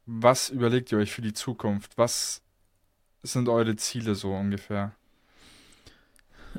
was 0.06 0.50
überlegt 0.50 0.92
ihr 0.92 0.98
euch 0.98 1.12
für 1.12 1.22
die 1.22 1.32
Zukunft? 1.32 1.96
Was 1.96 2.42
sind 3.22 3.48
eure 3.48 3.76
Ziele 3.76 4.14
so 4.14 4.34
ungefähr? 4.34 4.92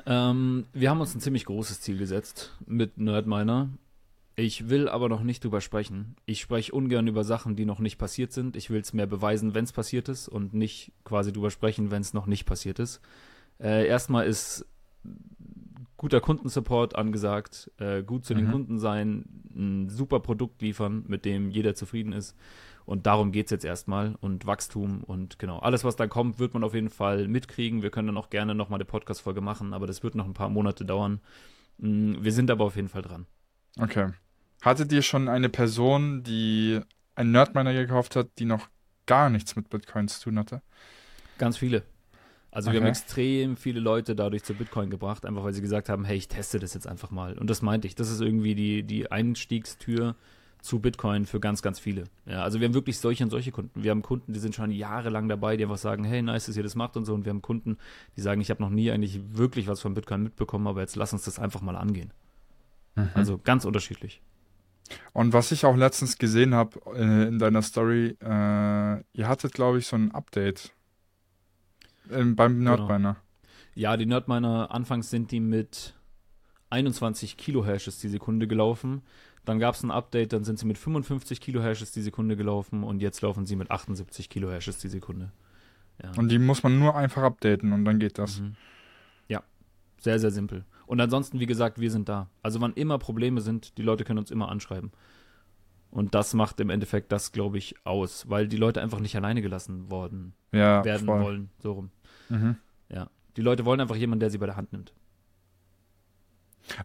Ähm, 0.06 0.66
wir 0.72 0.90
haben 0.90 1.00
uns 1.00 1.14
ein 1.14 1.20
ziemlich 1.20 1.44
großes 1.44 1.80
Ziel 1.80 1.98
gesetzt 1.98 2.56
mit 2.66 2.98
Nerdminer. 2.98 3.68
Ich 4.34 4.70
will 4.70 4.88
aber 4.88 5.10
noch 5.10 5.22
nicht 5.22 5.44
drüber 5.44 5.60
sprechen. 5.60 6.16
Ich 6.24 6.40
spreche 6.40 6.72
ungern 6.72 7.06
über 7.06 7.22
Sachen, 7.22 7.54
die 7.54 7.66
noch 7.66 7.80
nicht 7.80 7.98
passiert 7.98 8.32
sind. 8.32 8.56
Ich 8.56 8.70
will 8.70 8.80
es 8.80 8.94
mehr 8.94 9.06
beweisen, 9.06 9.54
wenn 9.54 9.64
es 9.64 9.72
passiert 9.72 10.08
ist 10.08 10.28
und 10.28 10.54
nicht 10.54 10.92
quasi 11.04 11.32
drüber 11.32 11.50
sprechen, 11.50 11.90
wenn 11.90 12.00
es 12.00 12.14
noch 12.14 12.26
nicht 12.26 12.46
passiert 12.46 12.78
ist. 12.78 13.00
Äh, 13.60 13.86
erstmal 13.86 14.26
ist 14.26 14.64
guter 15.98 16.20
Kundensupport 16.20 16.96
angesagt, 16.96 17.70
äh, 17.78 18.02
gut 18.02 18.24
zu 18.24 18.34
mhm. 18.34 18.38
den 18.38 18.50
Kunden 18.50 18.78
sein, 18.78 19.24
ein 19.54 19.88
super 19.88 20.20
Produkt 20.20 20.62
liefern, 20.62 21.04
mit 21.06 21.24
dem 21.24 21.50
jeder 21.50 21.74
zufrieden 21.74 22.12
ist. 22.12 22.36
Und 22.84 23.06
darum 23.06 23.30
geht 23.30 23.46
es 23.46 23.50
jetzt 23.50 23.64
erstmal 23.64 24.16
und 24.20 24.46
Wachstum 24.46 25.04
und 25.04 25.38
genau, 25.38 25.58
alles, 25.60 25.84
was 25.84 25.96
da 25.96 26.08
kommt, 26.08 26.38
wird 26.38 26.52
man 26.54 26.64
auf 26.64 26.74
jeden 26.74 26.90
Fall 26.90 27.28
mitkriegen. 27.28 27.82
Wir 27.82 27.90
können 27.90 28.08
dann 28.08 28.16
auch 28.16 28.30
gerne 28.30 28.54
nochmal 28.54 28.78
eine 28.78 28.84
Podcast-Folge 28.84 29.40
machen, 29.40 29.72
aber 29.72 29.86
das 29.86 30.02
wird 30.02 30.14
noch 30.14 30.26
ein 30.26 30.34
paar 30.34 30.48
Monate 30.48 30.84
dauern. 30.84 31.20
Mm, 31.78 32.14
wir 32.20 32.32
sind 32.32 32.50
aber 32.50 32.64
auf 32.64 32.76
jeden 32.76 32.88
Fall 32.88 33.02
dran. 33.02 33.26
Okay. 33.78 34.10
Hattet 34.62 34.92
ihr 34.92 35.02
schon 35.02 35.28
eine 35.28 35.48
Person, 35.48 36.22
die 36.22 36.80
einen 37.14 37.32
Nerdminer 37.32 37.72
gekauft 37.72 38.16
hat, 38.16 38.28
die 38.38 38.44
noch 38.44 38.68
gar 39.06 39.30
nichts 39.30 39.54
mit 39.56 39.70
Bitcoin 39.70 40.08
zu 40.08 40.20
tun 40.20 40.38
hatte? 40.38 40.62
Ganz 41.38 41.56
viele. 41.56 41.82
Also 42.52 42.68
okay. 42.68 42.76
wir 42.76 42.82
haben 42.82 42.90
extrem 42.90 43.56
viele 43.56 43.80
Leute 43.80 44.14
dadurch 44.14 44.44
zu 44.44 44.52
Bitcoin 44.52 44.90
gebracht, 44.90 45.24
einfach 45.24 45.42
weil 45.42 45.54
sie 45.54 45.62
gesagt 45.62 45.88
haben, 45.88 46.04
hey, 46.04 46.18
ich 46.18 46.28
teste 46.28 46.58
das 46.58 46.74
jetzt 46.74 46.86
einfach 46.86 47.10
mal. 47.10 47.36
Und 47.38 47.48
das 47.48 47.62
meinte 47.62 47.88
ich, 47.88 47.94
das 47.94 48.10
ist 48.10 48.20
irgendwie 48.20 48.54
die, 48.54 48.82
die 48.82 49.10
Einstiegstür 49.10 50.14
zu 50.60 50.78
Bitcoin 50.78 51.24
für 51.24 51.40
ganz, 51.40 51.62
ganz 51.62 51.80
viele. 51.80 52.04
Ja, 52.26 52.42
also 52.42 52.60
wir 52.60 52.68
haben 52.68 52.74
wirklich 52.74 52.98
solche 52.98 53.24
und 53.24 53.30
solche 53.30 53.52
Kunden. 53.52 53.82
Wir 53.82 53.90
haben 53.90 54.02
Kunden, 54.02 54.34
die 54.34 54.38
sind 54.38 54.54
schon 54.54 54.70
jahrelang 54.70 55.28
dabei, 55.28 55.56
die 55.56 55.64
einfach 55.64 55.78
sagen, 55.78 56.04
hey, 56.04 56.20
nice, 56.20 56.46
dass 56.46 56.56
ihr 56.56 56.62
das 56.62 56.74
macht 56.74 56.96
und 56.98 57.06
so. 57.06 57.14
Und 57.14 57.24
wir 57.24 57.30
haben 57.30 57.40
Kunden, 57.40 57.78
die 58.16 58.20
sagen, 58.20 58.42
ich 58.42 58.50
habe 58.50 58.62
noch 58.62 58.70
nie 58.70 58.90
eigentlich 58.90 59.18
wirklich 59.32 59.66
was 59.66 59.80
von 59.80 59.94
Bitcoin 59.94 60.22
mitbekommen, 60.22 60.66
aber 60.66 60.82
jetzt 60.82 60.94
lass 60.94 61.14
uns 61.14 61.24
das 61.24 61.38
einfach 61.38 61.62
mal 61.62 61.74
angehen. 61.74 62.12
Mhm. 62.96 63.10
Also 63.14 63.40
ganz 63.42 63.64
unterschiedlich. 63.64 64.20
Und 65.14 65.32
was 65.32 65.52
ich 65.52 65.64
auch 65.64 65.76
letztens 65.76 66.18
gesehen 66.18 66.54
habe 66.54 66.78
äh, 66.94 67.28
in 67.28 67.38
deiner 67.38 67.62
Story, 67.62 68.16
äh, 68.20 68.24
ihr 68.24 69.28
hattet, 69.28 69.54
glaube 69.54 69.78
ich, 69.78 69.86
so 69.86 69.96
ein 69.96 70.12
Update 70.12 70.74
äh, 72.10 72.24
beim 72.24 72.58
genau. 72.58 72.76
Nerdminer. 72.76 72.96
Genau. 72.98 73.16
Ja, 73.74 73.96
die 73.96 74.06
Nerdminer, 74.06 74.70
anfangs 74.70 75.10
sind 75.10 75.30
die 75.30 75.40
mit 75.40 75.94
21 76.70 77.36
Kilohashes 77.36 77.98
die 77.98 78.08
Sekunde 78.08 78.46
gelaufen. 78.46 79.02
Dann 79.44 79.58
gab 79.58 79.74
es 79.74 79.82
ein 79.82 79.90
Update, 79.90 80.32
dann 80.32 80.44
sind 80.44 80.58
sie 80.58 80.66
mit 80.66 80.78
55 80.78 81.40
Kilohashes 81.40 81.92
die 81.92 82.02
Sekunde 82.02 82.36
gelaufen 82.36 82.84
und 82.84 83.02
jetzt 83.02 83.22
laufen 83.22 83.44
sie 83.44 83.56
mit 83.56 83.70
78 83.70 84.28
Kilohashes 84.28 84.78
die 84.78 84.88
Sekunde. 84.88 85.32
Ja. 86.02 86.12
Und 86.16 86.28
die 86.28 86.38
muss 86.38 86.62
man 86.62 86.78
nur 86.78 86.96
einfach 86.96 87.22
updaten 87.22 87.72
und 87.72 87.84
dann 87.84 87.98
geht 87.98 88.18
das. 88.18 88.40
Mhm. 88.40 88.54
Ja, 89.28 89.42
sehr, 89.98 90.18
sehr 90.18 90.30
simpel. 90.30 90.64
Und 90.86 91.00
ansonsten, 91.00 91.40
wie 91.40 91.46
gesagt, 91.46 91.80
wir 91.80 91.90
sind 91.90 92.08
da. 92.08 92.28
Also 92.42 92.60
wann 92.60 92.74
immer 92.74 92.98
Probleme 92.98 93.40
sind, 93.40 93.76
die 93.78 93.82
Leute 93.82 94.04
können 94.04 94.18
uns 94.18 94.30
immer 94.30 94.48
anschreiben. 94.48 94.92
Und 95.92 96.14
das 96.14 96.32
macht 96.32 96.58
im 96.58 96.70
Endeffekt 96.70 97.12
das, 97.12 97.32
glaube 97.32 97.58
ich, 97.58 97.74
aus, 97.84 98.28
weil 98.30 98.48
die 98.48 98.56
Leute 98.56 98.80
einfach 98.80 98.98
nicht 98.98 99.14
alleine 99.14 99.42
gelassen 99.42 99.90
worden 99.90 100.32
ja, 100.50 100.82
werden 100.84 101.06
voll. 101.06 101.22
wollen. 101.22 101.50
So 101.58 101.72
rum. 101.72 101.90
Mhm. 102.30 102.56
Ja. 102.88 103.10
Die 103.36 103.42
Leute 103.42 103.66
wollen 103.66 103.80
einfach 103.80 103.96
jemanden, 103.96 104.20
der 104.20 104.30
sie 104.30 104.38
bei 104.38 104.46
der 104.46 104.56
Hand 104.56 104.72
nimmt. 104.72 104.94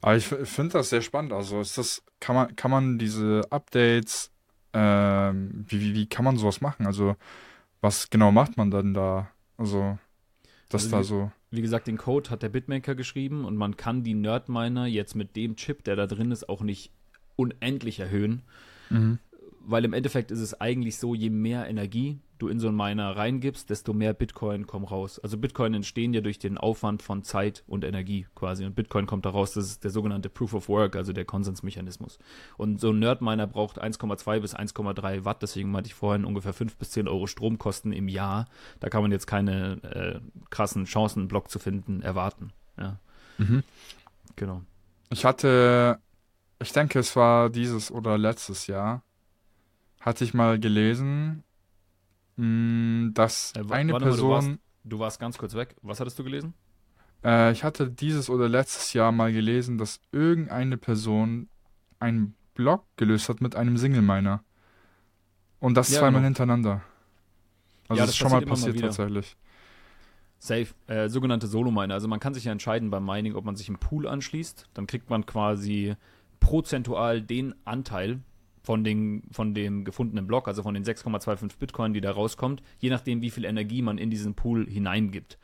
Aber 0.01 0.17
ich 0.17 0.25
finde 0.25 0.73
das 0.73 0.89
sehr 0.89 1.01
spannend. 1.01 1.31
Also 1.31 1.61
ist 1.61 1.77
das, 1.77 2.03
kann 2.19 2.35
man, 2.35 2.55
kann 2.57 2.69
man 2.69 2.99
diese 2.99 3.43
Updates, 3.49 4.29
ähm, 4.73 5.65
wie, 5.69 5.79
wie, 5.79 5.93
wie 5.93 6.07
kann 6.07 6.25
man 6.25 6.35
sowas 6.35 6.59
machen? 6.59 6.85
Also, 6.85 7.15
was 7.79 8.09
genau 8.09 8.33
macht 8.33 8.57
man 8.57 8.71
dann 8.71 8.93
da? 8.93 9.29
Also, 9.57 9.97
das 10.67 10.83
also, 10.85 10.97
da 10.97 11.03
so. 11.03 11.31
Wie 11.49 11.61
gesagt, 11.61 11.87
den 11.87 11.97
Code 11.97 12.29
hat 12.29 12.43
der 12.43 12.49
Bitmaker 12.49 12.93
geschrieben 12.93 13.45
und 13.45 13.55
man 13.55 13.77
kann 13.77 14.03
die 14.03 14.15
Nerdminer 14.15 14.85
jetzt 14.85 15.15
mit 15.15 15.37
dem 15.37 15.55
Chip, 15.55 15.85
der 15.85 15.95
da 15.95 16.07
drin 16.07 16.31
ist, 16.31 16.49
auch 16.49 16.61
nicht 16.61 16.91
unendlich 17.37 18.01
erhöhen. 18.01 18.41
Mhm. 18.89 19.19
Weil 19.65 19.83
im 19.83 19.93
Endeffekt 19.93 20.31
ist 20.31 20.39
es 20.39 20.59
eigentlich 20.59 20.97
so, 20.97 21.13
je 21.13 21.29
mehr 21.29 21.67
Energie 21.67 22.19
du 22.37 22.47
in 22.47 22.59
so 22.59 22.67
einen 22.67 22.77
Miner 22.77 23.15
reingibst, 23.15 23.69
desto 23.69 23.93
mehr 23.93 24.13
Bitcoin 24.13 24.67
kommen 24.67 24.85
raus. 24.85 25.19
Also 25.19 25.37
Bitcoin 25.37 25.73
entstehen 25.73 26.13
ja 26.13 26.21
durch 26.21 26.39
den 26.39 26.57
Aufwand 26.57 27.01
von 27.01 27.23
Zeit 27.23 27.63
und 27.67 27.83
Energie 27.83 28.27
quasi. 28.35 28.65
Und 28.65 28.75
Bitcoin 28.75 29.05
kommt 29.05 29.25
da 29.25 29.31
raus, 29.31 29.53
das 29.53 29.65
ist 29.65 29.83
der 29.83 29.91
sogenannte 29.91 30.29
Proof 30.29 30.53
of 30.53 30.69
Work, 30.69 30.95
also 30.95 31.13
der 31.13 31.25
Konsensmechanismus. 31.25 32.19
Und 32.57 32.79
so 32.79 32.91
ein 32.91 32.99
Nerdminer 32.99 33.47
braucht 33.47 33.81
1,2 33.81 34.39
bis 34.39 34.55
1,3 34.55 35.25
Watt, 35.25 35.41
deswegen 35.41 35.71
meinte 35.71 35.87
ich 35.87 35.93
vorhin 35.93 36.25
ungefähr 36.25 36.53
5 36.53 36.77
bis 36.77 36.91
10 36.91 37.07
Euro 37.07 37.27
Stromkosten 37.27 37.91
im 37.91 38.07
Jahr. 38.07 38.45
Da 38.79 38.89
kann 38.89 39.01
man 39.01 39.11
jetzt 39.11 39.27
keine 39.27 39.81
äh, 39.83 40.19
krassen 40.49 40.85
Chancen, 40.85 41.21
einen 41.21 41.27
Block 41.27 41.49
zu 41.49 41.59
finden, 41.59 42.01
erwarten. 42.01 42.51
Ja. 42.77 42.99
Mhm. 43.37 43.63
Genau. 44.35 44.61
Ich 45.09 45.25
hatte, 45.25 45.99
ich 46.61 46.71
denke, 46.71 46.99
es 46.99 47.15
war 47.15 47.49
dieses 47.49 47.91
oder 47.91 48.17
letztes 48.17 48.67
Jahr, 48.67 49.03
hatte 49.99 50.23
ich 50.23 50.33
mal 50.33 50.59
gelesen, 50.59 51.43
Mm, 52.37 53.13
dass 53.13 53.51
äh, 53.55 53.63
eine 53.71 53.93
Person. 53.97 53.99
Mal, 53.99 54.17
du, 54.17 54.29
warst, 54.29 54.59
du, 54.83 54.99
warst, 54.99 55.19
ganz 55.19 55.37
kurz 55.37 55.55
weg. 55.55 55.75
Was 55.81 55.99
hattest 55.99 56.17
du 56.19 56.23
gelesen? 56.23 56.53
Äh, 57.23 57.51
ich 57.51 57.63
hatte 57.63 57.89
dieses 57.89 58.29
oder 58.29 58.47
letztes 58.47 58.93
Jahr 58.93 59.11
mal 59.11 59.33
gelesen, 59.33 59.77
dass 59.77 59.99
irgendeine 60.11 60.77
Person 60.77 61.49
einen 61.99 62.35
Block 62.53 62.85
gelöst 62.95 63.27
hat 63.27 63.41
mit 63.41 63.55
einem 63.55 63.77
Single-Miner. 63.77 64.43
Und 65.59 65.75
das 65.75 65.89
ja, 65.89 65.99
zweimal 65.99 66.21
genau. 66.21 66.25
hintereinander. 66.25 66.81
Also 67.89 67.99
ja, 67.99 68.05
das 68.05 68.11
ist 68.11 68.17
schon 68.17 68.31
mal 68.31 68.45
passiert 68.45 68.75
mal 68.75 68.81
tatsächlich. 68.81 69.35
Safe, 70.37 70.67
äh, 70.85 71.09
sogenannte 71.09 71.47
Solo-Miner. 71.47 71.95
Also 71.95 72.07
man 72.07 72.19
kann 72.19 72.35
sich 72.35 72.43
ja 72.43 72.51
entscheiden 72.51 72.91
beim 72.91 73.03
Mining, 73.03 73.33
ob 73.33 73.45
man 73.45 73.55
sich 73.55 73.67
im 73.67 73.79
Pool 73.79 74.07
anschließt. 74.07 74.69
Dann 74.75 74.85
kriegt 74.85 75.09
man 75.09 75.25
quasi 75.25 75.95
prozentual 76.39 77.21
den 77.21 77.55
Anteil 77.65 78.21
von, 78.61 78.83
den, 78.83 79.23
von 79.31 79.53
dem 79.53 79.85
gefundenen 79.85 80.27
Block, 80.27 80.47
also 80.47 80.63
von 80.63 80.73
den 80.73 80.83
6,25 80.83 81.57
Bitcoin, 81.57 81.93
die 81.93 82.01
da 82.01 82.11
rauskommt, 82.11 82.61
je 82.79 82.89
nachdem, 82.89 83.21
wie 83.21 83.29
viel 83.29 83.45
Energie 83.45 83.81
man 83.81 83.97
in 83.97 84.09
diesen 84.09 84.35
Pool 84.35 84.67
hineingibt. 84.69 85.37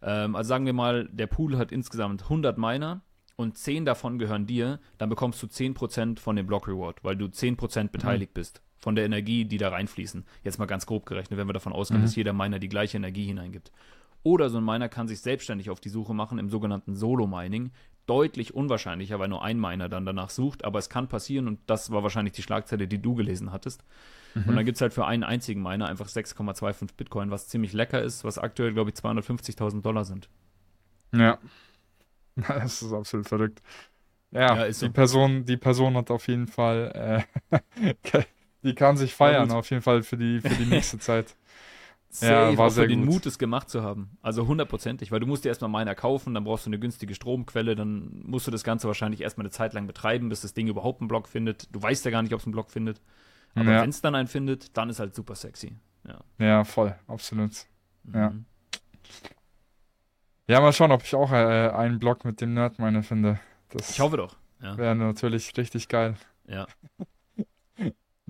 Ähm, 0.00 0.36
also 0.36 0.48
sagen 0.48 0.66
wir 0.66 0.72
mal, 0.72 1.08
der 1.12 1.26
Pool 1.26 1.58
hat 1.58 1.72
insgesamt 1.72 2.22
100 2.22 2.56
Miner 2.56 3.02
und 3.36 3.58
10 3.58 3.84
davon 3.84 4.18
gehören 4.18 4.46
dir, 4.46 4.80
dann 4.96 5.08
bekommst 5.08 5.42
du 5.42 5.46
10% 5.46 6.18
von 6.18 6.36
dem 6.36 6.46
Block 6.46 6.68
Reward, 6.68 7.02
weil 7.02 7.16
du 7.16 7.26
10% 7.26 7.88
beteiligt 7.88 8.32
mhm. 8.32 8.40
bist 8.40 8.62
von 8.78 8.94
der 8.94 9.04
Energie, 9.04 9.44
die 9.44 9.58
da 9.58 9.70
reinfließen. 9.70 10.24
Jetzt 10.44 10.58
mal 10.58 10.66
ganz 10.66 10.86
grob 10.86 11.04
gerechnet, 11.04 11.38
wenn 11.38 11.48
wir 11.48 11.52
davon 11.52 11.72
ausgehen, 11.72 12.00
mhm. 12.00 12.04
dass 12.04 12.16
jeder 12.16 12.32
Miner 12.32 12.58
die 12.58 12.68
gleiche 12.68 12.96
Energie 12.96 13.26
hineingibt. 13.26 13.72
Oder 14.22 14.50
so 14.50 14.58
ein 14.58 14.64
Miner 14.64 14.88
kann 14.88 15.08
sich 15.08 15.20
selbstständig 15.20 15.70
auf 15.70 15.80
die 15.80 15.88
Suche 15.88 16.14
machen 16.14 16.38
im 16.38 16.48
sogenannten 16.48 16.94
Solo-Mining 16.94 17.70
deutlich 18.08 18.54
unwahrscheinlicher, 18.54 19.18
weil 19.18 19.28
nur 19.28 19.44
ein 19.44 19.60
Miner 19.60 19.88
dann 19.88 20.06
danach 20.06 20.30
sucht, 20.30 20.64
aber 20.64 20.78
es 20.78 20.88
kann 20.88 21.08
passieren 21.08 21.46
und 21.46 21.60
das 21.66 21.90
war 21.90 22.02
wahrscheinlich 22.02 22.34
die 22.34 22.42
Schlagzeile, 22.42 22.88
die 22.88 23.00
du 23.00 23.14
gelesen 23.14 23.52
hattest. 23.52 23.84
Mhm. 24.34 24.44
Und 24.48 24.56
dann 24.56 24.64
gibt 24.64 24.76
es 24.76 24.82
halt 24.82 24.94
für 24.94 25.06
einen 25.06 25.24
einzigen 25.24 25.62
Miner 25.62 25.88
einfach 25.88 26.08
6,25 26.08 26.90
Bitcoin, 26.96 27.30
was 27.30 27.48
ziemlich 27.48 27.72
lecker 27.72 28.02
ist, 28.02 28.24
was 28.24 28.38
aktuell, 28.38 28.72
glaube 28.72 28.90
ich, 28.90 28.96
250.000 28.96 29.82
Dollar 29.82 30.04
sind. 30.04 30.28
Ja. 31.12 31.38
Das 32.46 32.82
ist 32.82 32.92
absolut 32.92 33.26
verrückt. 33.26 33.60
Ja, 34.30 34.56
ja 34.56 34.66
die, 34.66 34.72
so. 34.72 34.88
Person, 34.90 35.44
die 35.44 35.56
Person 35.56 35.96
hat 35.96 36.08
auf 36.08 36.28
jeden 36.28 36.46
Fall, 36.46 37.26
äh, 37.50 38.22
die 38.62 38.76
kann 38.76 38.96
sich 38.96 39.12
feiern, 39.12 39.50
auf 39.50 39.68
jeden 39.70 39.82
Fall 39.82 40.04
für 40.04 40.16
die, 40.16 40.40
für 40.40 40.54
die 40.54 40.66
nächste 40.70 41.00
Zeit. 41.00 41.34
Safe, 42.10 42.32
ja, 42.32 42.56
war 42.56 42.70
sehr 42.70 42.84
für 42.84 42.88
den 42.88 43.04
gut. 43.04 43.14
Mut, 43.14 43.26
es 43.26 43.38
gemacht 43.38 43.68
zu 43.68 43.82
haben. 43.82 44.16
Also 44.22 44.46
hundertprozentig, 44.46 45.12
weil 45.12 45.20
du 45.20 45.26
musst 45.26 45.44
dir 45.44 45.50
erstmal 45.50 45.70
Miner 45.70 45.94
kaufen, 45.94 46.32
dann 46.32 46.44
brauchst 46.44 46.64
du 46.64 46.70
eine 46.70 46.78
günstige 46.78 47.14
Stromquelle, 47.14 47.76
dann 47.76 48.22
musst 48.24 48.46
du 48.46 48.50
das 48.50 48.64
Ganze 48.64 48.86
wahrscheinlich 48.86 49.20
erstmal 49.20 49.44
eine 49.44 49.50
Zeit 49.50 49.74
lang 49.74 49.86
betreiben, 49.86 50.30
bis 50.30 50.40
das 50.40 50.54
Ding 50.54 50.68
überhaupt 50.68 51.02
einen 51.02 51.08
Block 51.08 51.28
findet. 51.28 51.68
Du 51.74 51.82
weißt 51.82 52.04
ja 52.06 52.10
gar 52.10 52.22
nicht, 52.22 52.32
ob 52.32 52.40
es 52.40 52.46
einen 52.46 52.52
Block 52.52 52.70
findet. 52.70 53.00
Aber 53.54 53.70
ja. 53.70 53.82
wenn 53.82 53.90
es 53.90 54.00
dann 54.00 54.14
einen 54.14 54.28
findet, 54.28 54.76
dann 54.76 54.88
ist 54.88 55.00
halt 55.00 55.14
super 55.14 55.34
sexy. 55.34 55.76
Ja, 56.06 56.20
ja 56.38 56.64
voll, 56.64 56.94
absolut. 57.06 57.52
Mhm. 58.04 58.14
Ja. 58.14 58.32
Ja, 60.48 60.60
mal 60.62 60.72
schauen, 60.72 60.92
ob 60.92 61.02
ich 61.02 61.14
auch 61.14 61.30
äh, 61.30 61.68
einen 61.68 61.98
Block 61.98 62.24
mit 62.24 62.40
dem 62.40 62.54
Nerdminer 62.54 63.02
finde. 63.02 63.38
Das 63.68 63.90
ich 63.90 64.00
hoffe 64.00 64.16
doch. 64.16 64.36
Ja. 64.62 64.78
Wäre 64.78 64.96
natürlich 64.96 65.52
richtig 65.58 65.88
geil. 65.88 66.14
Ja. 66.46 66.66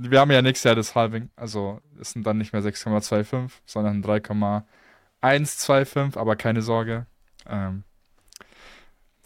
wir 0.01 0.21
haben 0.21 0.31
ja 0.31 0.43
nächstes 0.43 0.65
Jahr 0.65 0.77
das 0.77 0.95
Halving, 0.95 1.31
also 1.37 1.81
es 2.01 2.13
sind 2.13 2.27
dann 2.27 2.39
nicht 2.39 2.53
mehr 2.53 2.63
6,25, 2.63 3.51
sondern 3.67 4.03
3,125, 4.03 6.21
aber 6.21 6.37
keine 6.37 6.63
Sorge. 6.63 7.07
Ähm, 7.47 7.85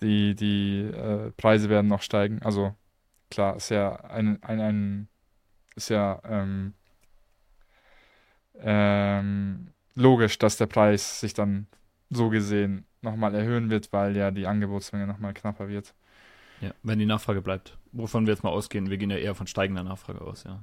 die 0.00 0.34
die 0.34 0.80
äh, 0.80 1.30
Preise 1.36 1.68
werden 1.68 1.88
noch 1.88 2.00
steigen. 2.02 2.40
Also 2.42 2.74
klar, 3.30 3.56
ist 3.56 3.68
ja 3.70 3.96
ein, 3.96 4.42
ein, 4.42 4.60
ein 4.60 5.08
ist 5.76 5.90
ja 5.90 6.20
ähm, 6.24 6.74
ähm, 8.60 9.68
logisch, 9.94 10.38
dass 10.38 10.56
der 10.56 10.66
Preis 10.66 11.20
sich 11.20 11.34
dann 11.34 11.66
so 12.10 12.30
gesehen 12.30 12.86
nochmal 13.02 13.34
erhöhen 13.34 13.70
wird, 13.70 13.92
weil 13.92 14.16
ja 14.16 14.30
die 14.30 14.46
Angebotsmenge 14.46 15.06
nochmal 15.06 15.34
knapper 15.34 15.68
wird. 15.68 15.94
Ja, 16.62 16.70
wenn 16.82 16.98
die 16.98 17.06
Nachfrage 17.06 17.42
bleibt. 17.42 17.76
Wovon 17.90 18.24
wir 18.26 18.32
jetzt 18.32 18.44
mal 18.44 18.50
ausgehen, 18.50 18.88
wir 18.88 18.96
gehen 18.96 19.10
ja 19.10 19.16
eher 19.16 19.34
von 19.34 19.46
steigender 19.46 19.82
Nachfrage 19.82 20.20
aus, 20.20 20.44
ja. 20.44 20.62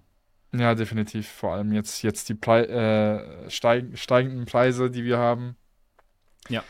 Ja, 0.52 0.74
definitiv. 0.74 1.28
Vor 1.28 1.54
allem 1.54 1.74
jetzt, 1.74 2.02
jetzt 2.02 2.30
die 2.30 2.34
Pre 2.34 2.68
äh, 2.68 3.50
steig 3.50 3.98
steigenden 4.00 4.46
Preise, 4.46 4.90
die 4.90 5.04
wir 5.04 5.20
haben. 5.20 5.56
Ja. 6.48 6.64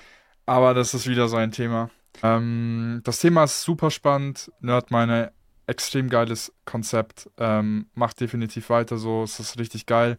Aber 0.45 0.73
das 0.73 0.93
ist 0.93 1.07
wieder 1.07 1.29
so 1.29 1.37
ein 1.37 1.51
Thema. 1.51 1.89
Ähm, 2.23 3.01
das 3.05 3.19
Thema 3.19 3.45
ist 3.45 3.61
super 3.61 3.91
spannend. 3.91 4.51
Nerd 4.59 4.91
meine 4.91 5.31
extrem 5.67 6.09
geiles 6.09 6.51
Konzept. 6.65 7.29
Ähm, 7.37 7.85
macht 7.93 8.19
definitiv 8.19 8.69
weiter 8.69 8.97
so. 8.97 9.23
Es 9.23 9.39
ist 9.39 9.59
richtig 9.59 9.85
geil. 9.85 10.17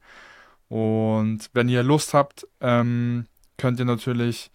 Und 0.68 1.50
wenn 1.52 1.68
ihr 1.68 1.82
Lust 1.82 2.14
habt, 2.14 2.46
ähm, 2.60 3.26
könnt 3.58 3.78
ihr 3.80 3.84
natürlich 3.84 4.50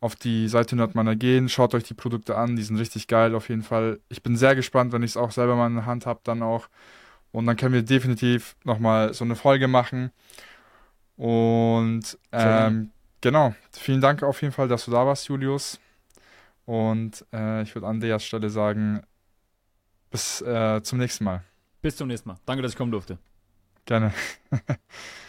auf 0.00 0.14
die 0.16 0.48
Seite 0.48 0.76
Nerdminer 0.76 1.16
gehen, 1.16 1.48
schaut 1.48 1.74
euch 1.74 1.84
die 1.84 1.94
Produkte 1.94 2.36
an, 2.36 2.56
die 2.56 2.62
sind 2.62 2.76
richtig 2.76 3.08
geil 3.08 3.34
auf 3.34 3.48
jeden 3.48 3.62
Fall. 3.62 4.00
Ich 4.08 4.22
bin 4.22 4.36
sehr 4.36 4.54
gespannt, 4.54 4.92
wenn 4.92 5.02
ich 5.02 5.12
es 5.12 5.16
auch 5.16 5.30
selber 5.30 5.56
mal 5.56 5.68
in 5.68 5.76
der 5.76 5.86
Hand 5.86 6.06
habe, 6.06 6.20
dann 6.24 6.42
auch. 6.42 6.68
Und 7.32 7.46
dann 7.46 7.56
können 7.56 7.74
wir 7.74 7.82
definitiv 7.82 8.56
nochmal 8.64 9.14
so 9.14 9.24
eine 9.24 9.36
Folge 9.36 9.68
machen. 9.68 10.10
Und 11.16 12.18
ähm, 12.32 12.90
genau, 13.20 13.54
vielen 13.72 14.00
Dank 14.00 14.22
auf 14.22 14.42
jeden 14.42 14.52
Fall, 14.52 14.68
dass 14.68 14.84
du 14.84 14.90
da 14.90 15.06
warst, 15.06 15.28
Julius. 15.28 15.80
Und 16.66 17.24
äh, 17.32 17.62
ich 17.62 17.74
würde 17.74 17.86
an 17.86 18.00
der 18.00 18.18
Stelle 18.18 18.50
sagen, 18.50 19.02
bis 20.10 20.40
äh, 20.42 20.82
zum 20.82 20.98
nächsten 20.98 21.24
Mal. 21.24 21.42
Bis 21.80 21.96
zum 21.96 22.08
nächsten 22.08 22.28
Mal. 22.28 22.38
Danke, 22.44 22.62
dass 22.62 22.72
ich 22.72 22.78
kommen 22.78 22.92
durfte. 22.92 23.18
Gerne. 23.84 24.12